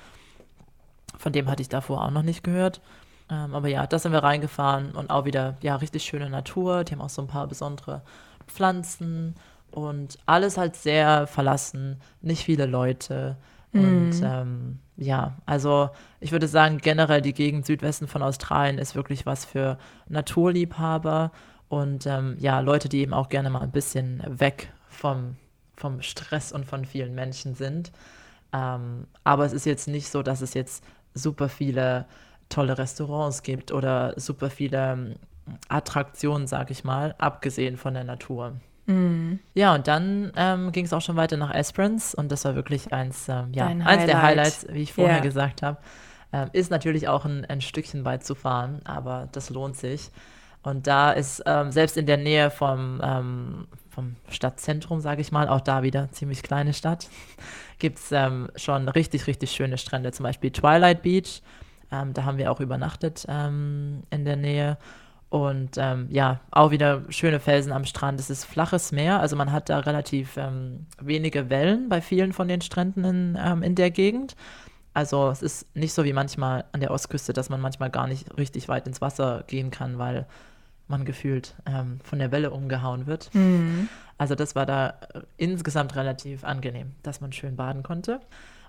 Von 1.17 1.31
dem 1.31 1.49
hatte 1.49 1.61
ich 1.61 1.69
davor 1.69 2.03
auch 2.03 2.11
noch 2.11 2.23
nicht 2.23 2.43
gehört. 2.43 2.81
Ähm, 3.29 3.55
aber 3.55 3.67
ja, 3.67 3.87
da 3.87 3.97
sind 3.99 4.11
wir 4.11 4.23
reingefahren 4.23 4.91
und 4.91 5.09
auch 5.09 5.25
wieder, 5.25 5.57
ja, 5.61 5.75
richtig 5.75 6.03
schöne 6.03 6.29
Natur. 6.29 6.83
Die 6.83 6.93
haben 6.93 7.01
auch 7.01 7.09
so 7.09 7.21
ein 7.21 7.27
paar 7.27 7.47
besondere 7.47 8.01
Pflanzen 8.47 9.35
und 9.71 10.19
alles 10.25 10.57
halt 10.57 10.75
sehr 10.75 11.27
verlassen, 11.27 11.99
nicht 12.21 12.43
viele 12.43 12.65
Leute. 12.65 13.37
Und 13.73 14.21
ähm, 14.23 14.79
ja, 14.95 15.33
also 15.45 15.89
ich 16.21 16.31
würde 16.31 16.47
sagen, 16.47 16.77
generell 16.77 17.21
die 17.21 17.33
Gegend 17.33 17.65
Südwesten 17.65 18.07
von 18.07 18.21
Australien 18.21 18.77
ist 18.77 18.95
wirklich 18.95 19.25
was 19.25 19.43
für 19.43 19.77
Naturliebhaber 20.07 21.31
und 21.67 22.05
ähm, 22.05 22.37
ja, 22.39 22.61
Leute, 22.61 22.87
die 22.87 22.99
eben 22.99 23.13
auch 23.13 23.27
gerne 23.27 23.49
mal 23.49 23.61
ein 23.61 23.71
bisschen 23.71 24.23
weg 24.25 24.71
vom, 24.87 25.35
vom 25.75 26.01
Stress 26.01 26.53
und 26.53 26.65
von 26.65 26.85
vielen 26.85 27.15
Menschen 27.15 27.55
sind. 27.55 27.91
Ähm, 28.53 29.07
aber 29.25 29.45
es 29.45 29.51
ist 29.51 29.65
jetzt 29.65 29.89
nicht 29.89 30.09
so, 30.09 30.23
dass 30.23 30.39
es 30.39 30.53
jetzt 30.53 30.83
super 31.13 31.49
viele 31.49 32.05
tolle 32.49 32.77
Restaurants 32.77 33.43
gibt 33.43 33.71
oder 33.71 34.13
super 34.17 34.49
viele 34.49 34.77
ähm, 34.93 35.15
Attraktionen, 35.69 36.47
sag 36.47 36.71
ich 36.71 36.83
mal, 36.83 37.15
abgesehen 37.17 37.77
von 37.77 37.93
der 37.93 38.03
Natur. 38.03 38.53
Ja, 39.55 39.73
und 39.73 39.87
dann 39.87 40.31
ähm, 40.35 40.71
ging 40.71 40.85
es 40.85 40.93
auch 40.93 41.01
schon 41.01 41.15
weiter 41.15 41.37
nach 41.37 41.51
Esperance 41.55 42.15
und 42.15 42.31
das 42.31 42.45
war 42.45 42.53
wirklich 42.53 42.93
eins, 42.93 43.27
ähm, 43.27 43.51
ja, 43.51 43.65
Dein 43.67 43.81
eins 43.81 44.05
der 44.05 44.21
Highlight. 44.21 44.37
Highlights, 44.53 44.67
wie 44.69 44.83
ich 44.83 44.93
vorher 44.93 45.17
Ja. 45.17 45.23
gesagt 45.23 45.63
habe. 45.63 45.79
Ähm, 46.31 46.49
ist 46.53 46.69
natürlich 46.69 47.07
auch 47.07 47.25
ein, 47.25 47.45
ein 47.45 47.61
Stückchen 47.61 48.05
weit 48.05 48.23
zu 48.23 48.35
fahren, 48.35 48.81
aber 48.83 49.27
das 49.31 49.49
lohnt 49.49 49.75
sich. 49.75 50.11
Und 50.61 50.85
da 50.85 51.11
ist 51.11 51.41
ähm, 51.47 51.71
selbst 51.71 51.97
in 51.97 52.05
der 52.05 52.17
Nähe 52.17 52.51
vom, 52.51 53.01
ähm, 53.03 53.67
vom 53.89 54.17
Stadtzentrum, 54.29 54.99
sage 54.99 55.21
ich 55.21 55.31
mal, 55.31 55.47
auch 55.49 55.61
da 55.61 55.81
wieder 55.81 56.11
ziemlich 56.11 56.43
kleine 56.43 56.73
Stadt, 56.73 57.07
gibt 57.79 57.97
es 57.99 58.13
schon 58.61 58.87
richtig, 58.89 59.25
richtig 59.25 59.49
schöne 59.51 59.79
Strände. 59.79 60.11
Zum 60.11 60.23
Beispiel 60.23 60.51
Twilight 60.51 61.01
Beach. 61.01 61.41
Ähm, 61.91 62.13
da 62.13 62.25
haben 62.25 62.37
wir 62.37 62.51
auch 62.51 62.59
übernachtet 62.59 63.25
ähm, 63.27 64.03
in 64.09 64.25
der 64.25 64.35
Nähe. 64.35 64.77
Und 65.29 65.71
ähm, 65.77 66.07
ja, 66.11 66.39
auch 66.51 66.71
wieder 66.71 67.01
schöne 67.09 67.39
Felsen 67.39 67.71
am 67.71 67.85
Strand. 67.85 68.19
Es 68.19 68.29
ist 68.29 68.45
flaches 68.45 68.91
Meer, 68.91 69.19
also 69.19 69.35
man 69.35 69.51
hat 69.51 69.69
da 69.69 69.79
relativ 69.79 70.37
ähm, 70.37 70.85
wenige 71.01 71.49
Wellen 71.49 71.89
bei 71.89 71.99
vielen 71.99 72.31
von 72.31 72.47
den 72.47 72.61
Stränden 72.61 73.03
in, 73.03 73.37
ähm, 73.43 73.63
in 73.63 73.75
der 73.75 73.91
Gegend. 73.91 74.35
Also 74.93 75.29
es 75.29 75.41
ist 75.41 75.75
nicht 75.75 75.93
so 75.93 76.05
wie 76.05 76.13
manchmal 76.13 76.63
an 76.71 76.79
der 76.79 76.91
Ostküste, 76.91 77.33
dass 77.33 77.49
man 77.49 77.59
manchmal 77.59 77.89
gar 77.89 78.07
nicht 78.07 78.37
richtig 78.37 78.69
weit 78.69 78.87
ins 78.87 79.01
Wasser 79.01 79.43
gehen 79.47 79.71
kann, 79.71 79.97
weil 79.97 80.25
man 80.87 81.03
gefühlt 81.03 81.55
ähm, 81.65 81.99
von 82.03 82.19
der 82.19 82.31
Welle 82.31 82.51
umgehauen 82.51 83.05
wird. 83.05 83.29
Also 84.17 84.35
das 84.35 84.55
war 84.55 84.65
da 84.65 84.93
äh, 85.13 85.21
insgesamt 85.35 85.95
relativ 85.95 86.45
angenehm, 86.45 86.93
dass 87.03 87.19
man 87.19 87.33
schön 87.33 87.57
baden 87.57 87.83
konnte. 87.83 88.21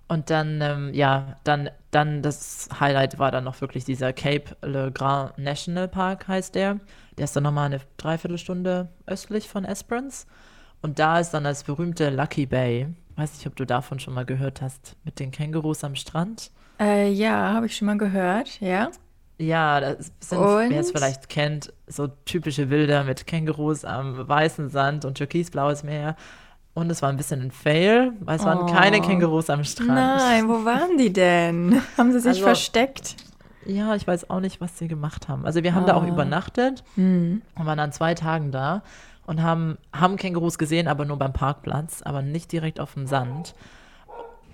Und 0.09 0.31
dann, 0.31 0.61
ähm, 0.61 0.95
ja, 0.95 1.37
dann, 1.43 1.71
dann 1.91 2.23
das 2.23 2.69
Highlight 2.79 3.19
war 3.19 3.33
dann 3.33 3.45
noch 3.45 3.61
wirklich 3.61 3.85
dieser 3.85 4.13
Cape 4.13 4.57
Le 4.63 4.93
Grand 4.93 5.37
National 5.37 5.89
Park, 5.89 6.29
heißt 6.29 6.55
der. 6.55 6.79
Der 7.19 7.25
ist 7.25 7.35
dann 7.35 7.43
nochmal 7.43 7.67
eine 7.67 7.81
Dreiviertelstunde 7.97 8.89
östlich 9.07 9.49
von 9.49 9.65
Esperance. 9.65 10.27
Und 10.81 10.99
da 10.99 11.19
ist 11.19 11.31
dann 11.31 11.45
das 11.45 11.65
berühmte 11.65 12.11
Lucky 12.11 12.47
Bay. 12.47 12.89
Weiß 13.17 13.35
nicht, 13.35 13.47
ob 13.47 13.57
du 13.57 13.65
davon 13.65 13.99
schon 13.99 14.15
mal 14.15 14.27
gehört 14.27 14.63
hast, 14.63 14.95
mit 15.05 15.19
den 15.19 15.31
Kängurus 15.31 15.83
am 15.83 15.97
Strand. 15.97 16.51
Äh, 16.79 17.11
ja, 17.11 17.53
habe 17.55 17.67
ich 17.67 17.77
schon 17.77 17.87
mal 17.87 17.99
gehört, 17.99 18.61
ja. 18.61 18.91
Ja, 19.39 19.81
das 19.81 20.13
sind, 20.21 20.39
Und? 20.39 20.71
wer 20.71 20.81
es 20.81 20.93
vielleicht 20.93 21.29
kennt, 21.29 21.73
so 21.87 22.07
typische 22.07 22.67
Bilder 22.67 23.05
mit 23.05 23.27
Kängurus 23.27 23.85
am 23.85 24.29
weißen 24.29 24.71
Sand 24.71 25.05
und 25.05 25.17
türkisblaues 25.19 25.83
Meer. 25.83 26.17
Und 26.77 26.91
es 26.91 27.01
war 27.01 27.09
ein 27.09 27.17
bisschen 27.17 27.41
ein 27.41 27.51
Fail, 27.51 28.13
weil 28.21 28.37
es 28.39 28.45
waren 28.45 28.67
keine 28.73 28.99
Oh. 28.99 29.03
Kängurus 29.03 29.49
am 29.49 29.65
Strand. 29.65 29.89
Nein, 29.95 30.47
wo 30.47 30.63
waren 30.67 30.99
die 30.99 31.11
denn? 31.11 31.81
Haben 31.97 32.13
sie 32.13 32.21
sich 32.21 32.29
Also- 32.29 32.43
versteckt? 32.43 33.17
Ja, 33.65 33.95
ich 33.97 34.07
weiß 34.07 34.29
auch 34.31 34.41
nicht, 34.41 34.61
was 34.61 34.79
sie 34.79 34.87
gemacht 34.87 35.27
haben. 35.27 35.45
Also 35.47 35.63
wir 35.65 35.75
haben 35.75 35.87
da 35.87 35.95
auch 35.95 36.03
Ah. 36.05 36.09
übernachtet 36.09 36.85
Hm. 36.95 37.41
und 37.59 37.67
waren 37.67 37.79
dann 37.79 37.93
zwei 37.93 38.15
Tagen 38.15 38.53
da. 38.53 38.83
und 39.27 39.43
haben, 39.43 39.77
haben 39.93 40.15
Kängurus 40.17 40.57
gesehen, 40.57 40.87
aber 40.87 41.05
nur 41.05 41.19
beim 41.19 41.33
Parkplatz, 41.33 42.01
aber 42.03 42.23
nicht 42.23 42.53
direkt 42.53 42.79
auf 42.79 42.95
dem 42.95 43.07
Sand. 43.09 43.57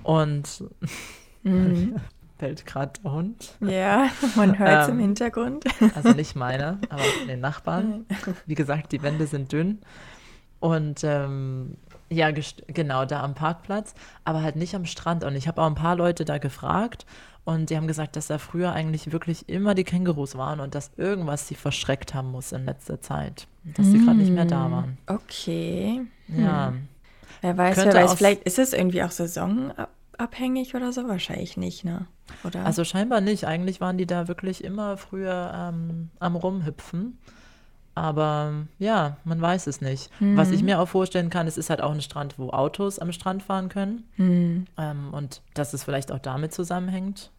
Und 0.02 0.64
mhm. 1.42 1.96
bellt 2.38 2.64
gerade 2.66 2.92
der 3.04 3.12
Hund. 3.12 3.54
Ja, 3.60 4.06
man 4.36 4.58
hört 4.58 4.82
es 4.84 4.88
ähm, 4.88 4.94
im 4.94 5.00
Hintergrund. 5.00 5.64
Also 5.94 6.10
nicht 6.12 6.36
meine, 6.36 6.78
aber 6.88 7.02
den 7.28 7.40
Nachbarn. 7.40 8.06
Wie 8.46 8.54
gesagt, 8.54 8.92
die 8.92 9.02
Wände 9.02 9.26
sind 9.26 9.52
dünn. 9.52 9.80
Und 10.60 11.02
ähm, 11.04 11.76
ja, 12.12 12.30
genau, 12.66 13.04
da 13.04 13.22
am 13.22 13.34
Parkplatz, 13.34 13.94
aber 14.24 14.42
halt 14.42 14.56
nicht 14.56 14.74
am 14.74 14.84
Strand. 14.84 15.24
Und 15.24 15.34
ich 15.34 15.48
habe 15.48 15.62
auch 15.62 15.66
ein 15.66 15.74
paar 15.74 15.96
Leute 15.96 16.24
da 16.24 16.38
gefragt 16.38 17.06
und 17.44 17.70
die 17.70 17.76
haben 17.76 17.88
gesagt, 17.88 18.16
dass 18.16 18.28
da 18.28 18.38
früher 18.38 18.72
eigentlich 18.72 19.10
wirklich 19.10 19.48
immer 19.48 19.74
die 19.74 19.84
Kängurus 19.84 20.36
waren 20.36 20.60
und 20.60 20.74
dass 20.74 20.92
irgendwas 20.96 21.48
sie 21.48 21.56
verschreckt 21.56 22.14
haben 22.14 22.30
muss 22.30 22.52
in 22.52 22.64
letzter 22.66 23.00
Zeit. 23.00 23.48
Dass 23.64 23.86
sie 23.86 23.98
gerade 23.98 24.18
nicht 24.18 24.32
mehr 24.32 24.44
da 24.44 24.64
hm, 24.64 24.72
waren. 24.72 24.98
Okay. 25.06 26.02
Ja. 26.28 26.68
Hm. 26.68 26.88
Wer 27.40 27.58
weiß, 27.58 27.74
Könnte 27.74 27.96
wer 27.96 28.04
weiß, 28.04 28.14
vielleicht 28.14 28.44
ist 28.44 28.58
es 28.58 28.72
irgendwie 28.72 29.02
auch 29.02 29.10
saisonabhängig 29.10 30.74
oder 30.76 30.92
so? 30.92 31.08
Wahrscheinlich 31.08 31.56
nicht, 31.56 31.84
ne? 31.84 32.06
Oder? 32.44 32.64
Also 32.64 32.84
scheinbar 32.84 33.20
nicht. 33.20 33.46
Eigentlich 33.46 33.80
waren 33.80 33.98
die 33.98 34.06
da 34.06 34.28
wirklich 34.28 34.62
immer 34.62 34.96
früher 34.96 35.52
ähm, 35.54 36.10
am 36.20 36.36
Rumhüpfen. 36.36 37.18
Aber 37.94 38.52
ja, 38.78 39.18
man 39.24 39.40
weiß 39.40 39.66
es 39.66 39.80
nicht. 39.80 40.10
Mhm. 40.20 40.36
Was 40.36 40.50
ich 40.50 40.62
mir 40.62 40.80
auch 40.80 40.88
vorstellen 40.88 41.28
kann, 41.28 41.46
es 41.46 41.58
ist 41.58 41.68
halt 41.68 41.82
auch 41.82 41.92
ein 41.92 42.00
Strand, 42.00 42.38
wo 42.38 42.50
Autos 42.50 42.98
am 42.98 43.12
Strand 43.12 43.42
fahren 43.42 43.68
können. 43.68 44.04
Mhm. 44.16 44.66
Ähm, 44.78 45.08
und 45.12 45.42
dass 45.54 45.74
es 45.74 45.84
vielleicht 45.84 46.10
auch 46.10 46.18
damit 46.18 46.54
zusammenhängt. 46.54 47.30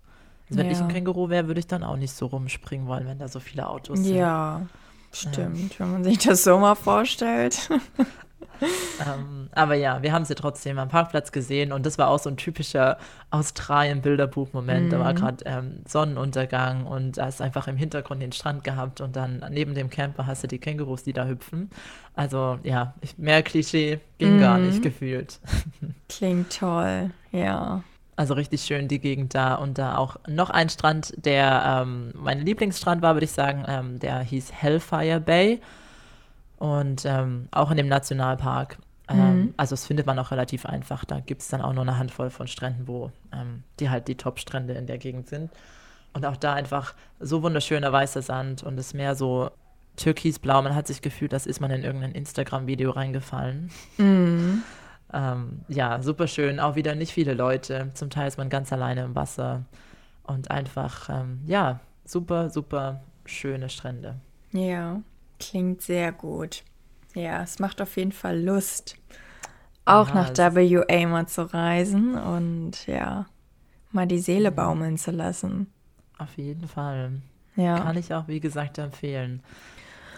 Also 0.50 0.60
wenn 0.60 0.68
ja. 0.68 0.74
ich 0.74 0.80
ein 0.80 0.90
Känguru 0.90 1.30
wäre, 1.30 1.48
würde 1.48 1.60
ich 1.60 1.68
dann 1.68 1.84
auch 1.84 1.98
nicht 1.98 2.14
so 2.14 2.28
rumspringen 2.28 2.88
wollen, 2.88 3.08
wenn 3.08 3.18
da 3.18 3.28
so 3.28 3.40
viele 3.40 3.68
Autos 3.68 4.00
sind. 4.00 4.16
Ja, 4.16 4.68
stimmt, 5.12 5.74
ja. 5.74 5.80
wenn 5.80 5.92
man 5.92 6.04
sich 6.04 6.20
das 6.20 6.44
so 6.44 6.60
mal 6.60 6.76
vorstellt. 6.76 7.70
ähm, 9.00 9.50
aber 9.52 9.76
ja, 9.76 10.02
wir 10.02 10.12
haben 10.12 10.26
sie 10.26 10.36
trotzdem 10.36 10.78
am 10.80 10.90
Parkplatz 10.90 11.32
gesehen 11.32 11.72
und 11.72 11.86
das 11.86 11.98
war 11.98 12.10
auch 12.10 12.20
so 12.20 12.30
ein 12.30 12.38
typischer 12.38 12.98
Australien-Bilderbuch-Moment. 13.32 14.88
Mhm. 14.88 14.90
Da 14.90 15.00
war 15.00 15.14
mhm. 15.14 15.18
gerade 15.18 15.46
ähm, 15.46 15.82
Sonnenuntergang 15.88 16.86
und 16.86 17.18
da 17.18 17.26
hast 17.26 17.42
einfach 17.42 17.68
im 17.68 17.78
Hintergrund 17.78 18.22
den 18.22 18.32
Strand 18.32 18.64
gehabt 18.64 19.02
und 19.02 19.16
dann 19.16 19.46
neben 19.50 19.76
dem 19.76 19.90
Camper 19.90 20.28
hast 20.28 20.44
du 20.44 20.48
die 20.48 20.60
Kängurus, 20.60 21.04
die 21.04 21.14
da 21.14 21.26
hüpfen. 21.26 21.70
Also 22.16 22.60
ja, 22.64 22.94
mehr 23.18 23.44
Klischee 23.44 24.00
ging 24.18 24.38
mhm. 24.38 24.40
gar 24.40 24.58
nicht 24.60 24.82
gefühlt. 24.82 25.40
Klingt 26.10 26.58
toll, 26.58 27.12
ja. 27.32 27.84
Also 28.16 28.36
richtig 28.36 28.62
schön 28.62 28.88
die 28.88 29.00
Gegend 29.00 29.34
da 29.34 29.56
und 29.56 29.80
da 29.80 29.98
auch 29.98 30.18
noch 30.28 30.52
ein 30.52 30.70
Strand, 30.70 31.14
der 31.18 31.82
ähm, 31.84 32.12
mein 32.16 32.46
Lieblingsstrand 32.46 33.02
war, 33.02 33.16
würde 33.16 33.26
ich 33.26 33.32
sagen, 33.32 33.66
ähm, 33.68 34.00
der 34.00 34.20
hieß 34.20 34.52
Hellfire 34.54 35.20
Bay. 35.20 35.60
Und 36.64 37.04
ähm, 37.04 37.50
auch 37.52 37.72
in 37.72 37.76
dem 37.76 37.90
Nationalpark. 37.90 38.78
Ähm, 39.10 39.18
mhm. 39.18 39.54
Also 39.58 39.74
das 39.74 39.86
findet 39.86 40.06
man 40.06 40.18
auch 40.18 40.32
relativ 40.32 40.66
einfach. 40.66 41.04
Da 41.04 41.20
gibt 41.20 41.42
es 41.42 41.50
dann 41.50 41.62
auch 41.62 41.74
nur 41.74 41.82
eine 41.82 41.98
Handvoll 41.98 42.30
von 42.30 42.48
Stränden, 42.48 42.88
wo 42.88 43.12
ähm, 43.34 43.64
die 43.82 43.90
halt 43.90 44.08
die 44.08 44.16
Top-Strände 44.16 44.74
in 44.74 44.88
der 44.88 44.98
Gegend 44.98 45.28
sind. 45.28 45.52
Und 46.14 46.26
auch 46.26 46.38
da 46.38 46.54
einfach 46.54 46.94
so 47.20 47.44
wunderschöner 47.44 47.92
weißer 47.92 48.22
Sand 48.22 48.64
und 48.64 48.78
das 48.78 48.94
Meer 48.94 49.16
so 49.16 49.52
türkisblau. 49.98 50.62
Man 50.62 50.74
hat 50.74 50.88
sich 50.88 51.02
gefühlt, 51.02 51.34
als 51.34 51.48
ist 51.48 51.60
man 51.60 51.70
in 51.70 51.84
irgendein 51.84 52.14
Instagram-Video 52.14 52.92
reingefallen. 52.92 53.70
Mhm. 53.98 54.64
ähm, 55.12 55.66
ja, 55.68 56.02
super 56.02 56.28
schön. 56.28 56.62
Auch 56.62 56.78
wieder 56.78 56.96
nicht 56.96 57.12
viele 57.12 57.34
Leute. 57.34 57.92
Zum 57.94 58.10
Teil 58.10 58.30
ist 58.30 58.38
man 58.38 58.48
ganz 58.48 58.72
alleine 58.72 59.04
im 59.04 59.16
Wasser. 59.16 59.66
Und 60.24 60.50
einfach, 60.50 61.10
ähm, 61.10 61.42
ja, 61.46 61.82
super, 62.06 62.50
super 62.50 63.02
schöne 63.26 63.68
Strände. 63.68 64.16
Ja. 64.54 65.02
Klingt 65.50 65.82
sehr 65.82 66.12
gut. 66.12 66.64
Ja, 67.16 67.44
es 67.44 67.60
macht 67.60 67.82
auf 67.82 67.96
jeden 67.98 68.12
Fall 68.12 68.40
Lust, 68.40 68.96
auch 69.86 70.10
ja, 70.10 70.16
nach 70.16 70.56
WA 70.56 71.08
mal 71.08 71.28
zu 71.28 71.54
reisen 71.54 72.16
und 72.16 72.88
ja, 72.88 73.28
mal 73.92 74.08
die 74.08 74.20
Seele 74.20 74.52
mhm. 74.52 74.56
baumeln 74.56 74.98
zu 74.98 75.12
lassen. 75.12 75.68
Auf 76.18 76.38
jeden 76.38 76.68
Fall. 76.68 77.22
Ja. 77.56 77.80
Kann 77.80 77.98
ich 77.98 78.14
auch, 78.14 78.28
wie 78.28 78.40
gesagt, 78.40 78.78
empfehlen. 78.78 79.44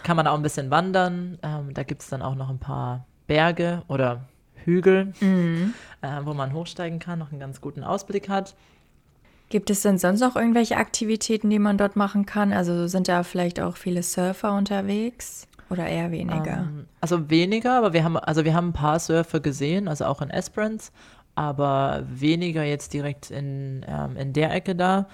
Kann 0.03 0.15
man 0.15 0.28
auch 0.28 0.36
ein 0.36 0.43
bisschen 0.43 0.69
wandern. 0.69 1.38
Ähm, 1.41 1.73
da 1.73 1.84
gibt 1.84 2.01
es 2.01 2.09
dann 2.09 2.21
auch 2.21 2.36
noch 2.36 2.49
ein 2.49 2.59
paar 2.59 3.05
Berge 3.28 3.82
oder 3.88 4.26
Hügel, 4.53 5.13
mhm. 5.19 5.73
äh, 6.01 6.21
wo 6.23 6.34
man 6.34 6.53
hochsteigen 6.53 6.99
kann, 6.99 7.19
noch 7.19 7.32
einen 7.32 7.39
ganz 7.39 7.59
guten 7.59 7.84
Ausblick 7.84 8.30
hat. 8.30 8.55
Gibt 9.50 9.70
es 9.70 9.82
denn 9.82 9.98
sonst 9.98 10.22
noch 10.22 10.36
irgendwelche 10.36 10.78
Aktivitäten, 10.78 11.50
die 11.50 11.60
man 11.60 11.78
dort 11.78 11.96
machen 11.96 12.26
kann? 12.26 12.52
Also 12.52 12.88
sind 12.88 13.08
da 13.08 13.24
vielleicht 13.24 13.60
auch 13.60 13.78
viele 13.78 14.02
Surfer 14.02 14.56
unterwegs 14.56 15.48
oder 15.70 15.88
eher 15.88 16.12
weniger? 16.12 16.68
Um, 16.72 16.80
ähm, 16.80 16.86
also 17.02 17.30
weniger, 17.30 17.78
aber 17.78 17.93
wir 17.93 18.04
haben 18.04 18.18
also 18.18 18.43
wir 18.43 18.54
haben 18.54 18.70
ein 18.70 18.74
paar 18.74 19.00
Surfer 19.00 19.39
gesehen, 19.39 19.88
also 19.88 20.06
auch 20.06 20.22
in 20.22 20.30
Esperance, 20.30 20.91
aber 21.36 22.04
weniger 22.08 22.64
jetzt 22.64 22.93
direkt 22.93 23.30
in, 23.30 23.86
ähm, 23.88 24.18
in 24.18 24.34
der 24.34 24.54
Ecke 24.54 24.76
da. 24.76 25.08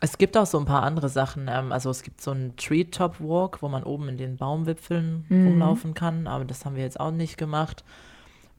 Es 0.00 0.18
gibt 0.18 0.36
auch 0.36 0.46
so 0.46 0.58
ein 0.58 0.66
paar 0.66 0.82
andere 0.82 1.08
Sachen. 1.08 1.48
Ähm, 1.50 1.72
also 1.72 1.90
es 1.90 2.02
gibt 2.02 2.20
so 2.20 2.30
einen 2.30 2.56
Treetop 2.56 3.20
Walk, 3.20 3.62
wo 3.62 3.68
man 3.68 3.82
oben 3.82 4.08
in 4.08 4.16
den 4.16 4.36
Baumwipfeln 4.36 5.26
mhm. 5.28 5.48
rumlaufen 5.48 5.94
kann, 5.94 6.26
aber 6.26 6.44
das 6.44 6.64
haben 6.64 6.76
wir 6.76 6.82
jetzt 6.82 7.00
auch 7.00 7.10
nicht 7.10 7.36
gemacht. 7.36 7.84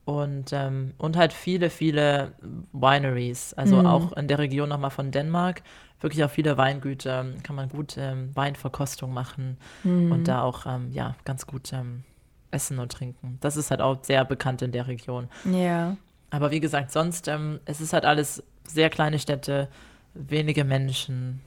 Und, 0.08 0.54
ähm, 0.54 0.94
und 0.96 1.18
halt 1.18 1.34
viele, 1.34 1.68
viele 1.68 2.32
Wineries, 2.72 3.52
also 3.52 3.76
mhm. 3.76 3.86
auch 3.86 4.12
in 4.12 4.26
der 4.26 4.38
Region 4.38 4.70
nochmal 4.70 4.88
von 4.88 5.10
Dänemark, 5.10 5.60
wirklich 6.00 6.24
auch 6.24 6.30
viele 6.30 6.56
Weingüter, 6.56 7.26
kann 7.42 7.54
man 7.54 7.68
gut 7.68 7.96
ähm, 7.98 8.34
Weinverkostung 8.34 9.12
machen 9.12 9.58
mhm. 9.84 10.10
und 10.10 10.26
da 10.26 10.40
auch 10.40 10.64
ähm, 10.64 10.92
ja, 10.92 11.14
ganz 11.26 11.46
gut 11.46 11.74
ähm, 11.74 12.04
essen 12.50 12.78
und 12.78 12.90
trinken. 12.90 13.36
Das 13.42 13.58
ist 13.58 13.70
halt 13.70 13.82
auch 13.82 14.02
sehr 14.02 14.24
bekannt 14.24 14.62
in 14.62 14.72
der 14.72 14.86
Region. 14.86 15.28
Ja. 15.44 15.98
Aber 16.30 16.52
wie 16.52 16.60
gesagt, 16.60 16.90
sonst, 16.90 17.28
ähm, 17.28 17.60
es 17.66 17.82
ist 17.82 17.92
halt 17.92 18.06
alles 18.06 18.42
sehr 18.64 18.88
kleine 18.88 19.18
Städte, 19.18 19.68
wenige 20.14 20.64
Menschen, 20.64 21.42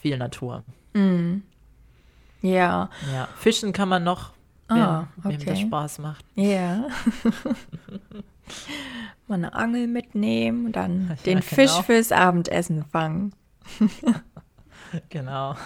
viel 0.00 0.16
Natur. 0.16 0.62
Mhm. 0.94 1.42
Ja. 2.40 2.88
Ja, 3.12 3.28
fischen 3.36 3.72
kann 3.72 3.88
man 3.88 4.04
noch, 4.04 4.30
Ah, 4.68 5.06
wem, 5.16 5.24
okay. 5.24 5.40
wem 5.40 5.46
das 5.46 5.60
Spaß 5.60 5.98
macht. 6.00 6.24
Ja. 6.34 6.88
Mal 9.28 9.36
eine 9.36 9.54
Angel 9.54 9.86
mitnehmen, 9.86 10.72
dann 10.72 11.08
ja, 11.08 11.14
den 11.26 11.40
genau. 11.40 11.42
Fisch 11.42 11.80
fürs 11.82 12.12
Abendessen 12.12 12.84
fangen. 12.84 13.32
genau. 15.08 15.56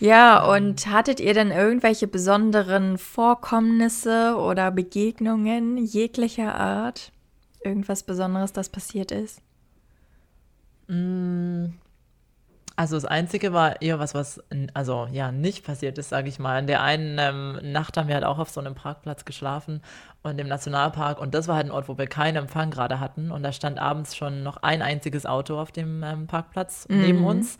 Ja, 0.00 0.44
und 0.44 0.86
hattet 0.86 1.20
ihr 1.20 1.34
denn 1.34 1.50
irgendwelche 1.50 2.06
besonderen 2.06 2.98
Vorkommnisse 2.98 4.36
oder 4.36 4.70
Begegnungen 4.70 5.78
jeglicher 5.78 6.54
Art? 6.54 7.10
Irgendwas 7.62 8.02
Besonderes, 8.02 8.52
das 8.52 8.68
passiert 8.68 9.12
ist? 9.12 9.40
Mm, 10.88 11.68
also 12.76 12.96
das 12.96 13.04
Einzige 13.04 13.52
war 13.52 13.80
eher 13.82 14.00
was, 14.00 14.14
was 14.14 14.42
also 14.74 15.06
ja 15.12 15.30
nicht 15.30 15.64
passiert 15.64 15.96
ist, 15.98 16.08
sage 16.08 16.28
ich 16.28 16.38
mal. 16.40 16.58
In 16.58 16.66
der 16.66 16.82
einen 16.82 17.18
ähm, 17.18 17.72
Nacht 17.72 17.96
haben 17.96 18.08
wir 18.08 18.16
halt 18.16 18.24
auch 18.24 18.38
auf 18.38 18.50
so 18.50 18.60
einem 18.60 18.74
Parkplatz 18.74 19.24
geschlafen 19.24 19.80
und 20.22 20.40
im 20.40 20.48
Nationalpark. 20.48 21.20
Und 21.20 21.34
das 21.34 21.46
war 21.46 21.56
halt 21.56 21.66
ein 21.66 21.72
Ort, 21.72 21.88
wo 21.88 21.98
wir 21.98 22.08
keinen 22.08 22.36
Empfang 22.36 22.70
gerade 22.72 22.98
hatten. 22.98 23.30
Und 23.30 23.44
da 23.44 23.52
stand 23.52 23.78
abends 23.78 24.16
schon 24.16 24.42
noch 24.42 24.56
ein 24.58 24.82
einziges 24.82 25.24
Auto 25.24 25.58
auf 25.58 25.70
dem 25.70 26.02
ähm, 26.02 26.26
Parkplatz 26.26 26.88
mhm. 26.88 27.00
neben 27.00 27.24
uns. 27.24 27.58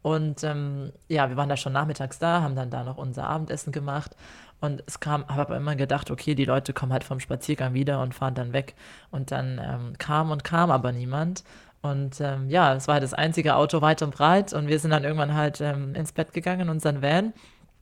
Und 0.00 0.44
ähm, 0.44 0.92
ja, 1.08 1.28
wir 1.28 1.36
waren 1.36 1.48
da 1.48 1.56
schon 1.56 1.72
nachmittags 1.72 2.18
da, 2.18 2.40
haben 2.40 2.56
dann 2.56 2.70
da 2.70 2.84
noch 2.84 2.96
unser 2.96 3.26
Abendessen 3.26 3.72
gemacht. 3.72 4.16
Und 4.60 4.82
es 4.86 4.98
kam, 4.98 5.26
habe 5.28 5.42
aber 5.42 5.56
immer 5.58 5.76
gedacht, 5.76 6.10
okay, 6.10 6.34
die 6.34 6.44
Leute 6.46 6.72
kommen 6.72 6.92
halt 6.92 7.04
vom 7.04 7.20
Spaziergang 7.20 7.74
wieder 7.74 8.00
und 8.00 8.14
fahren 8.14 8.34
dann 8.34 8.54
weg. 8.54 8.74
Und 9.10 9.30
dann 9.30 9.60
ähm, 9.62 9.98
kam 9.98 10.30
und 10.30 10.42
kam 10.42 10.70
aber 10.70 10.92
niemand 10.92 11.44
und 11.84 12.18
ähm, 12.22 12.48
ja, 12.48 12.74
es 12.74 12.88
war 12.88 12.94
halt 12.94 13.04
das 13.04 13.12
einzige 13.12 13.56
Auto 13.56 13.82
weit 13.82 14.00
und 14.00 14.14
breit 14.14 14.54
und 14.54 14.68
wir 14.68 14.78
sind 14.78 14.90
dann 14.90 15.04
irgendwann 15.04 15.34
halt 15.34 15.60
ähm, 15.60 15.94
ins 15.94 16.12
Bett 16.12 16.32
gegangen 16.32 16.62
in 16.62 16.68
unseren 16.70 17.02
Van. 17.02 17.34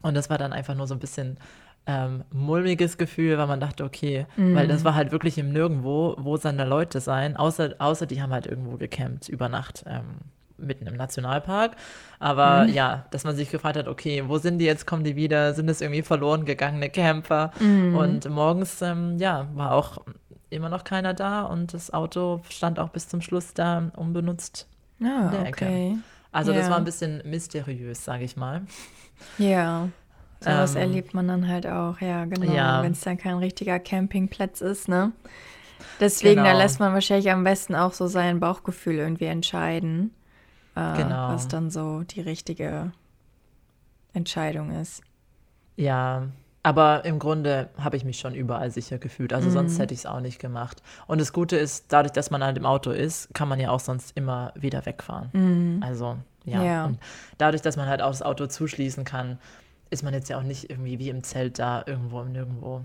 Und 0.03 0.17
das 0.17 0.29
war 0.29 0.39
dann 0.39 0.53
einfach 0.53 0.75
nur 0.75 0.89
so 0.89 0.95
ein 0.95 0.99
bisschen 0.99 1.37
ähm, 1.87 2.25
mulmiges 2.33 2.99
Gefühl, 2.99 3.39
weil 3.39 3.47
man 3.47 3.61
dachte, 3.61 3.85
okay, 3.85 4.27
mhm. 4.37 4.57
weil 4.57 4.67
das 4.67 4.83
war 4.83 4.97
halt 4.97 5.13
wirklich 5.13 5.39
im 5.39 5.53
Nirgendwo, 5.53 6.17
wo 6.19 6.37
seine 6.37 6.65
Leute 6.65 7.01
sein, 7.01 7.37
außer, 7.37 7.77
außer 7.79 8.07
die 8.07 8.21
haben 8.21 8.33
halt 8.33 8.49
irgendwo 8.49 8.77
gecampt 8.77 9.29
über 9.29 9.49
Nacht. 9.49 9.85
Ähm, 9.87 10.17
mitten 10.63 10.87
im 10.87 10.95
Nationalpark. 10.95 11.73
Aber 12.19 12.65
mhm. 12.65 12.73
ja, 12.73 13.07
dass 13.11 13.25
man 13.25 13.37
sich 13.37 13.51
gefragt 13.51 13.77
hat, 13.77 13.89
okay, 13.89 14.25
wo 14.27 14.39
sind 14.39 14.59
die 14.59 14.65
jetzt? 14.65 14.87
Kommen 14.87 15.05
die 15.05 15.17
wieder? 15.17 15.55
Sind 15.55 15.69
es 15.69 15.81
irgendwie 15.81 16.03
verloren 16.03 16.45
gegangene 16.45 16.89
Camper? 16.89 17.51
Mhm. 17.59 17.97
Und 17.97 18.29
morgens, 18.31 18.81
ähm, 18.83 19.19
ja, 19.19 19.49
war 19.55 19.73
auch 19.73 19.99
immer 20.53 20.69
noch 20.69 20.85
keiner 20.85 21.15
da 21.15 21.43
und 21.43 21.75
das 21.75 21.93
Auto 21.93 22.43
stand 22.49 22.79
auch 22.79 22.91
bis 22.91 23.09
zum 23.09 23.21
Schluss 23.21 23.55
da 23.55 23.91
unbenutzt 23.97 24.67
ah, 25.03 25.27
in 25.27 25.31
der 25.31 25.47
Ecke. 25.47 25.65
Okay. 25.65 25.99
Also 26.31 26.53
ja. 26.53 26.59
das 26.59 26.71
war 26.71 26.79
ein 26.79 26.85
bisschen 26.85 27.23
mysteriös, 27.25 28.05
sage 28.05 28.25
ich 28.25 28.37
mal. 28.37 28.63
Ja. 29.39 29.89
Sowas 30.41 30.75
ähm, 30.75 30.81
erlebt 30.81 31.15
man 31.15 31.29
dann 31.29 31.47
halt 31.47 31.67
auch, 31.67 32.01
ja, 32.01 32.25
genau. 32.25 32.53
Ja. 32.53 32.83
Wenn 32.83 32.93
es 32.93 33.01
dann 33.01 33.17
kein 33.17 33.37
richtiger 33.37 33.79
Campingplatz 33.79 34.61
ist, 34.61 34.89
ne? 34.89 35.13
Deswegen, 36.01 36.43
genau. 36.43 36.53
da 36.53 36.59
lässt 36.59 36.81
man 36.81 36.95
wahrscheinlich 36.95 37.31
am 37.31 37.45
besten 37.45 37.75
auch 37.75 37.93
so 37.93 38.07
sein 38.07 38.41
Bauchgefühl 38.41 38.97
irgendwie 38.97 39.27
entscheiden. 39.27 40.13
Äh, 40.75 40.97
genau. 40.97 41.29
Was 41.29 41.49
dann 41.49 41.71
so 41.71 42.03
die 42.03 42.21
richtige 42.21 42.93
Entscheidung 44.13 44.71
ist. 44.71 45.03
Ja, 45.77 46.29
Aber 46.63 47.05
im 47.05 47.19
Grunde 47.19 47.71
habe 47.77 47.97
ich 47.97 48.05
mich 48.05 48.21
schon 48.21 48.35
überall 48.35 48.71
sicher 48.71 48.99
gefühlt. 48.99 49.33
Also 49.33 49.49
mhm. 49.49 49.53
sonst 49.53 49.79
hätte 49.79 49.95
ich 49.95 50.01
es 50.01 50.07
auch 50.07 50.21
nicht 50.21 50.39
gemacht. 50.39 50.83
Und 51.09 51.21
das 51.21 51.33
Gute 51.33 51.57
ist, 51.57 51.87
dadurch, 51.89 52.13
dass 52.13 52.31
man 52.31 52.45
halt 52.45 52.57
im 52.57 52.67
Auto 52.67 52.91
ist, 52.93 53.35
kann 53.35 53.49
man 53.49 53.59
ja 53.59 53.71
auch 53.71 53.81
sonst 53.81 54.17
immer 54.17 54.53
wieder 54.55 54.87
wegfahren. 54.87 55.31
Mhm. 55.33 55.83
Also 55.83 56.17
ja. 56.45 56.63
ja. 56.63 56.85
Und 56.87 56.99
dadurch, 57.39 57.63
dass 57.63 57.77
man 57.77 57.89
halt 57.89 58.01
auch 58.03 58.11
das 58.11 58.23
Auto 58.23 58.47
zuschließen 58.47 59.05
kann, 59.05 59.39
ist 59.91 60.03
man 60.03 60.15
jetzt 60.15 60.29
ja 60.29 60.39
auch 60.39 60.43
nicht 60.43 60.71
irgendwie 60.71 60.99
wie 60.99 61.09
im 61.09 61.23
Zelt 61.23 61.59
da 61.59 61.83
irgendwo 61.87 62.21
im 62.23 62.33
Nirgendwo 62.33 62.83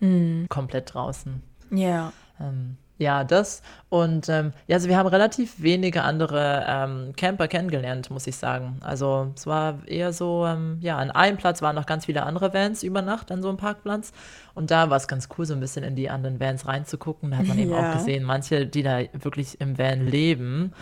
mhm. 0.00 0.46
komplett 0.48 0.94
draußen. 0.94 1.42
Ja. 1.70 2.12
Ähm, 2.40 2.76
ja, 3.00 3.24
das. 3.24 3.62
Und 3.88 4.28
ähm, 4.28 4.52
ja, 4.66 4.76
also 4.76 4.88
wir 4.88 4.98
haben 4.98 5.06
relativ 5.06 5.62
wenige 5.62 6.02
andere 6.02 6.66
ähm, 6.68 7.12
Camper 7.16 7.48
kennengelernt, 7.48 8.10
muss 8.10 8.26
ich 8.26 8.36
sagen. 8.36 8.76
Also 8.82 9.32
es 9.34 9.46
war 9.46 9.78
eher 9.86 10.12
so, 10.12 10.46
ähm, 10.46 10.76
ja, 10.82 10.98
an 10.98 11.10
einem 11.10 11.38
Platz 11.38 11.62
waren 11.62 11.74
noch 11.74 11.86
ganz 11.86 12.04
viele 12.04 12.24
andere 12.24 12.52
Vans 12.52 12.82
über 12.82 13.00
Nacht 13.00 13.32
an 13.32 13.40
so 13.40 13.48
einem 13.48 13.56
Parkplatz. 13.56 14.12
Und 14.54 14.70
da 14.70 14.90
war 14.90 14.98
es 14.98 15.08
ganz 15.08 15.30
cool, 15.38 15.46
so 15.46 15.54
ein 15.54 15.60
bisschen 15.60 15.82
in 15.82 15.96
die 15.96 16.10
anderen 16.10 16.38
Vans 16.40 16.66
reinzugucken. 16.66 17.30
Da 17.30 17.38
hat 17.38 17.46
man 17.46 17.58
eben 17.58 17.70
ja. 17.70 17.78
auch 17.78 17.96
gesehen, 17.96 18.22
manche, 18.22 18.66
die 18.66 18.82
da 18.82 19.00
wirklich 19.14 19.62
im 19.62 19.78
Van 19.78 20.06
leben, 20.06 20.74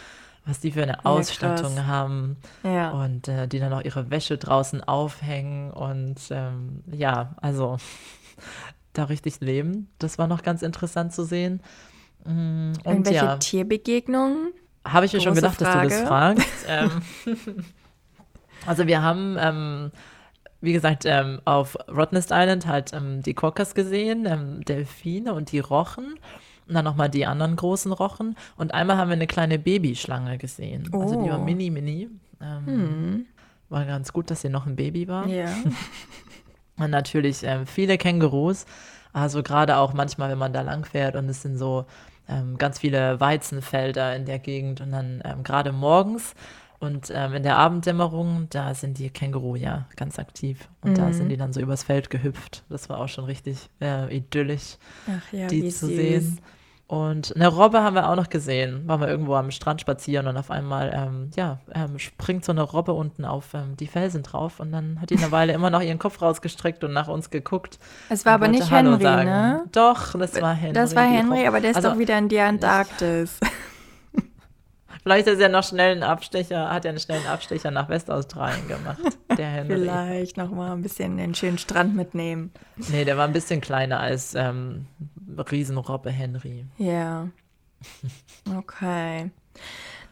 was 0.45 0.59
die 0.59 0.73
für 0.73 0.83
eine 0.83 1.05
Ausstattung 1.05 1.77
ja, 1.77 1.87
haben 1.87 2.37
ja. 2.65 2.91
und 2.91 3.29
äh, 3.29 3.47
die 3.47 3.61
dann 3.61 3.73
auch 3.73 3.83
ihre 3.83 4.11
Wäsche 4.11 4.39
draußen 4.39 4.83
aufhängen 4.83 5.71
und 5.71 6.17
ähm, 6.31 6.83
ja, 6.91 7.37
also 7.41 7.77
da 8.93 9.05
richtig 9.05 9.41
leben. 9.41 9.89
Das 10.01 10.19
war 10.19 10.27
noch 10.27 10.43
ganz 10.43 10.63
interessant 10.63 11.13
zu 11.13 11.23
sehen. 11.23 11.63
Mm, 12.29 12.73
und 12.73 12.87
Irgendwelche 12.87 13.25
ja, 13.25 13.37
Tierbegegnungen? 13.39 14.53
Habe 14.85 15.07
ich 15.07 15.13
mir 15.13 15.21
schon 15.21 15.35
gedacht, 15.35 15.57
Frage. 15.57 15.89
dass 15.89 15.97
du 15.97 16.01
das 16.01 16.09
fragst. 16.09 16.67
ähm, 16.69 17.65
also 18.67 18.87
wir 18.87 19.03
haben, 19.03 19.37
ähm, 19.41 19.91
wie 20.61 20.73
gesagt, 20.73 21.05
ähm, 21.07 21.41
auf 21.45 21.77
Rottnest 21.89 22.31
Island 22.33 22.67
halt 22.67 22.93
ähm, 22.93 23.23
die 23.23 23.35
Quokkas 23.35 23.75
gesehen, 23.75 24.27
ähm, 24.27 24.65
Delfine 24.65 25.33
und 25.35 25.53
die 25.53 25.61
Rochen. 25.61 26.15
Und 26.67 26.75
dann 26.75 26.85
nochmal 26.85 27.09
die 27.09 27.25
anderen 27.25 27.57
großen 27.57 27.93
Rochen. 27.93 28.37
Und 28.57 28.75
einmal 28.75 28.99
haben 28.99 29.09
wir 29.09 29.15
eine 29.15 29.27
kleine 29.27 29.59
Babyschlange 29.59 30.37
gesehen. 30.37 30.91
Oh. 30.93 31.01
Also 31.01 31.23
die 31.23 31.31
war 31.31 31.41
oh. 31.41 31.45
mini, 31.45 31.71
mini. 31.71 32.11
Ähm, 32.43 32.67
hm. 32.67 33.27
War 33.71 33.87
ganz 33.87 34.13
gut, 34.13 34.31
dass 34.31 34.43
sie 34.43 34.51
noch 34.51 34.67
ein 34.67 34.77
Baby 34.77 35.09
war. 35.09 35.27
Ja. 35.29 35.49
und 36.77 36.91
natürlich 36.91 37.45
viele 37.65 37.97
Kängurus. 37.97 38.67
Also 39.15 39.43
gerade 39.43 39.79
auch 39.79 39.95
manchmal, 39.95 40.31
wenn 40.31 40.39
man 40.39 40.53
da 40.53 40.61
lang 40.61 40.85
fährt 40.85 41.17
und 41.17 41.29
es 41.29 41.41
sind 41.41 41.57
so 41.57 41.87
ähm, 42.29 42.59
ganz 42.59 42.79
viele 42.79 43.21
Weizenfelder 43.21 44.15
in 44.17 44.25
der 44.25 44.39
Gegend 44.39 44.81
und 44.81 44.93
dann 44.93 45.23
ähm, 45.25 45.43
gerade 45.43 45.73
morgens 45.73 46.35
und 46.81 47.11
ähm, 47.13 47.35
in 47.35 47.43
der 47.43 47.57
Abenddämmerung, 47.57 48.47
da 48.51 48.73
sind 48.73 48.99
die 48.99 49.11
Känguru 49.11 49.57
ja 49.57 49.89
ganz 49.97 50.19
aktiv 50.19 50.69
und 50.83 50.93
mhm. 50.93 50.95
da 50.95 51.13
sind 51.13 51.29
die 51.29 51.37
dann 51.37 51.53
so 51.53 51.61
übers 51.61 51.83
Feld 51.83 52.09
gehüpft. 52.09 52.63
Das 52.69 52.89
war 52.89 52.99
auch 53.01 53.09
schon 53.09 53.25
richtig 53.25 53.69
äh, 53.81 54.17
idyllisch, 54.17 54.77
ja, 55.33 55.49
die 55.49 55.69
zu 55.71 55.87
süß. 55.87 55.97
sehen. 55.97 56.41
Und 56.89 57.37
eine 57.37 57.49
Robbe 57.49 57.83
haben 57.83 57.95
wir 57.95 58.09
auch 58.09 58.17
noch 58.17 58.31
gesehen. 58.31 58.89
Waren 58.89 59.03
wir 59.03 59.09
irgendwo 59.09 59.35
am 59.35 59.51
Strand 59.51 59.83
spazieren 59.83 60.27
und 60.27 60.39
auf 60.39 60.51
einmal, 60.51 60.91
ähm, 60.95 61.31
ja, 61.37 61.59
ähm, 61.75 61.99
springt 61.99 62.47
so 62.47 62.53
eine 62.53 62.63
Robbe 62.63 62.95
unten 62.95 63.27
auf 63.27 63.53
ähm, 63.53 63.77
die 63.77 63.87
Felsen 63.87 64.23
drauf 64.23 64.59
und 64.59 64.73
dann 64.73 64.99
hat 64.99 65.11
die 65.11 65.19
eine 65.19 65.31
Weile 65.31 65.53
immer 65.53 65.69
noch 65.69 65.83
ihren 65.83 65.99
Kopf 65.99 66.23
rausgestreckt 66.23 66.83
und 66.85 66.95
nach 66.95 67.09
uns 67.09 67.29
geguckt. 67.29 67.79
Es 68.09 68.25
war 68.25 68.33
aber 68.33 68.49
nicht 68.49 68.71
Hallo 68.71 68.93
Henry, 68.93 69.03
sagen. 69.03 69.29
ne? 69.29 69.65
Doch, 69.71 70.15
das 70.15 70.41
war 70.41 70.55
Henry. 70.55 70.73
Das 70.73 70.97
war 70.97 71.05
Henry, 71.05 71.47
aber 71.47 71.61
der 71.61 71.73
ist 71.73 71.77
also, 71.77 71.91
doch 71.91 71.99
wieder 71.99 72.17
in 72.17 72.31
die 72.31 72.41
Antarktis. 72.41 73.39
Vielleicht 75.03 75.29
ist 75.29 75.41
er 75.41 75.51
noch 75.51 75.65
schnell 75.65 75.93
einen 75.93 76.03
Abstecher, 76.03 76.71
hat 76.71 76.87
er 76.87 76.91
einen 76.91 77.01
schnellen 77.01 77.27
Abstecher 77.27 77.71
nach 77.71 77.91
Westaustralien 77.91 78.67
gemacht, 78.67 78.99
der 79.37 79.49
Henry. 79.49 79.75
Vielleicht 79.75 80.39
noch 80.39 80.51
mal 80.51 80.73
ein 80.73 80.81
bisschen 80.81 81.19
den 81.19 81.35
schönen 81.35 81.59
Strand 81.59 81.95
mitnehmen. 81.95 82.51
Nee, 82.77 83.05
der 83.05 83.19
war 83.19 83.27
ein 83.27 83.35
bisschen 83.35 83.61
kleiner 83.61 84.01
als 84.01 84.35
ähm, 84.35 84.87
Riesenrobbe 85.41 86.11
Henry. 86.11 86.67
Ja. 86.79 87.29
Okay. 88.57 89.31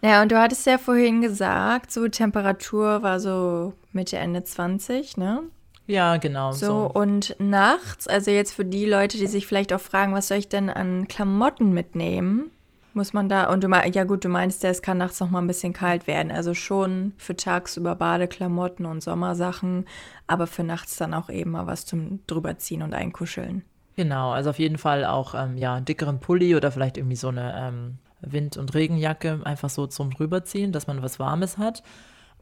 Naja, 0.03 0.23
und 0.23 0.31
du 0.31 0.39
hattest 0.39 0.67
ja 0.67 0.79
vorhin 0.79 1.23
gesagt, 1.23 1.91
so 1.91 2.07
Temperatur 2.09 3.03
war 3.03 3.19
so 3.19 3.73
Mitte, 3.93 4.19
Ende 4.19 4.45
20, 4.45 5.17
ne? 5.17 5.43
Ja, 5.87 6.17
genau. 6.17 6.53
So, 6.53 6.67
so, 6.67 6.91
und 6.93 7.37
nachts, 7.39 8.09
also 8.09 8.31
jetzt 8.31 8.53
für 8.53 8.65
die 8.65 8.87
Leute, 8.87 9.19
die 9.19 9.27
sich 9.27 9.47
vielleicht 9.47 9.73
auch 9.73 9.81
fragen, 9.81 10.15
was 10.15 10.29
soll 10.29 10.39
ich 10.39 10.49
denn 10.49 10.69
an 10.69 11.09
Klamotten 11.09 11.73
mitnehmen? 11.73 12.51
Muss 12.93 13.13
man 13.13 13.29
da, 13.29 13.51
und 13.53 13.63
du 13.63 13.69
meinst, 13.69 13.95
ja 13.95 14.05
gut, 14.05 14.25
du 14.25 14.29
meinst 14.29 14.63
ja, 14.63 14.71
es 14.71 14.81
kann 14.83 14.99
nachts 14.99 15.21
noch 15.21 15.31
mal 15.31 15.41
ein 15.41 15.47
bisschen 15.47 15.73
kalt 15.73 16.07
werden. 16.07 16.33
Also 16.33 16.55
schon 16.55 17.13
für 17.19 17.37
tagsüber 17.37 17.95
Badeklamotten 17.95 18.87
und 18.87 19.03
Sommersachen, 19.03 19.87
aber 20.27 20.47
für 20.47 20.65
nachts 20.65 20.97
dann 20.97 21.15
auch 21.15 21.29
eben 21.29 21.53
mal 21.53 21.67
was 21.67 21.85
zum 21.85 22.21
drüberziehen 22.27 22.83
und 22.83 22.95
einkuscheln. 22.95 23.65
Genau, 23.97 24.31
also 24.33 24.51
auf 24.51 24.59
jeden 24.59 24.77
Fall 24.77 25.07
auch, 25.07 25.35
ähm, 25.35 25.57
ja, 25.57 25.75
einen 25.75 25.87
dickeren 25.87 26.21
Pulli 26.21 26.55
oder 26.55 26.71
vielleicht 26.71 26.99
irgendwie 26.99 27.17
so 27.17 27.29
eine 27.29 27.55
ähm, 27.57 27.99
Wind- 28.21 28.59
und 28.59 28.75
Regenjacke 28.75 29.41
einfach 29.45 29.71
so 29.71 29.87
zum 29.87 30.11
drüberziehen, 30.11 30.71
dass 30.71 30.87
man 30.87 31.03
was 31.03 31.19
Warmes 31.19 31.57
hat. 31.57 31.83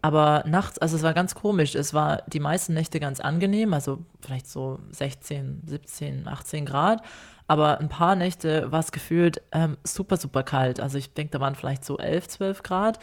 Aber 0.03 0.45
nachts, 0.47 0.79
also 0.79 0.97
es 0.97 1.03
war 1.03 1.15
ganz 1.15 1.35
komisch. 1.35 1.75
Es 1.77 1.95
war 1.95 2.23
die 2.27 2.41
meisten 2.41 2.75
Nächte 2.75 3.01
ganz 3.01 3.21
angenehm, 3.21 3.73
also 3.73 4.05
vielleicht 4.21 4.49
so 4.49 4.81
16, 4.91 5.63
17, 5.67 6.29
18 6.29 6.67
Grad. 6.67 7.03
Aber 7.47 7.79
ein 7.79 7.89
paar 7.89 8.17
Nächte 8.17 8.71
war 8.73 8.81
es 8.81 8.93
gefühlt 8.93 9.41
ähm, 9.53 9.77
super, 9.85 10.17
super 10.17 10.43
kalt. 10.43 10.81
Also 10.81 10.99
ich 10.99 11.15
denke, 11.15 11.31
da 11.33 11.41
waren 11.41 11.55
vielleicht 11.55 11.85
so 11.85 11.99
11, 11.99 12.29
12 12.29 12.63
Grad. 12.63 12.99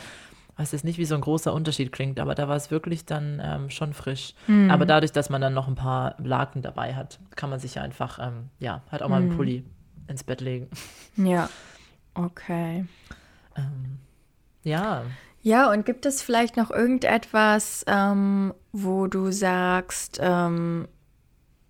Was 0.62 0.74
jetzt 0.74 0.84
nicht 0.84 1.00
wie 1.00 1.06
so 1.06 1.16
ein 1.16 1.22
großer 1.22 1.52
Unterschied 1.52 1.92
klingt, 1.92 2.20
aber 2.20 2.36
da 2.36 2.48
war 2.48 2.56
es 2.56 2.70
wirklich 2.70 3.06
dann 3.06 3.42
ähm, 3.44 3.72
schon 3.72 3.94
frisch. 3.94 4.36
Mm. 4.46 4.70
Aber 4.70 4.86
dadurch, 4.86 5.12
dass 5.12 5.32
man 5.32 5.42
dann 5.42 5.56
noch 5.56 5.68
ein 5.68 5.74
paar 5.74 6.14
Laken 6.20 6.62
dabei 6.62 6.94
hat, 6.94 7.20
kann 7.36 7.50
man 7.50 7.60
sich 7.60 7.80
einfach, 7.80 8.20
ähm, 8.22 8.50
ja, 8.60 8.84
halt 8.92 9.02
auch 9.02 9.10
mal 9.10 9.18
einen 9.18 9.32
hm. 9.32 9.38
Pulli 9.38 9.66
ins 10.08 10.24
Bett 10.24 10.40
legen. 10.40 10.70
Ja, 11.18 11.50
okay. 12.14 12.86
Ähm, 13.58 13.98
ja. 14.62 15.02
Ja, 15.42 15.72
und 15.72 15.84
gibt 15.84 16.06
es 16.06 16.22
vielleicht 16.22 16.58
noch 16.58 16.70
irgendetwas, 16.70 17.84
ähm, 17.88 18.54
wo 18.72 19.08
du 19.08 19.32
sagst, 19.32 20.20
ähm, 20.22 20.88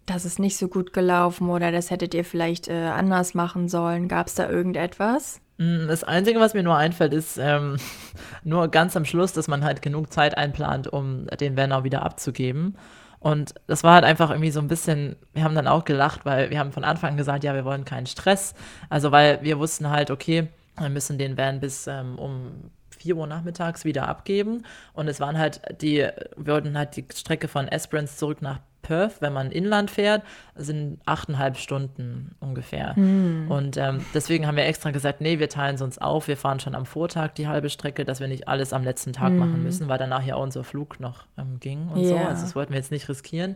das 0.06 0.26
ist 0.26 0.38
nicht 0.38 0.58
so 0.58 0.68
gut 0.68 0.92
gelaufen 0.92 1.50
oder 1.50 1.72
das 1.72 1.92
hättet 1.92 2.14
ihr 2.14 2.26
vielleicht 2.26 2.68
äh, 2.68 2.88
anders 2.88 3.36
machen 3.36 3.70
sollen? 3.70 4.10
Gab 4.10 4.28
es 4.28 4.36
da 4.36 4.50
irgendetwas? 4.50 5.40
Mm, 5.62 5.88
das 5.88 6.04
Einzige, 6.04 6.40
was 6.40 6.56
mir 6.56 6.64
nur 6.64 6.76
einfällt, 6.76 7.14
ist 7.14 7.38
ähm, 7.38 7.78
nur 8.44 8.70
ganz 8.70 8.98
am 8.98 9.06
Schluss, 9.06 9.32
dass 9.34 9.48
man 9.48 9.64
halt 9.64 9.84
genug 9.84 10.12
Zeit 10.12 10.36
einplant, 10.36 10.88
um 10.88 11.28
den 11.28 11.56
Van 11.56 11.72
auch 11.72 11.84
wieder 11.84 12.02
abzugeben. 12.02 12.78
Und 13.20 13.54
das 13.68 13.84
war 13.84 13.94
halt 13.94 14.04
einfach 14.04 14.32
irgendwie 14.32 14.50
so 14.50 14.60
ein 14.60 14.68
bisschen, 14.68 15.16
wir 15.34 15.44
haben 15.44 15.54
dann 15.54 15.68
auch 15.68 15.86
gelacht, 15.86 16.26
weil 16.26 16.50
wir 16.50 16.58
haben 16.58 16.72
von 16.72 16.84
Anfang 16.84 17.12
an 17.12 17.18
gesagt, 17.18 17.44
ja, 17.44 17.54
wir 17.54 17.64
wollen 17.66 17.86
keinen 17.86 18.08
Stress. 18.08 18.56
Also 18.90 19.12
weil 19.12 19.44
wir 19.44 19.60
wussten 19.60 19.92
halt, 19.92 20.10
okay, 20.10 20.48
wir 20.80 20.90
müssen 20.90 21.20
den 21.20 21.38
Van 21.38 21.60
bis 21.60 21.86
ähm, 21.86 22.18
um 22.18 22.72
4 22.98 23.16
Uhr 23.16 23.28
nachmittags 23.28 23.86
wieder 23.86 24.08
abgeben. 24.08 24.66
Und 24.94 25.08
es 25.08 25.20
waren 25.20 25.38
halt 25.38 25.62
die, 25.82 26.08
wir 26.38 26.54
wollten 26.54 26.76
halt 26.76 26.96
die 26.96 27.06
Strecke 27.14 27.48
von 27.48 27.68
Esperance 27.68 28.18
zurück 28.18 28.42
nach 28.42 28.60
Perth, 28.82 29.22
wenn 29.22 29.34
man 29.34 29.52
inland 29.52 29.92
fährt, 29.92 30.24
sind 30.56 31.00
achteinhalb 31.06 31.58
Stunden 31.58 32.36
ungefähr. 32.40 32.94
Mhm. 32.98 33.50
Und 33.50 33.78
ähm, 33.78 34.06
deswegen 34.14 34.48
haben 34.48 34.58
wir 34.58 34.66
extra 34.66 34.92
gesagt, 34.92 35.22
nee, 35.22 35.40
wir 35.40 35.50
teilen 35.50 35.76
es 35.76 35.82
uns 35.82 35.98
auf. 35.98 36.28
Wir 36.28 36.38
fahren 36.38 36.60
schon 36.60 36.76
am 36.76 36.86
Vortag 36.86 37.30
die 37.36 37.48
halbe 37.48 37.70
Strecke, 37.70 38.06
dass 38.06 38.20
wir 38.20 38.28
nicht 38.28 38.48
alles 38.48 38.74
am 38.74 38.84
letzten 38.84 39.14
Tag 39.14 39.32
mhm. 39.32 39.40
machen 39.40 39.64
müssen, 39.64 39.88
weil 39.88 39.98
danach 39.98 40.26
ja 40.26 40.36
auch 40.36 40.44
unser 40.44 40.64
Flug 40.64 41.00
noch 41.00 41.26
ähm, 41.38 41.60
ging 41.60 41.90
und 41.90 42.02
yeah. 42.02 42.10
so. 42.10 42.16
Also 42.18 42.42
das 42.44 42.56
wollten 42.56 42.74
wir 42.74 42.78
jetzt 42.78 42.92
nicht 42.92 43.08
riskieren. 43.10 43.56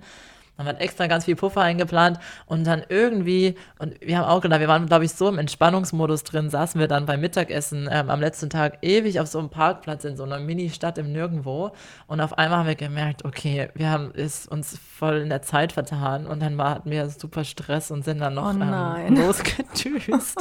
Man 0.57 0.67
hat 0.67 0.79
extra 0.79 1.07
ganz 1.07 1.25
viel 1.25 1.35
Puffer 1.35 1.61
eingeplant 1.61 2.19
und 2.45 2.65
dann 2.65 2.83
irgendwie, 2.87 3.55
und 3.79 3.99
wir 4.01 4.17
haben 4.17 4.25
auch 4.25 4.41
gedacht, 4.41 4.61
wir 4.61 4.67
waren, 4.67 4.85
glaube 4.85 5.05
ich, 5.05 5.11
so 5.11 5.27
im 5.27 5.37
Entspannungsmodus 5.37 6.23
drin, 6.23 6.49
saßen 6.49 6.79
wir 6.79 6.87
dann 6.87 7.05
beim 7.05 7.19
Mittagessen 7.19 7.89
ähm, 7.91 8.09
am 8.09 8.21
letzten 8.21 8.49
Tag 8.49 8.77
ewig 8.81 9.19
auf 9.19 9.27
so 9.27 9.39
einem 9.39 9.49
Parkplatz 9.49 10.05
in 10.05 10.15
so 10.15 10.23
einer 10.23 10.39
Mini-Stadt 10.39 10.97
im 10.97 11.11
Nirgendwo. 11.11 11.71
Und 12.07 12.21
auf 12.21 12.37
einmal 12.37 12.59
haben 12.59 12.67
wir 12.67 12.75
gemerkt, 12.75 13.25
okay, 13.25 13.69
wir 13.75 13.89
haben 13.89 14.11
es 14.15 14.47
uns 14.47 14.77
voll 14.77 15.17
in 15.17 15.29
der 15.29 15.41
Zeit 15.41 15.73
vertan 15.73 16.25
und 16.25 16.41
dann 16.41 16.57
war, 16.57 16.69
hatten 16.69 16.91
wir 16.91 17.09
super 17.09 17.43
Stress 17.43 17.91
und 17.91 18.05
sind 18.05 18.19
dann 18.19 18.35
noch 18.35 18.53
oh 18.53 18.61
ähm, 18.61 19.15
losgedüst. 19.17 20.37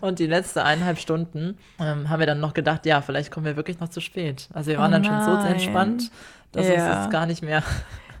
und 0.00 0.18
die 0.18 0.26
letzten 0.26 0.58
eineinhalb 0.58 0.98
Stunden 0.98 1.58
ähm, 1.80 2.10
haben 2.10 2.20
wir 2.20 2.26
dann 2.26 2.40
noch 2.40 2.52
gedacht, 2.52 2.84
ja, 2.84 3.00
vielleicht 3.00 3.30
kommen 3.30 3.46
wir 3.46 3.56
wirklich 3.56 3.80
noch 3.80 3.88
zu 3.88 4.00
spät. 4.00 4.48
Also 4.52 4.70
wir 4.70 4.78
waren 4.78 4.90
oh 4.90 4.98
dann 4.98 5.04
schon 5.04 5.22
so 5.22 5.46
entspannt, 5.46 6.10
dass 6.52 6.68
ja. 6.68 6.74
uns 6.74 6.84
das 6.84 7.10
gar 7.10 7.26
nicht 7.26 7.42
mehr 7.42 7.62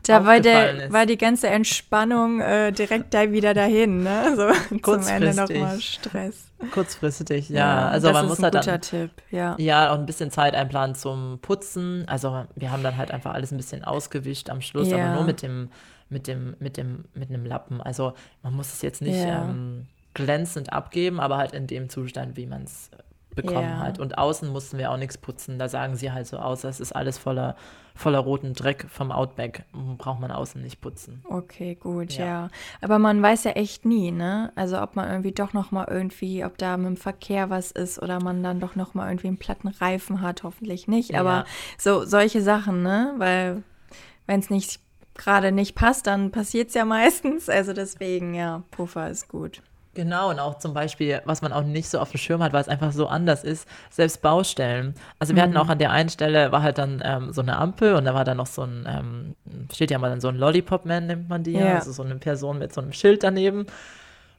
da 0.04 0.24
war, 0.24 0.40
der, 0.40 0.92
war 0.92 1.06
die 1.06 1.18
ganze 1.18 1.48
Entspannung 1.48 2.40
äh, 2.40 2.72
direkt 2.72 3.14
da 3.14 3.30
wieder 3.32 3.54
dahin, 3.54 4.02
ne? 4.02 4.34
So 4.36 4.76
zum 4.82 5.06
Ende 5.06 5.34
nochmal 5.34 5.80
Stress. 5.80 6.50
Kurzfristig, 6.72 7.48
ja. 7.48 7.56
ja 7.56 7.88
also 7.88 8.12
man 8.12 8.26
muss 8.26 8.42
halt 8.42 8.54
dann, 8.54 8.80
Tipp, 8.80 9.10
ja. 9.30 9.56
Ja, 9.58 9.92
auch 9.92 9.98
ein 9.98 10.06
bisschen 10.06 10.30
Zeit 10.30 10.54
einplanen 10.54 10.94
zum 10.94 11.38
Putzen. 11.42 12.04
Also 12.06 12.46
wir 12.54 12.70
haben 12.70 12.82
dann 12.82 12.96
halt 12.96 13.10
einfach 13.10 13.34
alles 13.34 13.52
ein 13.52 13.56
bisschen 13.56 13.84
ausgewischt 13.84 14.50
am 14.50 14.60
Schluss, 14.60 14.88
ja. 14.88 14.98
aber 14.98 15.14
nur 15.16 15.24
mit 15.24 15.42
dem, 15.42 15.70
mit 16.08 16.26
dem, 16.26 16.56
mit 16.58 16.76
dem, 16.76 17.04
mit 17.14 17.28
einem 17.28 17.44
Lappen. 17.44 17.80
Also 17.80 18.14
man 18.42 18.54
muss 18.54 18.72
es 18.72 18.82
jetzt 18.82 19.02
nicht 19.02 19.18
ähm, 19.18 19.86
glänzend 20.14 20.72
abgeben, 20.72 21.20
aber 21.20 21.36
halt 21.36 21.52
in 21.52 21.66
dem 21.66 21.88
Zustand, 21.88 22.36
wie 22.36 22.46
man 22.46 22.64
es 22.64 22.90
bekommen 23.34 23.62
Ja. 23.68 23.78
halt. 23.78 23.98
Und 23.98 24.18
außen 24.18 24.48
mussten 24.48 24.78
wir 24.78 24.90
auch 24.90 24.96
nichts 24.96 25.18
putzen. 25.18 25.58
Da 25.58 25.68
sagen 25.68 25.96
sie 25.96 26.12
halt 26.12 26.26
so 26.26 26.38
aus, 26.38 26.64
es 26.64 26.80
ist 26.80 26.92
alles 26.94 27.18
voller, 27.18 27.56
voller 27.94 28.18
roten 28.18 28.54
Dreck 28.54 28.86
vom 28.88 29.12
Outback. 29.12 29.64
Braucht 29.98 30.20
man 30.20 30.30
außen 30.30 30.60
nicht 30.62 30.80
putzen. 30.80 31.22
Okay, 31.28 31.74
gut, 31.74 32.12
Ja. 32.14 32.24
ja. 32.24 32.48
Aber 32.80 32.98
man 32.98 33.22
weiß 33.22 33.44
ja 33.44 33.52
echt 33.52 33.84
nie, 33.84 34.10
ne? 34.10 34.52
Also 34.56 34.80
ob 34.80 34.96
man 34.96 35.08
irgendwie 35.10 35.32
doch 35.32 35.52
noch 35.52 35.70
mal 35.70 35.86
irgendwie, 35.90 36.44
ob 36.44 36.58
da 36.58 36.76
mit 36.76 36.86
dem 36.86 36.96
Verkehr 36.96 37.50
was 37.50 37.70
ist 37.70 38.00
oder 38.02 38.22
man 38.22 38.42
dann 38.42 38.60
doch 38.60 38.74
noch 38.76 38.94
mal 38.94 39.08
irgendwie 39.08 39.28
einen 39.28 39.38
platten 39.38 39.68
Reifen 39.68 40.20
hat, 40.20 40.42
hoffentlich 40.42 40.88
nicht. 40.88 41.10
Ja. 41.12 41.20
Aber 41.20 41.44
so 41.78 42.04
solche 42.04 42.42
Sachen, 42.42 42.82
ne? 42.82 43.14
Weil 43.18 43.62
wenn 44.26 44.40
es 44.40 44.50
nicht 44.50 44.80
gerade 45.16 45.52
nicht 45.52 45.76
passt, 45.76 46.06
dann 46.08 46.32
passiert 46.32 46.68
es 46.68 46.74
ja 46.74 46.84
meistens. 46.84 47.48
Also 47.48 47.72
deswegen, 47.72 48.34
ja, 48.34 48.62
Puffer 48.72 49.08
ist 49.10 49.28
gut. 49.28 49.62
Genau, 49.94 50.30
und 50.30 50.40
auch 50.40 50.58
zum 50.58 50.74
Beispiel, 50.74 51.22
was 51.24 51.40
man 51.40 51.52
auch 51.52 51.62
nicht 51.62 51.88
so 51.88 51.98
auf 52.00 52.10
dem 52.10 52.18
Schirm 52.18 52.42
hat, 52.42 52.52
weil 52.52 52.60
es 52.60 52.68
einfach 52.68 52.92
so 52.92 53.06
anders 53.06 53.44
ist, 53.44 53.68
selbst 53.90 54.22
Baustellen. 54.22 54.94
Also 55.18 55.34
wir 55.34 55.42
hatten 55.42 55.56
auch 55.56 55.68
an 55.68 55.78
der 55.78 55.90
einen 55.92 56.08
Stelle, 56.08 56.50
war 56.52 56.62
halt 56.62 56.78
dann 56.78 57.00
ähm, 57.04 57.32
so 57.32 57.40
eine 57.42 57.56
Ampel 57.56 57.94
und 57.94 58.04
da 58.04 58.14
war 58.14 58.24
dann 58.24 58.36
noch 58.38 58.46
so 58.46 58.62
ein, 58.62 58.86
ähm, 58.88 59.34
steht 59.72 59.90
ja 59.90 59.98
mal 59.98 60.10
dann 60.10 60.20
so 60.20 60.28
ein 60.28 60.36
Lollipop-Man, 60.36 61.06
nennt 61.06 61.28
man 61.28 61.42
die 61.44 61.52
ja, 61.52 61.74
also 61.76 61.92
so 61.92 62.02
eine 62.02 62.16
Person 62.16 62.58
mit 62.58 62.72
so 62.74 62.80
einem 62.80 62.92
Schild 62.92 63.22
daneben. 63.22 63.66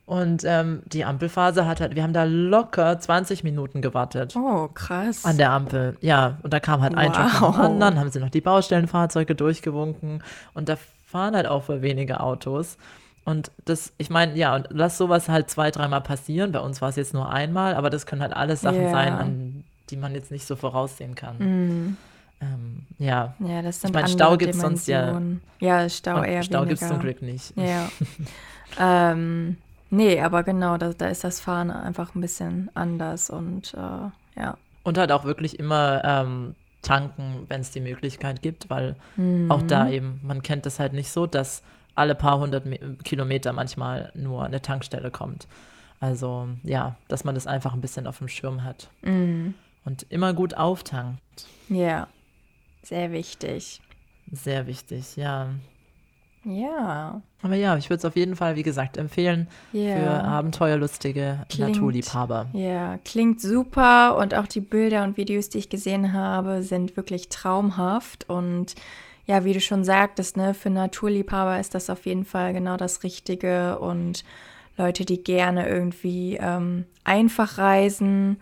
Und 0.06 0.44
ähm, 0.46 0.84
die 0.86 1.04
Ampelphase 1.04 1.66
hat 1.66 1.82
halt, 1.82 1.96
wir 1.96 2.04
haben 2.04 2.14
da 2.14 2.26
locker 2.26 3.00
20 3.00 3.44
Minuten 3.44 3.82
gewartet. 3.82 4.36
Oh, 4.36 4.68
krass. 4.68 5.26
An 5.26 5.38
der 5.38 5.52
Ampel, 5.52 5.98
ja. 6.02 6.38
Und 6.44 6.54
da 6.54 6.60
kam 6.60 6.82
halt 6.82 6.96
ein 6.96 7.08
Job 7.08 7.18
nach 7.18 7.40
dem 7.40 7.48
Wow. 7.48 7.58
anderen, 7.58 8.00
haben 8.00 8.12
sie 8.12 8.20
noch 8.20 8.30
die 8.30 8.42
Baustellenfahrzeuge 8.42 9.34
durchgewunken. 9.34 10.22
Und 10.54 10.70
da 10.70 10.76
fahren 11.08 11.36
halt 11.36 11.48
auch 11.48 11.68
wohl 11.70 11.82
wenige 11.82 12.20
Autos. 12.20 12.78
Und 13.26 13.52
das, 13.66 13.92
ich 13.98 14.10
meine, 14.10 14.36
ja, 14.38 14.56
und 14.56 14.68
lass 14.70 14.98
sowas 14.98 15.28
halt 15.30 15.50
zwei, 15.50 15.72
dreimal 15.72 16.02
passieren. 16.02 16.52
Bei 16.52 16.60
uns 16.60 16.82
war 16.82 16.90
es 16.90 16.96
jetzt 16.96 17.14
nur 17.14 17.30
einmal, 17.32 17.74
aber 17.76 17.90
das 17.90 18.06
können 18.06 18.22
halt 18.22 18.34
alles 18.34 18.62
Sachen 18.62 18.86
Ja. 18.86 18.92
sein, 18.92 19.14
an 19.14 19.64
die 19.90 19.98
man 19.98 20.14
jetzt 20.14 20.32
nicht 20.32 20.46
so 20.46 20.56
voraussehen 20.56 21.16
kann. 21.16 21.38
Mm, 21.38 21.98
Ähm, 22.42 22.86
ja. 23.00 23.34
ja, 23.40 23.62
das 23.62 23.82
sind 23.82 23.94
mein, 23.94 24.04
andere 24.04 24.18
Stau 24.18 24.38
gibt's 24.38 24.60
sonst 24.60 24.88
ja-. 24.88 25.20
Ja, 25.60 25.90
Stau 25.90 26.22
eher 26.22 26.44
Stau 26.44 26.66
gibt 26.66 26.82
es 26.82 26.88
zum 26.88 27.00
Glück 27.00 27.22
nicht. 27.22 27.56
Ja. 27.58 27.90
ähm, 28.80 29.58
nee, 29.90 30.20
aber 30.22 30.44
genau, 30.44 30.78
da, 30.78 30.94
da 30.94 31.08
ist 31.08 31.24
das 31.24 31.40
Fahren 31.40 31.72
einfach 31.72 32.14
ein 32.16 32.22
bisschen 32.22 32.70
anders 32.74 33.30
und 33.30 33.74
äh, 33.74 34.40
ja. 34.40 34.58
Und 34.84 34.98
halt 34.98 35.12
auch 35.12 35.24
wirklich 35.24 35.58
immer 35.60 36.04
ähm, 36.04 36.56
tanken, 36.82 37.46
wenn 37.48 37.62
es 37.62 37.72
die 37.72 37.82
Möglichkeit 37.82 38.42
gibt, 38.42 38.70
weil 38.70 38.96
Mhm. 39.18 39.50
auch 39.50 39.62
da 39.64 39.90
eben, 39.90 40.20
man 40.24 40.42
kennt 40.44 40.66
das 40.66 40.80
halt 40.80 40.94
nicht 40.94 41.10
so, 41.12 41.26
dass 41.26 41.64
alle 41.96 42.16
paar 42.16 42.40
hundert 42.40 42.66
Me 42.66 42.78
Kilometer 43.04 43.54
manchmal 43.54 44.12
nur 44.16 44.44
eine 44.44 44.62
Tankstelle 44.62 45.12
kommt. 45.12 45.48
Also 46.00 46.48
ja, 46.64 46.96
dass 47.08 47.24
man 47.24 47.36
das 47.36 47.48
einfach 47.48 47.74
ein 47.74 47.82
bisschen 47.82 48.06
auf 48.08 48.18
dem 48.20 48.28
Schirm 48.28 48.64
hat. 48.64 48.90
Mhm. 49.02 49.54
Und 49.86 50.06
immer 50.10 50.34
gut 50.34 50.56
auftankt. 50.56 51.22
Ja, 51.70 52.08
sehr 52.84 53.12
wichtig. 53.12 53.82
Sehr 54.32 54.68
wichtig, 54.68 55.16
ja. 55.16 55.50
Ja, 56.48 57.22
Aber 57.42 57.56
ja, 57.56 57.76
ich 57.76 57.90
würde 57.90 57.98
es 58.00 58.06
auf 58.06 58.16
jeden 58.16 58.36
Fall, 58.36 58.56
wie 58.56 58.62
gesagt, 58.62 58.98
empfehlen 58.98 59.48
für 59.72 59.78
ja. 59.80 60.22
abenteuerlustige 60.22 61.44
Klingt- 61.50 61.72
Naturliebhaber. 61.72 62.48
Ja, 62.54 63.00
klingt 63.04 63.42
super 63.42 64.16
und 64.18 64.36
auch 64.36 64.46
die 64.46 64.62
Bilder 64.62 65.04
und 65.04 65.18
Videos, 65.18 65.50
die 65.50 65.58
ich 65.58 65.70
gesehen 65.70 66.14
habe, 66.14 66.62
sind 66.62 66.98
wirklich 66.98 67.30
traumhaft 67.30 68.30
und 68.30 68.76
ja, 69.26 69.44
wie 69.44 69.54
du 69.54 69.62
schon 69.62 69.84
sagtest, 69.84 70.38
ne, 70.38 70.54
für 70.54 70.70
Naturliebhaber 70.70 71.60
ist 71.60 71.74
das 71.76 71.90
auf 71.90 72.06
jeden 72.06 72.26
Fall 72.26 72.54
genau 72.54 72.78
das 72.78 73.04
Richtige 73.04 73.80
und 73.80 74.24
Leute, 74.78 75.06
die 75.06 75.24
gerne 75.24 75.68
irgendwie 75.68 76.38
ähm, 76.40 76.86
einfach 77.04 77.58
reisen 77.58 78.38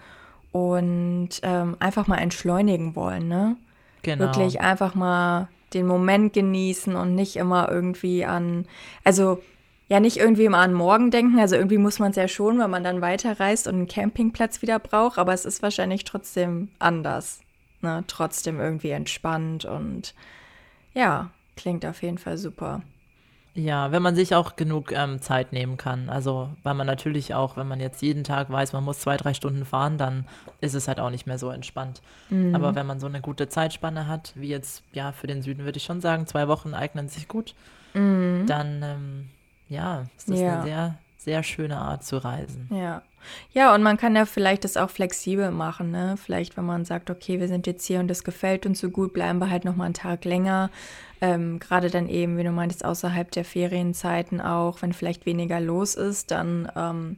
und 0.52 1.30
ähm, 1.44 1.78
einfach 1.80 2.08
mal 2.08 2.18
entschleunigen 2.18 2.96
wollen, 2.96 3.28
ne? 3.28 3.56
Genau. 4.02 4.26
Wirklich 4.26 4.60
einfach 4.62 4.96
mal 4.96 5.48
den 5.74 5.88
Moment 5.88 6.34
genießen 6.34 6.96
und 6.96 7.16
nicht 7.16 7.36
immer 7.36 7.70
irgendwie 7.72 8.26
an, 8.26 8.66
also 9.04 9.42
ja, 9.88 10.00
nicht 10.00 10.18
irgendwie 10.18 10.46
immer 10.46 10.60
an 10.60 10.74
morgen 10.74 11.12
denken. 11.12 11.40
Also 11.40 11.56
irgendwie 11.56 11.78
muss 11.78 12.00
man 12.00 12.12
es 12.12 12.18
ja 12.18 12.28
schon, 12.28 12.60
weil 12.60 12.68
man 12.68 12.84
dann 12.84 13.02
weiterreist 13.02 13.68
und 13.68 13.76
einen 13.76 13.88
Campingplatz 13.88 14.62
wieder 14.62 14.80
braucht, 14.80 15.18
aber 15.18 15.34
es 15.34 15.46
ist 15.46 15.62
wahrscheinlich 15.62 16.04
trotzdem 16.04 16.70
anders. 16.80 17.42
Ne? 17.82 18.04
Trotzdem 18.08 18.60
irgendwie 18.60 18.92
entspannt 18.92 19.66
und 19.66 20.14
ja, 20.94 21.30
klingt 21.56 21.86
auf 21.86 22.02
jeden 22.04 22.18
Fall 22.18 22.38
super. 22.38 22.82
Ja, 23.56 23.92
wenn 23.92 24.02
man 24.02 24.16
sich 24.16 24.34
auch 24.34 24.56
genug 24.56 24.92
ähm, 24.92 25.22
Zeit 25.22 25.54
nehmen 25.54 25.78
kann. 25.78 26.10
Also, 26.10 26.50
weil 26.64 26.74
man 26.74 26.88
natürlich 26.88 27.36
auch, 27.36 27.56
wenn 27.56 27.68
man 27.68 27.80
jetzt 27.80 28.02
jeden 28.02 28.24
Tag 28.24 28.50
weiß, 28.52 28.74
man 28.74 28.84
muss 28.84 28.98
zwei, 29.00 29.16
drei 29.16 29.36
Stunden 29.36 29.64
fahren, 29.64 30.00
dann 30.00 30.26
ist 30.60 30.74
es 30.74 30.88
halt 30.88 31.00
auch 31.00 31.12
nicht 31.12 31.28
mehr 31.28 31.38
so 31.38 31.52
entspannt. 31.52 32.02
Mhm. 32.32 32.56
Aber 32.56 32.74
wenn 32.74 32.88
man 32.88 33.00
so 33.00 33.06
eine 33.06 33.22
gute 33.22 33.48
Zeitspanne 33.50 34.08
hat, 34.08 34.34
wie 34.36 34.48
jetzt, 34.50 34.84
ja, 34.94 35.12
für 35.12 35.28
den 35.28 35.44
Süden 35.44 35.66
würde 35.66 35.78
ich 35.78 35.84
schon 35.84 36.02
sagen, 36.02 36.26
zwei 36.26 36.48
Wochen 36.48 36.74
eignen 36.74 37.10
sich 37.10 37.28
gut, 37.28 37.54
dann, 37.94 38.82
ähm, 38.82 39.30
ja, 39.70 40.06
ist 40.18 40.32
das 40.32 40.40
Mhm. 40.40 40.46
Ja. 40.46 40.54
eine 40.56 40.64
sehr, 40.64 40.96
sehr 41.24 41.44
schöne 41.44 41.78
Art 41.78 42.04
zu 42.04 42.18
reisen. 42.18 42.70
Ja. 42.72 43.02
Ja, 43.54 43.74
und 43.74 43.84
man 43.84 43.96
kann 43.98 44.16
ja 44.16 44.26
vielleicht 44.26 44.66
das 44.66 44.76
auch 44.76 44.90
flexibel 44.90 45.50
machen, 45.52 45.92
ne? 45.92 46.16
Vielleicht, 46.18 46.58
wenn 46.58 46.66
man 46.66 46.84
sagt, 46.84 47.10
okay, 47.10 47.40
wir 47.40 47.48
sind 47.48 47.68
jetzt 47.68 47.86
hier 47.86 48.02
und 48.02 48.10
das 48.10 48.26
gefällt 48.26 48.66
uns 48.66 48.80
so 48.80 48.90
gut, 48.90 49.14
bleiben 49.14 49.40
wir 49.40 49.50
halt 49.50 49.64
noch 49.64 49.78
mal 49.78 49.86
einen 49.86 49.94
Tag 49.94 50.26
länger. 50.26 50.70
Ähm, 51.22 51.60
Gerade 51.60 51.90
dann 51.90 52.10
eben, 52.10 52.38
wie 52.38 52.44
du 52.44 52.52
meintest, 52.52 52.84
außerhalb 52.84 53.32
der 53.32 53.46
Ferienzeiten 53.46 54.42
auch, 54.42 54.82
wenn 54.82 54.92
vielleicht 54.92 55.26
weniger 55.26 55.62
los 55.62 55.96
ist, 55.96 56.32
dann 56.32 56.70
ähm, 56.76 57.18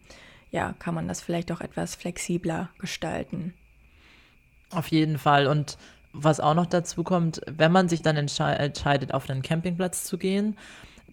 ja, 0.51 0.74
kann 0.78 0.93
man 0.93 1.08
das 1.08 1.22
vielleicht 1.22 1.51
auch 1.51 1.62
etwas 1.62 1.95
flexibler 1.95 2.70
gestalten. 2.78 3.53
Auf 4.72 4.88
jeden 4.89 5.18
Fall. 5.18 5.47
Und 5.47 5.78
was 6.14 6.39
auch 6.39 6.53
noch 6.53 6.66
dazu 6.66 7.03
kommt, 7.03 7.41
wenn 7.47 7.72
man 7.72 7.89
sich 7.89 8.01
dann 8.01 8.16
entsche 8.16 8.43
entscheidet, 8.43 9.14
auf 9.14 9.30
einen 9.30 9.41
Campingplatz 9.41 10.06
zu 10.06 10.18
gehen, 10.18 10.56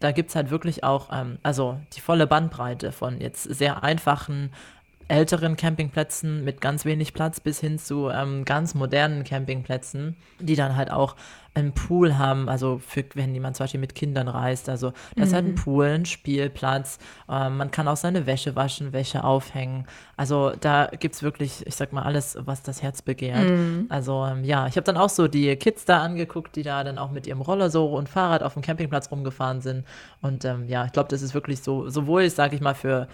da 0.03 0.12
gibt 0.12 0.30
es 0.30 0.36
halt 0.36 0.50
wirklich 0.50 0.84
auch, 0.84 1.09
ähm, 1.12 1.38
also 1.42 1.78
die 1.94 2.00
volle 2.00 2.26
Bandbreite 2.26 2.92
von 2.92 3.20
jetzt 3.20 3.42
sehr 3.44 3.82
einfachen, 3.82 4.50
älteren 5.12 5.56
Campingplätzen 5.56 6.42
mit 6.42 6.62
ganz 6.62 6.86
wenig 6.86 7.12
Platz 7.12 7.38
bis 7.38 7.60
hin 7.60 7.78
zu 7.78 8.08
ähm, 8.08 8.46
ganz 8.46 8.74
modernen 8.74 9.24
Campingplätzen, 9.24 10.16
die 10.40 10.56
dann 10.56 10.74
halt 10.74 10.90
auch 10.90 11.16
einen 11.54 11.72
Pool 11.72 12.16
haben, 12.16 12.48
also 12.48 12.78
für, 12.78 13.04
wenn 13.12 13.34
jemand 13.34 13.56
zum 13.56 13.64
Beispiel 13.64 13.80
mit 13.80 13.94
Kindern 13.94 14.26
reist, 14.26 14.70
also 14.70 14.94
das 15.16 15.28
ist 15.28 15.34
halt 15.34 15.44
ein 15.44 15.54
Pool, 15.54 15.84
ein 15.84 16.06
Spielplatz, 16.06 16.98
ähm, 17.28 17.58
man 17.58 17.70
kann 17.70 17.88
auch 17.88 17.96
seine 17.98 18.24
Wäsche 18.26 18.56
waschen, 18.56 18.94
Wäsche 18.94 19.22
aufhängen, 19.22 19.86
also 20.16 20.52
da 20.58 20.86
gibt 20.86 21.14
es 21.14 21.22
wirklich, 21.22 21.66
ich 21.66 21.76
sag 21.76 21.92
mal, 21.92 22.04
alles, 22.04 22.38
was 22.40 22.62
das 22.62 22.80
Herz 22.80 23.02
begehrt. 23.02 23.50
Also 23.90 24.24
ähm, 24.24 24.44
ja, 24.44 24.66
ich 24.66 24.76
habe 24.76 24.84
dann 24.84 24.96
auch 24.96 25.10
so 25.10 25.28
die 25.28 25.54
Kids 25.56 25.84
da 25.84 26.00
angeguckt, 26.00 26.56
die 26.56 26.62
da 26.62 26.84
dann 26.84 26.96
auch 26.96 27.10
mit 27.10 27.26
ihrem 27.26 27.42
Roller 27.42 27.68
so 27.68 27.86
und 27.86 28.08
Fahrrad 28.08 28.42
auf 28.42 28.54
dem 28.54 28.62
Campingplatz 28.62 29.10
rumgefahren 29.10 29.60
sind. 29.60 29.84
Und 30.20 30.44
ähm, 30.44 30.68
ja, 30.68 30.86
ich 30.86 30.92
glaube, 30.92 31.08
das 31.10 31.20
ist 31.20 31.34
wirklich 31.34 31.60
so, 31.60 31.90
sowohl, 31.90 32.30
sage 32.30 32.54
ich 32.54 32.62
mal, 32.62 32.74
für 32.74 33.08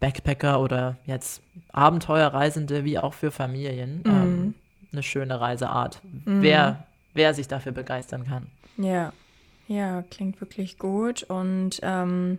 Backpacker 0.00 0.60
oder 0.60 0.96
jetzt 1.06 1.42
Abenteuerreisende 1.72 2.84
wie 2.84 2.98
auch 2.98 3.14
für 3.14 3.30
Familien 3.30 4.02
ähm, 4.06 4.54
eine 4.92 5.02
schöne 5.02 5.40
Reiseart. 5.40 6.00
Wer, 6.24 6.84
wer 7.14 7.34
sich 7.34 7.48
dafür 7.48 7.72
begeistern 7.72 8.26
kann. 8.26 8.46
Ja, 8.76 9.12
ja, 9.68 10.02
klingt 10.10 10.40
wirklich 10.40 10.78
gut. 10.78 11.24
Und 11.24 11.78
ähm, 11.82 12.38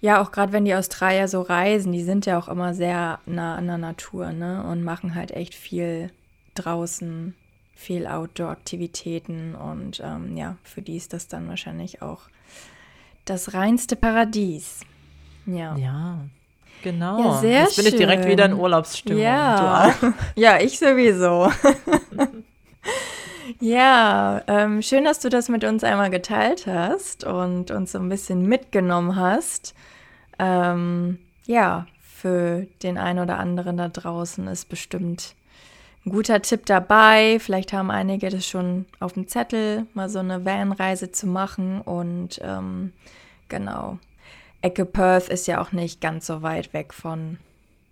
ja, 0.00 0.20
auch 0.20 0.32
gerade 0.32 0.52
wenn 0.52 0.64
die 0.64 0.74
Australier 0.74 1.28
so 1.28 1.40
reisen, 1.40 1.92
die 1.92 2.02
sind 2.02 2.26
ja 2.26 2.38
auch 2.38 2.48
immer 2.48 2.74
sehr 2.74 3.20
nah 3.24 3.56
an 3.56 3.66
der 3.66 3.78
Natur, 3.78 4.32
ne? 4.32 4.62
Und 4.64 4.82
machen 4.82 5.14
halt 5.14 5.30
echt 5.30 5.54
viel 5.54 6.10
draußen, 6.54 7.34
viel 7.74 8.06
Outdoor-Aktivitäten. 8.06 9.54
Und 9.54 10.02
ähm, 10.04 10.36
ja, 10.36 10.56
für 10.62 10.82
die 10.82 10.96
ist 10.96 11.12
das 11.12 11.28
dann 11.28 11.48
wahrscheinlich 11.48 12.02
auch 12.02 12.22
das 13.24 13.54
reinste 13.54 13.96
Paradies. 13.96 14.80
Ja. 15.46 15.76
Ja, 15.76 16.18
genau. 16.82 17.20
Ja, 17.20 17.40
sehr 17.40 17.60
Jetzt 17.62 17.76
bin 17.76 17.86
ich 17.86 17.96
direkt 17.96 18.22
schön. 18.22 18.32
wieder 18.32 18.46
in 18.46 18.54
Urlaubsstimmung. 18.54 19.22
Ja. 19.22 19.94
Ja, 20.36 20.60
ich 20.60 20.78
sowieso. 20.78 21.50
ja, 23.60 24.42
ähm, 24.46 24.82
schön, 24.82 25.04
dass 25.04 25.20
du 25.20 25.28
das 25.28 25.48
mit 25.48 25.64
uns 25.64 25.84
einmal 25.84 26.10
geteilt 26.10 26.66
hast 26.66 27.24
und 27.24 27.70
uns 27.70 27.92
so 27.92 27.98
ein 27.98 28.08
bisschen 28.08 28.46
mitgenommen 28.46 29.16
hast. 29.16 29.74
Ähm, 30.38 31.18
ja, 31.46 31.86
für 32.00 32.66
den 32.82 32.96
einen 32.98 33.18
oder 33.18 33.38
anderen 33.38 33.76
da 33.76 33.88
draußen 33.88 34.46
ist 34.48 34.68
bestimmt 34.68 35.34
ein 36.06 36.10
guter 36.10 36.42
Tipp 36.42 36.66
dabei. 36.66 37.38
Vielleicht 37.40 37.72
haben 37.72 37.90
einige 37.90 38.28
das 38.28 38.46
schon 38.46 38.86
auf 39.00 39.12
dem 39.14 39.28
Zettel, 39.28 39.86
mal 39.94 40.08
so 40.08 40.18
eine 40.18 40.44
Vanreise 40.44 41.12
zu 41.12 41.26
machen. 41.26 41.80
Und 41.80 42.40
ähm, 42.42 42.92
genau, 43.48 43.98
Ecke 44.64 44.86
Perth 44.86 45.28
ist 45.28 45.46
ja 45.46 45.60
auch 45.60 45.72
nicht 45.72 46.00
ganz 46.00 46.26
so 46.26 46.42
weit 46.42 46.72
weg 46.72 46.94
von, 46.94 47.38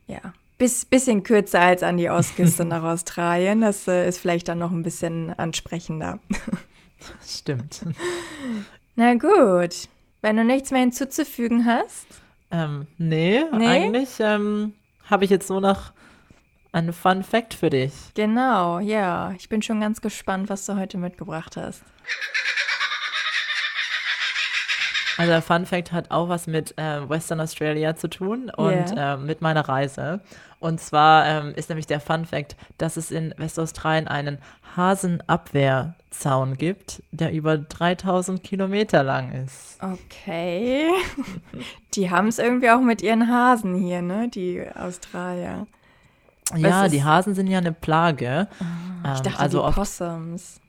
ja, 0.07 0.21
bis, 0.57 0.85
bisschen 0.87 1.23
kürzer 1.23 1.61
als 1.61 1.83
an 1.83 1.99
die 1.99 2.09
Ostküste 2.09 2.65
nach 2.67 2.83
Australien. 2.83 3.61
Das 3.61 3.87
äh, 3.89 4.09
ist 4.09 4.19
vielleicht 4.19 4.49
dann 4.49 4.59
noch 4.59 4.71
ein 4.71 4.83
bisschen 4.83 5.39
ansprechender. 5.39 6.19
Stimmt. 7.27 7.85
Na 8.97 9.15
gut, 9.15 9.89
wenn 10.23 10.37
du 10.37 10.45
nichts 10.45 10.71
mehr 10.71 10.81
hinzuzufügen 10.81 11.67
hast. 11.67 12.07
Ähm, 12.51 12.87
nee, 12.97 13.43
Nee? 13.53 13.67
eigentlich 13.67 14.11
ähm, 14.21 14.75
habe 15.05 15.25
ich 15.25 15.31
jetzt 15.31 15.49
so 15.49 15.61
nach 15.61 15.93
ein 16.73 16.93
Fun 16.95 17.23
Fact 17.23 17.53
für 17.53 17.69
dich. 17.69 17.93
Genau, 18.15 18.79
ja. 18.79 19.33
Ich 19.37 19.49
bin 19.51 19.61
schon 19.61 19.81
ganz 19.81 20.01
gespannt, 20.01 20.49
was 20.49 20.65
du 20.65 20.77
heute 20.77 20.97
mitgebracht 20.97 21.57
hast. 21.59 21.83
Also 25.23 25.33
der 25.33 25.43
Fun 25.43 25.67
Fact 25.67 25.93
hat 25.93 26.11
auch 26.11 26.29
was 26.29 26.47
mit 26.47 26.77
äh, 26.79 27.09
Western 27.09 27.41
Australia 27.41 27.97
zu 27.97 28.09
tun 28.09 28.51
und 28.57 28.71
Yeah. 28.93 29.15
äh, 29.15 29.17
mit 29.17 29.41
meiner 29.41 29.69
Reise. 29.69 30.21
Und 30.61 30.81
zwar 30.81 31.27
ähm, 31.27 31.53
ist 31.57 31.69
nämlich 31.71 31.87
der 31.87 32.01
Fun 32.01 32.25
Fact, 32.25 32.57
dass 32.79 32.97
es 32.97 33.11
in 33.11 33.35
Westaustralien 33.37 34.07
einen 34.09 34.39
Hasenabwehrzaun 34.77 36.57
gibt, 36.57 37.03
der 37.11 37.33
über 37.33 37.59
3000 37.59 38.43
Kilometer 38.43 39.03
lang 39.03 39.33
ist. 39.45 39.79
Okay. 39.83 40.89
Die 41.95 42.11
haben 42.11 42.29
es 42.29 42.39
irgendwie 42.39 42.71
auch 42.71 42.81
mit 42.81 43.03
ihren 43.03 43.29
Hasen 43.29 43.75
hier, 43.75 44.03
ne? 44.03 44.29
Die 44.29 44.63
Australier. 44.75 45.67
Ja, 46.57 46.85
ist- 46.87 46.93
die 46.93 47.03
Hasen 47.05 47.35
sind 47.35 47.47
ja 47.47 47.59
eine 47.59 47.73
Plage. 47.73 48.49
Ich 48.61 48.67
Ähm, 49.09 49.23
dachte, 49.25 49.39
also 49.39 49.67
die 49.67 49.73
Possums. 49.75 50.61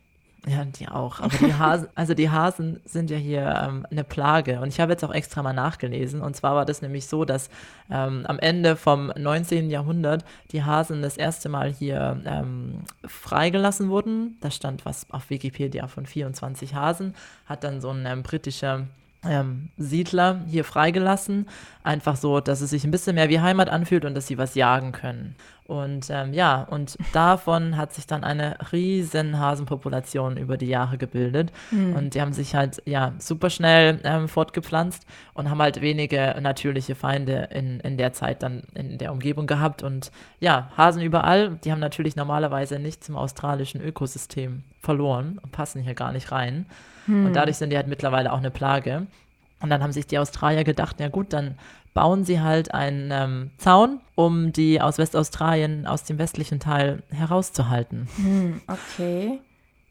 Ja, 0.46 0.66
die 0.66 0.89
auch. 0.89 1.22
Aber 1.22 1.38
die 1.38 1.54
Hasen, 1.54 1.88
also 1.96 2.14
die 2.14 2.30
Hasen 2.30 2.82
sind 2.84 3.10
ja 3.10 3.18
hier 3.18 3.64
ähm, 3.66 3.88
eine 3.89 4.04
Plage. 4.04 4.60
Und 4.60 4.68
ich 4.68 4.80
habe 4.82 4.91
jetzt 4.91 5.04
auch 5.04 5.14
extra 5.14 5.41
mal 5.41 5.54
nachgelesen. 5.54 6.22
Und 6.22 6.36
zwar 6.36 6.56
war 6.56 6.66
das 6.66 6.82
nämlich 6.82 7.08
so, 7.08 7.24
dass 7.24 7.50
ähm, 7.89 8.26
am 8.28 8.39
Ende 8.39 8.76
vom 8.76 9.12
19. 9.18 9.70
Jahrhundert 9.70 10.26
die 10.52 10.64
Hasen 10.64 11.02
das 11.02 11.16
erste 11.16 11.48
Mal 11.48 11.72
hier 11.72 12.22
ähm, 12.26 12.82
freigelassen 13.06 13.89
wurden. 13.89 14.38
Da 14.41 14.52
stand 14.52 14.86
was 14.86 15.10
auf 15.12 15.30
Wikipedia 15.30 15.88
von 15.88 16.06
24 16.06 16.76
Hasen. 16.76 17.16
Hat 17.46 17.64
dann 17.64 17.80
so 17.80 17.89
ein 17.89 18.06
ähm, 18.06 18.24
britischer 18.24 18.88
ähm, 19.26 19.70
Siedler 19.78 20.41
hier 20.48 20.66
freigelassen. 20.66 21.48
Einfach 21.84 22.18
so, 22.18 22.41
dass 22.41 22.60
es 22.62 22.72
sich 22.72 22.84
ein 22.84 22.91
bisschen 22.91 23.16
mehr 23.16 23.30
wie 23.30 23.39
Heimat 23.39 23.70
anfühlt 23.70 24.04
und 24.04 24.16
dass 24.16 24.28
sie 24.28 24.38
was 24.38 24.56
jagen 24.56 24.91
können. 24.91 25.36
Und 25.66 26.07
ähm, 26.09 26.34
ja, 26.34 26.64
und 26.64 26.97
davon 27.14 27.78
hat 27.78 27.93
sich 27.93 28.05
dann 28.05 28.24
eine 28.24 28.57
riesen 28.72 29.39
Hasenpopulation 29.39 30.36
über 30.38 30.57
die 30.57 30.68
Jahre 30.68 30.97
gebildet. 30.97 31.51
Und 31.95 32.14
die 32.16 32.22
haben 32.22 32.34
sich 32.34 32.53
halt 32.53 32.82
ja 32.86 33.14
super 33.18 33.49
schnell 33.49 33.99
ähm, 34.03 34.28
fortgepflanzt 34.28 35.05
und 35.34 35.49
haben 35.49 35.61
halt 35.61 35.82
wenige 35.82 36.36
natürliche 36.41 36.95
Feinde 36.95 37.47
in, 37.51 37.80
in 37.80 37.97
der 37.97 38.11
Zeit 38.11 38.43
dann 38.43 38.64
in 38.74 38.97
der 38.97 39.11
Umgebung 39.14 39.47
gehabt. 39.47 39.84
Und 39.84 40.11
ja, 40.39 40.70
Hasen 40.76 41.01
überall, 41.01 41.57
die 41.64 41.72
haben 41.72 41.80
natürlich 41.80 42.16
normalerweise 42.16 42.78
nicht 42.78 43.03
zum 43.03 43.16
australischen 43.16 43.82
Ökosystem 43.82 44.64
verloren 44.82 45.39
und 45.41 45.51
passen 45.51 45.82
hier 45.82 45.93
gar 45.93 46.11
nicht 46.11 46.32
rein. 46.32 46.66
Und 47.07 47.34
dadurch 47.34 47.57
sind 47.57 47.70
die 47.70 47.78
halt 47.78 47.88
mittlerweile 47.88 48.32
auch 48.32 48.38
eine 48.38 48.51
Plage. 48.51 49.07
Und 49.61 49.70
dann 49.70 49.82
haben 49.82 49.93
sich 49.93 50.07
die 50.07 50.20
Australier 50.20 50.66
gedacht, 50.66 50.99
ja 50.99 51.07
gut, 51.07 51.32
dann 51.32 51.57
bauen 51.94 52.24
sie 52.24 52.41
halt 52.41 52.74
einen 52.74 53.12
ähm, 53.12 53.52
Zaun, 53.58 54.02
um 54.16 54.52
die 54.52 54.82
aus 54.82 54.98
Westaustralien, 54.98 55.86
aus 55.86 56.04
dem 56.04 56.18
westlichen 56.18 56.60
Teil 56.60 57.04
herauszuhalten. 57.10 58.08
Hm, 58.18 58.62
okay. 58.68 59.39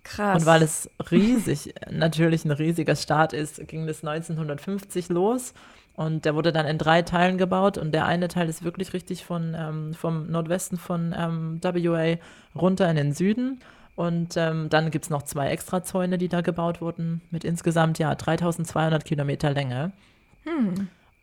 Krass. 0.04 0.40
Und 0.40 0.46
weil 0.46 0.62
es 0.62 0.90
riesig, 1.10 1.74
natürlich 1.90 2.44
ein 2.44 2.50
riesiger 2.50 2.96
Staat 2.96 3.32
ist, 3.32 3.66
ging 3.68 3.86
das 3.86 4.04
1950 4.04 5.08
los. 5.08 5.54
Und 5.94 6.24
der 6.24 6.34
wurde 6.34 6.52
dann 6.52 6.66
in 6.66 6.78
drei 6.78 7.02
Teilen 7.02 7.38
gebaut. 7.38 7.78
Und 7.78 7.92
der 7.92 8.06
eine 8.06 8.28
Teil 8.28 8.48
ist 8.48 8.64
wirklich 8.64 8.92
richtig 8.94 9.24
von, 9.24 9.54
ähm, 9.56 9.94
vom 9.94 10.30
Nordwesten 10.30 10.78
von 10.78 11.14
ähm, 11.16 11.60
WA 11.62 12.16
runter 12.56 12.88
in 12.90 12.96
den 12.96 13.12
Süden. 13.12 13.60
Und 13.94 14.36
ähm, 14.36 14.70
dann 14.70 14.90
gibt 14.90 15.04
es 15.04 15.10
noch 15.10 15.22
zwei 15.22 15.50
Extrazäune, 15.50 16.16
die 16.16 16.28
da 16.28 16.40
gebaut 16.40 16.80
wurden, 16.80 17.20
mit 17.30 17.44
insgesamt 17.44 17.98
ja 17.98 18.14
3200 18.14 19.04
Kilometer 19.04 19.50
Länge. 19.50 19.92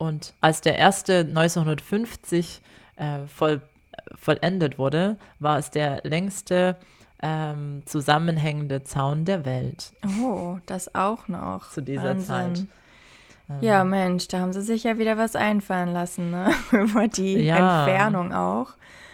Und 0.00 0.32
als 0.40 0.62
der 0.62 0.78
erste 0.78 1.18
1950 1.20 2.62
äh, 2.96 3.18
voll, 3.26 3.60
vollendet 4.18 4.78
wurde, 4.78 5.18
war 5.40 5.58
es 5.58 5.70
der 5.70 6.00
längste 6.04 6.76
ähm, 7.22 7.82
zusammenhängende 7.84 8.82
Zaun 8.82 9.26
der 9.26 9.44
Welt 9.44 9.92
oh, 10.22 10.56
das 10.64 10.94
auch 10.94 11.28
noch. 11.28 11.70
zu 11.70 11.82
dieser 11.82 12.16
Wahnsinn. 12.16 12.24
Zeit. 12.56 12.66
Ähm, 13.50 13.56
Ja, 13.60 13.84
Mensch, 13.84 14.26
da 14.28 14.38
haben 14.40 14.54
sie 14.54 14.62
sich 14.62 14.84
ja 14.84 14.96
wieder 14.96 15.18
was 15.18 15.36
einfallen 15.36 15.92
lassen, 15.92 16.30
ne? 16.30 16.50
Über 16.72 17.06
die 17.08 17.34
Ja. 17.40 17.84
Entfernung 17.84 18.32
auch. 18.32 18.68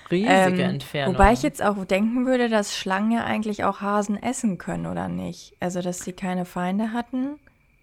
Riesige 0.09 0.31
Ähm, 0.31 0.61
Entfernung. 0.61 1.15
Wobei 1.17 1.33
ich 1.33 1.43
jetzt 1.43 1.61
auch 1.65 1.85
denken 1.85 2.27
würde, 2.27 2.49
dass 2.49 2.77
Schlangen 2.77 3.11
ja 3.11 3.25
eigentlich 3.25 3.65
auch 3.65 3.81
Hasen 3.81 4.23
essen 4.23 4.57
können, 4.57 4.87
oder 4.87 5.09
nicht? 5.09 5.55
Also, 5.59 5.83
dass 5.83 5.99
sie 5.99 6.13
keine 6.13 6.45
Feinde 6.45 6.93
hatten, 6.93 7.41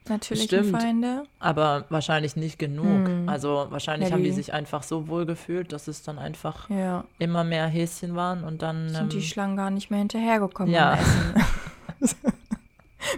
natürliche 0.09 0.47
Stimmt. 0.63 0.71
Feinde. 0.81 1.23
aber 1.39 1.85
wahrscheinlich 1.89 2.35
nicht 2.35 2.59
genug. 2.59 3.09
Also 3.27 3.67
wahrscheinlich 3.69 4.09
Ja, 4.09 4.15
haben 4.15 4.23
die 4.23 4.29
die- 4.29 4.35
sich 4.35 4.53
einfach 4.53 4.83
so 4.83 5.07
wohl 5.07 5.25
gefühlt, 5.25 5.71
dass 5.73 5.87
es 5.87 6.03
dann 6.03 6.19
einfach 6.19 6.69
Ja, 6.69 7.05
immer 7.19 7.43
mehr 7.43 7.67
Häschen 7.67 8.15
waren 8.15 8.43
und 8.43 8.61
dann 8.61 8.87
ähm, 8.87 8.93
sind 8.93 9.13
die 9.13 9.21
Schlangen 9.21 9.55
gar 9.57 9.69
nicht 9.69 9.89
mehr 9.89 9.99
hinterhergekommen 9.99 10.73
ja. 10.73 10.95
beim 10.97 11.43
Essen. 12.01 12.17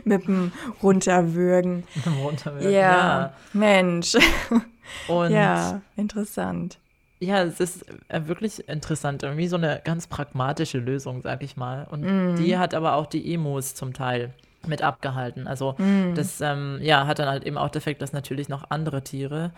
Mit 0.03 0.27
dem 0.27 0.51
Runterwürgen. 0.81 1.83
runterwirken. 2.23 2.71
Ja, 2.71 3.33
Mensch. 3.53 4.13
ja. 4.13 4.61
Und 5.07 5.31
ja, 5.31 5.81
interessant. 5.95 6.79
Ja, 7.19 7.43
es 7.43 7.59
ist 7.59 7.86
äh, 8.09 8.27
wirklich 8.27 8.67
interessant. 8.67 9.23
Irgendwie 9.23 9.47
so 9.47 9.55
eine 9.55 9.81
ganz 9.83 10.07
pragmatische 10.07 10.79
Lösung, 10.79 11.21
sag 11.21 11.41
ich 11.43 11.55
mal. 11.55 11.88
Und 11.89 12.01
Mhm. 12.01 12.36
die 12.36 12.57
hat 12.57 12.73
aber 12.73 12.93
auch 12.95 13.05
die 13.05 13.33
Emus 13.33 13.73
zum 13.73 13.93
Teil 13.93 14.33
mit 14.68 14.82
abgehalten. 14.82 15.47
Also 15.47 15.76
Mhm. 15.78 16.13
das 16.16 16.41
ähm, 16.41 16.80
ja, 16.82 17.07
hat 17.07 17.20
dann 17.20 17.30
halt 17.30 17.43
eben 17.43 17.57
auch 17.57 17.70
den 17.70 17.80
Effekt, 17.80 18.01
dass 18.01 18.13
natürlich 18.13 18.49
noch 18.49 18.70
andere 18.70 19.03
Tiere 19.03 19.51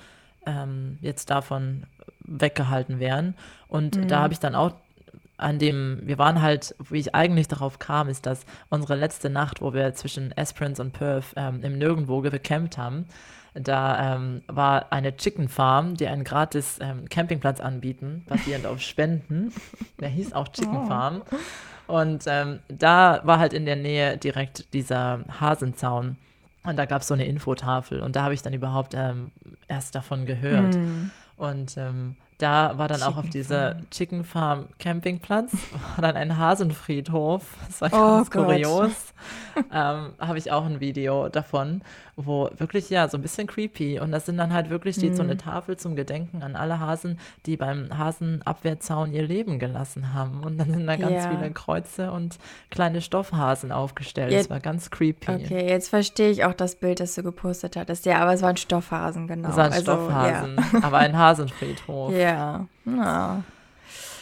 ähm, 0.46 0.98
jetzt 1.02 1.30
davon 1.30 1.84
weggehalten 2.20 3.00
werden. 3.00 3.36
Und 3.68 3.98
Mhm. 3.98 4.08
da 4.08 4.20
habe 4.22 4.34
ich 4.34 4.40
dann 4.40 4.56
auch 4.56 4.72
an 5.38 5.60
dem, 5.60 6.00
wir 6.04 6.18
waren 6.18 6.42
halt, 6.42 6.74
wie 6.90 6.98
ich 7.00 7.14
eigentlich 7.14 7.48
darauf 7.48 7.78
kam, 7.80 8.10
ist, 8.10 8.26
dass 8.26 8.46
unsere 8.70 8.96
letzte 8.96 9.30
Nacht, 9.30 9.62
wo 9.62 9.72
wir 9.74 9.94
zwischen 9.94 10.32
Esperance 10.36 10.82
und 10.82 10.94
Perth 10.94 11.26
ähm, 11.36 11.64
im 11.64 11.78
Nirgendwo 11.78 12.22
gecampt 12.22 12.78
haben, 12.78 13.06
da 13.54 14.16
ähm, 14.16 14.42
war 14.48 14.92
eine 14.92 15.16
Chicken 15.16 15.48
Farm, 15.50 15.96
die 15.96 16.08
einen 16.08 16.24
gratis 16.24 16.80
ähm, 16.82 17.08
Campingplatz 17.10 17.60
anbieten, 17.60 18.24
basierend 18.28 18.66
auf 18.68 18.82
Spenden. 18.82 19.52
Der 20.00 20.10
hieß 20.10 20.34
auch 20.34 20.48
Chicken 20.50 20.78
Oh. 20.84 20.88
Farm. 20.88 21.22
Und 21.88 22.24
ähm, 22.28 22.60
da 22.68 23.22
war 23.24 23.40
halt 23.40 23.54
in 23.54 23.66
der 23.66 23.76
Nähe 23.78 24.18
direkt 24.18 24.74
dieser 24.74 25.20
Hasenzaun. 25.40 26.18
Und 26.64 26.76
da 26.76 26.86
gab 26.86 27.02
es 27.02 27.08
so 27.08 27.14
eine 27.14 27.26
Infotafel. 27.26 28.02
Und 28.02 28.16
da 28.16 28.24
habe 28.24 28.34
ich 28.34 28.42
dann 28.42 28.54
überhaupt 28.54 28.94
ähm, 28.94 29.32
erst 29.68 29.96
davon 29.96 30.26
gehört. 30.26 30.76
Hm. 30.76 31.12
Und 31.38 31.78
ähm, 31.78 32.16
da 32.40 32.78
war 32.78 32.88
dann 32.88 33.02
auch 33.04 33.16
auf 33.18 33.24
Chicken 33.24 33.32
dieser. 33.32 33.76
Chicken 33.90 34.24
Farm 34.24 34.66
Campingplatz, 34.80 35.54
war 35.96 36.02
dann 36.02 36.16
ein 36.18 36.38
Hasenfriedhof. 36.38 37.44
Das 37.68 37.82
war 37.82 37.90
Oh 37.94 38.18
ganz 38.18 38.32
Gott. 38.32 38.46
kurios. 38.46 39.14
ähm, 39.74 40.14
Habe 40.20 40.38
ich 40.38 40.52
auch 40.52 40.66
ein 40.66 40.80
Video 40.80 41.30
davon, 41.30 41.82
wo 42.20 42.50
wirklich, 42.58 42.90
ja, 42.90 43.08
so 43.08 43.18
ein 43.18 43.22
bisschen 43.22 43.46
creepy. 43.46 44.00
Und 44.00 44.12
das 44.12 44.26
sind 44.26 44.38
dann 44.38 44.52
halt 44.52 44.72
wirklich 44.72 44.96
steht 44.96 45.16
so 45.16 45.22
Mhm. 45.24 45.30
eine 45.30 45.38
Tafel 45.38 45.78
zum 45.78 45.96
Gedenken 45.96 46.42
an 46.42 46.56
alle 46.56 46.80
Hasen, 46.80 47.20
die 47.46 47.58
beim 47.58 47.96
Hasenabwehrzaun 47.96 49.14
ihr 49.14 49.22
Leben 49.22 49.60
gelassen 49.60 50.14
haben. 50.16 50.44
Und 50.44 50.58
dann 50.58 50.74
sind 50.74 50.88
da 50.88 50.96
ganz 50.96 51.12
Ja. 51.24 51.30
viele 51.30 51.52
Kreuze 51.52 52.12
und 52.12 52.38
kleine 52.72 53.02
Stoffhasen 53.02 53.72
aufgestellt. 53.72 54.32
Ja, 54.32 54.40
das 54.40 54.50
war 54.50 54.60
ganz 54.60 54.90
creepy. 54.90 55.32
Okay, 55.32 55.70
jetzt 55.70 55.90
verstehe 55.90 56.32
ich 56.32 56.44
auch 56.44 56.54
das 56.54 56.76
Bild, 56.76 57.00
das 57.00 57.14
du 57.16 57.22
gepostet 57.24 57.76
hattest. 57.76 58.06
Ja, 58.08 58.18
aber 58.20 58.34
es 58.34 58.42
waren 58.42 58.58
Stoffhasen, 58.58 59.28
genau. 59.28 59.50
Das 59.50 59.58
war 59.58 59.66
ein 59.66 59.74
also, 59.74 59.84
Stoffhasen, 59.84 60.56
aber 60.84 60.98
ein 60.98 61.16
Hasenfriedhof. 61.18 62.12
Ja. 62.14 62.66
Ja. 62.86 62.94
Ja. 62.96 63.44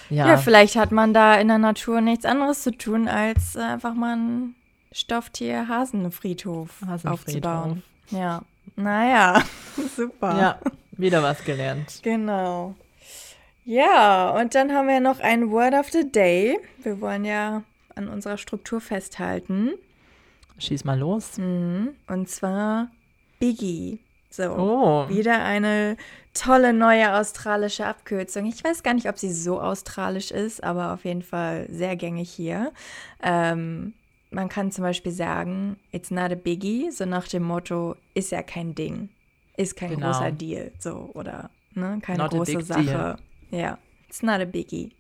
Ja. 0.10 0.28
ja, 0.28 0.38
vielleicht 0.38 0.76
hat 0.76 0.92
man 0.92 1.14
da 1.16 1.34
in 1.36 1.48
der 1.48 1.58
Natur 1.58 2.00
nichts 2.02 2.26
anderes 2.26 2.62
zu 2.62 2.72
tun, 2.78 3.08
als 3.08 3.58
einfach 3.58 3.96
mal 3.96 4.14
einen 4.14 4.56
Stofftier-Hasenfriedhof 4.96 6.82
Hasenfriedhof. 6.86 7.28
aufzubauen. 7.28 7.84
Ja. 8.10 8.42
Naja, 8.78 9.44
super. 9.96 10.38
ja, 10.40 10.60
wieder 10.94 11.22
was 11.22 11.44
gelernt. 11.44 12.00
Genau. 12.02 12.76
Ja, 13.66 14.30
und 14.40 14.56
dann 14.56 14.74
haben 14.74 14.88
wir 14.88 15.00
noch 15.00 15.20
ein 15.20 15.52
Word 15.52 15.74
of 15.74 15.90
the 15.92 16.10
Day. 16.10 16.58
Wir 16.84 17.02
wollen 17.02 17.26
ja 17.26 17.64
an 17.96 18.08
unserer 18.08 18.38
Struktur 18.38 18.80
festhalten. 18.80 19.72
Schieß 20.60 20.86
mal 20.86 20.98
los. 20.98 21.38
Mhm. 21.38 21.96
Und 22.08 22.30
zwar 22.30 22.90
Biggie. 23.40 24.00
So. 24.30 24.44
Oh, 24.52 25.10
Wieder 25.10 25.44
eine 25.44 25.98
tolle 26.34 26.74
neue 26.74 27.16
australische 27.16 27.86
Abkürzung. 27.86 28.46
Ich 28.46 28.64
weiß 28.64 28.84
gar 28.84 28.94
nicht, 28.94 29.10
ob 29.10 29.18
sie 29.18 29.32
so 29.32 29.62
australisch 29.62 30.32
ist, 30.32 30.64
aber 30.64 30.94
auf 30.94 31.06
jeden 31.06 31.22
Fall 31.24 31.68
sehr 31.70 31.96
gängig 31.96 32.30
hier. 32.30 32.72
Ähm, 33.24 33.94
man 34.36 34.50
kann 34.50 34.70
zum 34.72 34.84
Beispiel 34.84 35.14
sagen, 35.14 35.78
it's 35.92 36.12
not 36.12 36.32
a 36.32 36.36
biggie, 36.36 36.92
so 36.92 37.06
nach 37.06 37.28
dem 37.28 37.44
Motto, 37.44 37.96
ist 38.14 38.32
ja 38.32 38.44
kein 38.44 38.76
Ding, 38.76 39.10
ist 39.56 39.76
kein 39.78 39.92
Genau. 39.92 40.12
großer 40.12 40.32
Deal, 40.32 40.72
so 40.78 41.10
oder 41.14 41.50
ne, 41.74 42.00
keine 42.02 42.20
Not 42.20 42.34
a 42.34 42.38
große 42.38 42.62
Sache. 42.62 42.84
deal. 42.84 43.16
Ja, 43.52 43.78
it's 44.08 44.22
not 44.22 44.42
a 44.42 44.46
biggie. 44.46 44.92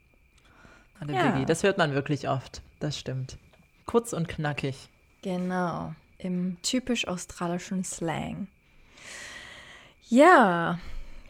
eine 1.01 1.13
ja. 1.13 1.31
Biggie. 1.31 1.45
Das 1.45 1.63
hört 1.63 1.77
man 1.77 1.93
wirklich 1.93 2.29
oft. 2.29 2.61
Das 2.79 2.97
stimmt. 2.97 3.37
Kurz 3.85 4.13
und 4.13 4.27
knackig. 4.29 4.89
Genau, 5.21 5.93
im 6.17 6.55
typisch 6.61 7.05
australischen 7.07 7.83
Slang. 7.83 8.47
Ja, 10.07 10.79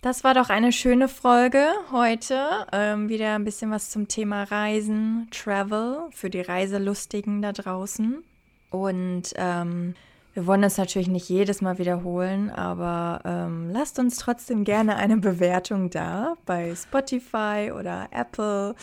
Das 0.06 0.24
war 0.24 0.36
doch 0.36 0.50
eine 0.50 0.72
schöne 0.72 1.08
Folge 1.08 1.66
heute. 1.92 2.68
Ähm, 2.72 3.10
wieder 3.10 3.34
ein 3.34 3.44
bisschen 3.44 3.72
was 3.72 3.90
zum 3.90 4.08
Thema 4.08 4.44
Reisen, 4.44 5.28
Travel 5.32 6.10
für 6.12 6.30
die 6.30 6.42
Reiselustigen 6.42 7.42
da 7.42 7.52
draußen. 7.52 8.24
Und 8.70 9.34
ähm, 9.36 9.96
wir 10.36 10.46
wollen 10.46 10.62
es 10.62 10.78
natürlich 10.78 11.08
nicht 11.08 11.28
jedes 11.28 11.64
Mal 11.64 11.80
wiederholen, 11.80 12.52
aber 12.52 13.22
ähm, 13.26 13.72
lasst 13.72 13.98
uns 13.98 14.20
trotzdem 14.20 14.64
gerne 14.64 14.98
eine 14.98 15.18
Bewertung 15.18 15.90
da 15.90 16.36
bei 16.46 16.76
Spotify 16.76 17.72
oder 17.76 18.10
Apple, 18.12 18.76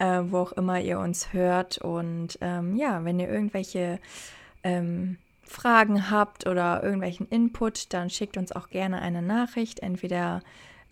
äh, 0.00 0.22
wo 0.24 0.38
auch 0.38 0.52
immer 0.54 0.80
ihr 0.80 0.98
uns 0.98 1.32
hört. 1.32 1.78
Und 1.78 2.38
ähm, 2.40 2.74
ja, 2.74 3.04
wenn 3.04 3.20
ihr 3.20 3.28
irgendwelche 3.28 4.00
ähm, 4.64 5.16
Fragen 5.46 6.10
habt 6.10 6.46
oder 6.46 6.82
irgendwelchen 6.82 7.26
Input, 7.28 7.92
dann 7.92 8.08
schickt 8.10 8.36
uns 8.36 8.52
auch 8.52 8.68
gerne 8.68 9.00
eine 9.00 9.22
Nachricht, 9.22 9.80
entweder 9.80 10.42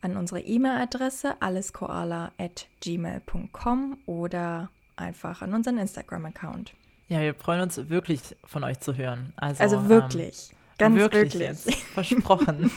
an 0.00 0.16
unsere 0.16 0.40
E-Mail-Adresse 0.40 1.34
alleskoala.gmail.com 1.40 3.98
oder 4.06 4.70
einfach 4.96 5.42
an 5.42 5.54
unseren 5.54 5.78
Instagram-Account. 5.78 6.74
Ja, 7.08 7.20
wir 7.20 7.34
freuen 7.34 7.62
uns 7.62 7.88
wirklich 7.88 8.20
von 8.44 8.62
euch 8.64 8.80
zu 8.80 8.96
hören. 8.96 9.32
Also, 9.36 9.62
also 9.62 9.88
wirklich, 9.88 10.50
ähm, 10.50 10.56
ganz 10.78 10.96
wirklich. 10.96 11.38
wirklich. 11.38 11.76
Versprochen. 11.76 12.72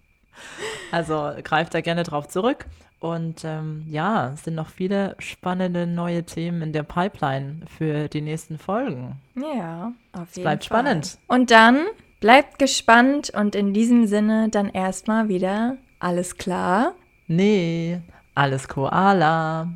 also 0.90 1.32
greift 1.42 1.72
da 1.74 1.80
gerne 1.80 2.02
drauf 2.02 2.28
zurück. 2.28 2.66
Und 3.04 3.44
ähm, 3.44 3.84
ja, 3.86 4.30
es 4.32 4.44
sind 4.44 4.54
noch 4.54 4.70
viele 4.70 5.14
spannende 5.18 5.86
neue 5.86 6.24
Themen 6.24 6.62
in 6.62 6.72
der 6.72 6.84
Pipeline 6.84 7.60
für 7.66 8.08
die 8.08 8.22
nächsten 8.22 8.56
Folgen. 8.56 9.16
Ja, 9.34 9.92
auf 10.12 10.20
jeden 10.20 10.28
es 10.28 10.40
bleibt 10.40 10.64
Fall. 10.64 10.80
spannend. 10.80 11.18
Und 11.26 11.50
dann 11.50 11.84
bleibt 12.20 12.58
gespannt 12.58 13.28
und 13.28 13.56
in 13.56 13.74
diesem 13.74 14.06
Sinne 14.06 14.48
dann 14.48 14.70
erstmal 14.70 15.28
wieder 15.28 15.76
alles 15.98 16.38
klar. 16.38 16.94
Nee, 17.26 18.00
alles 18.34 18.68
Koala. 18.68 19.68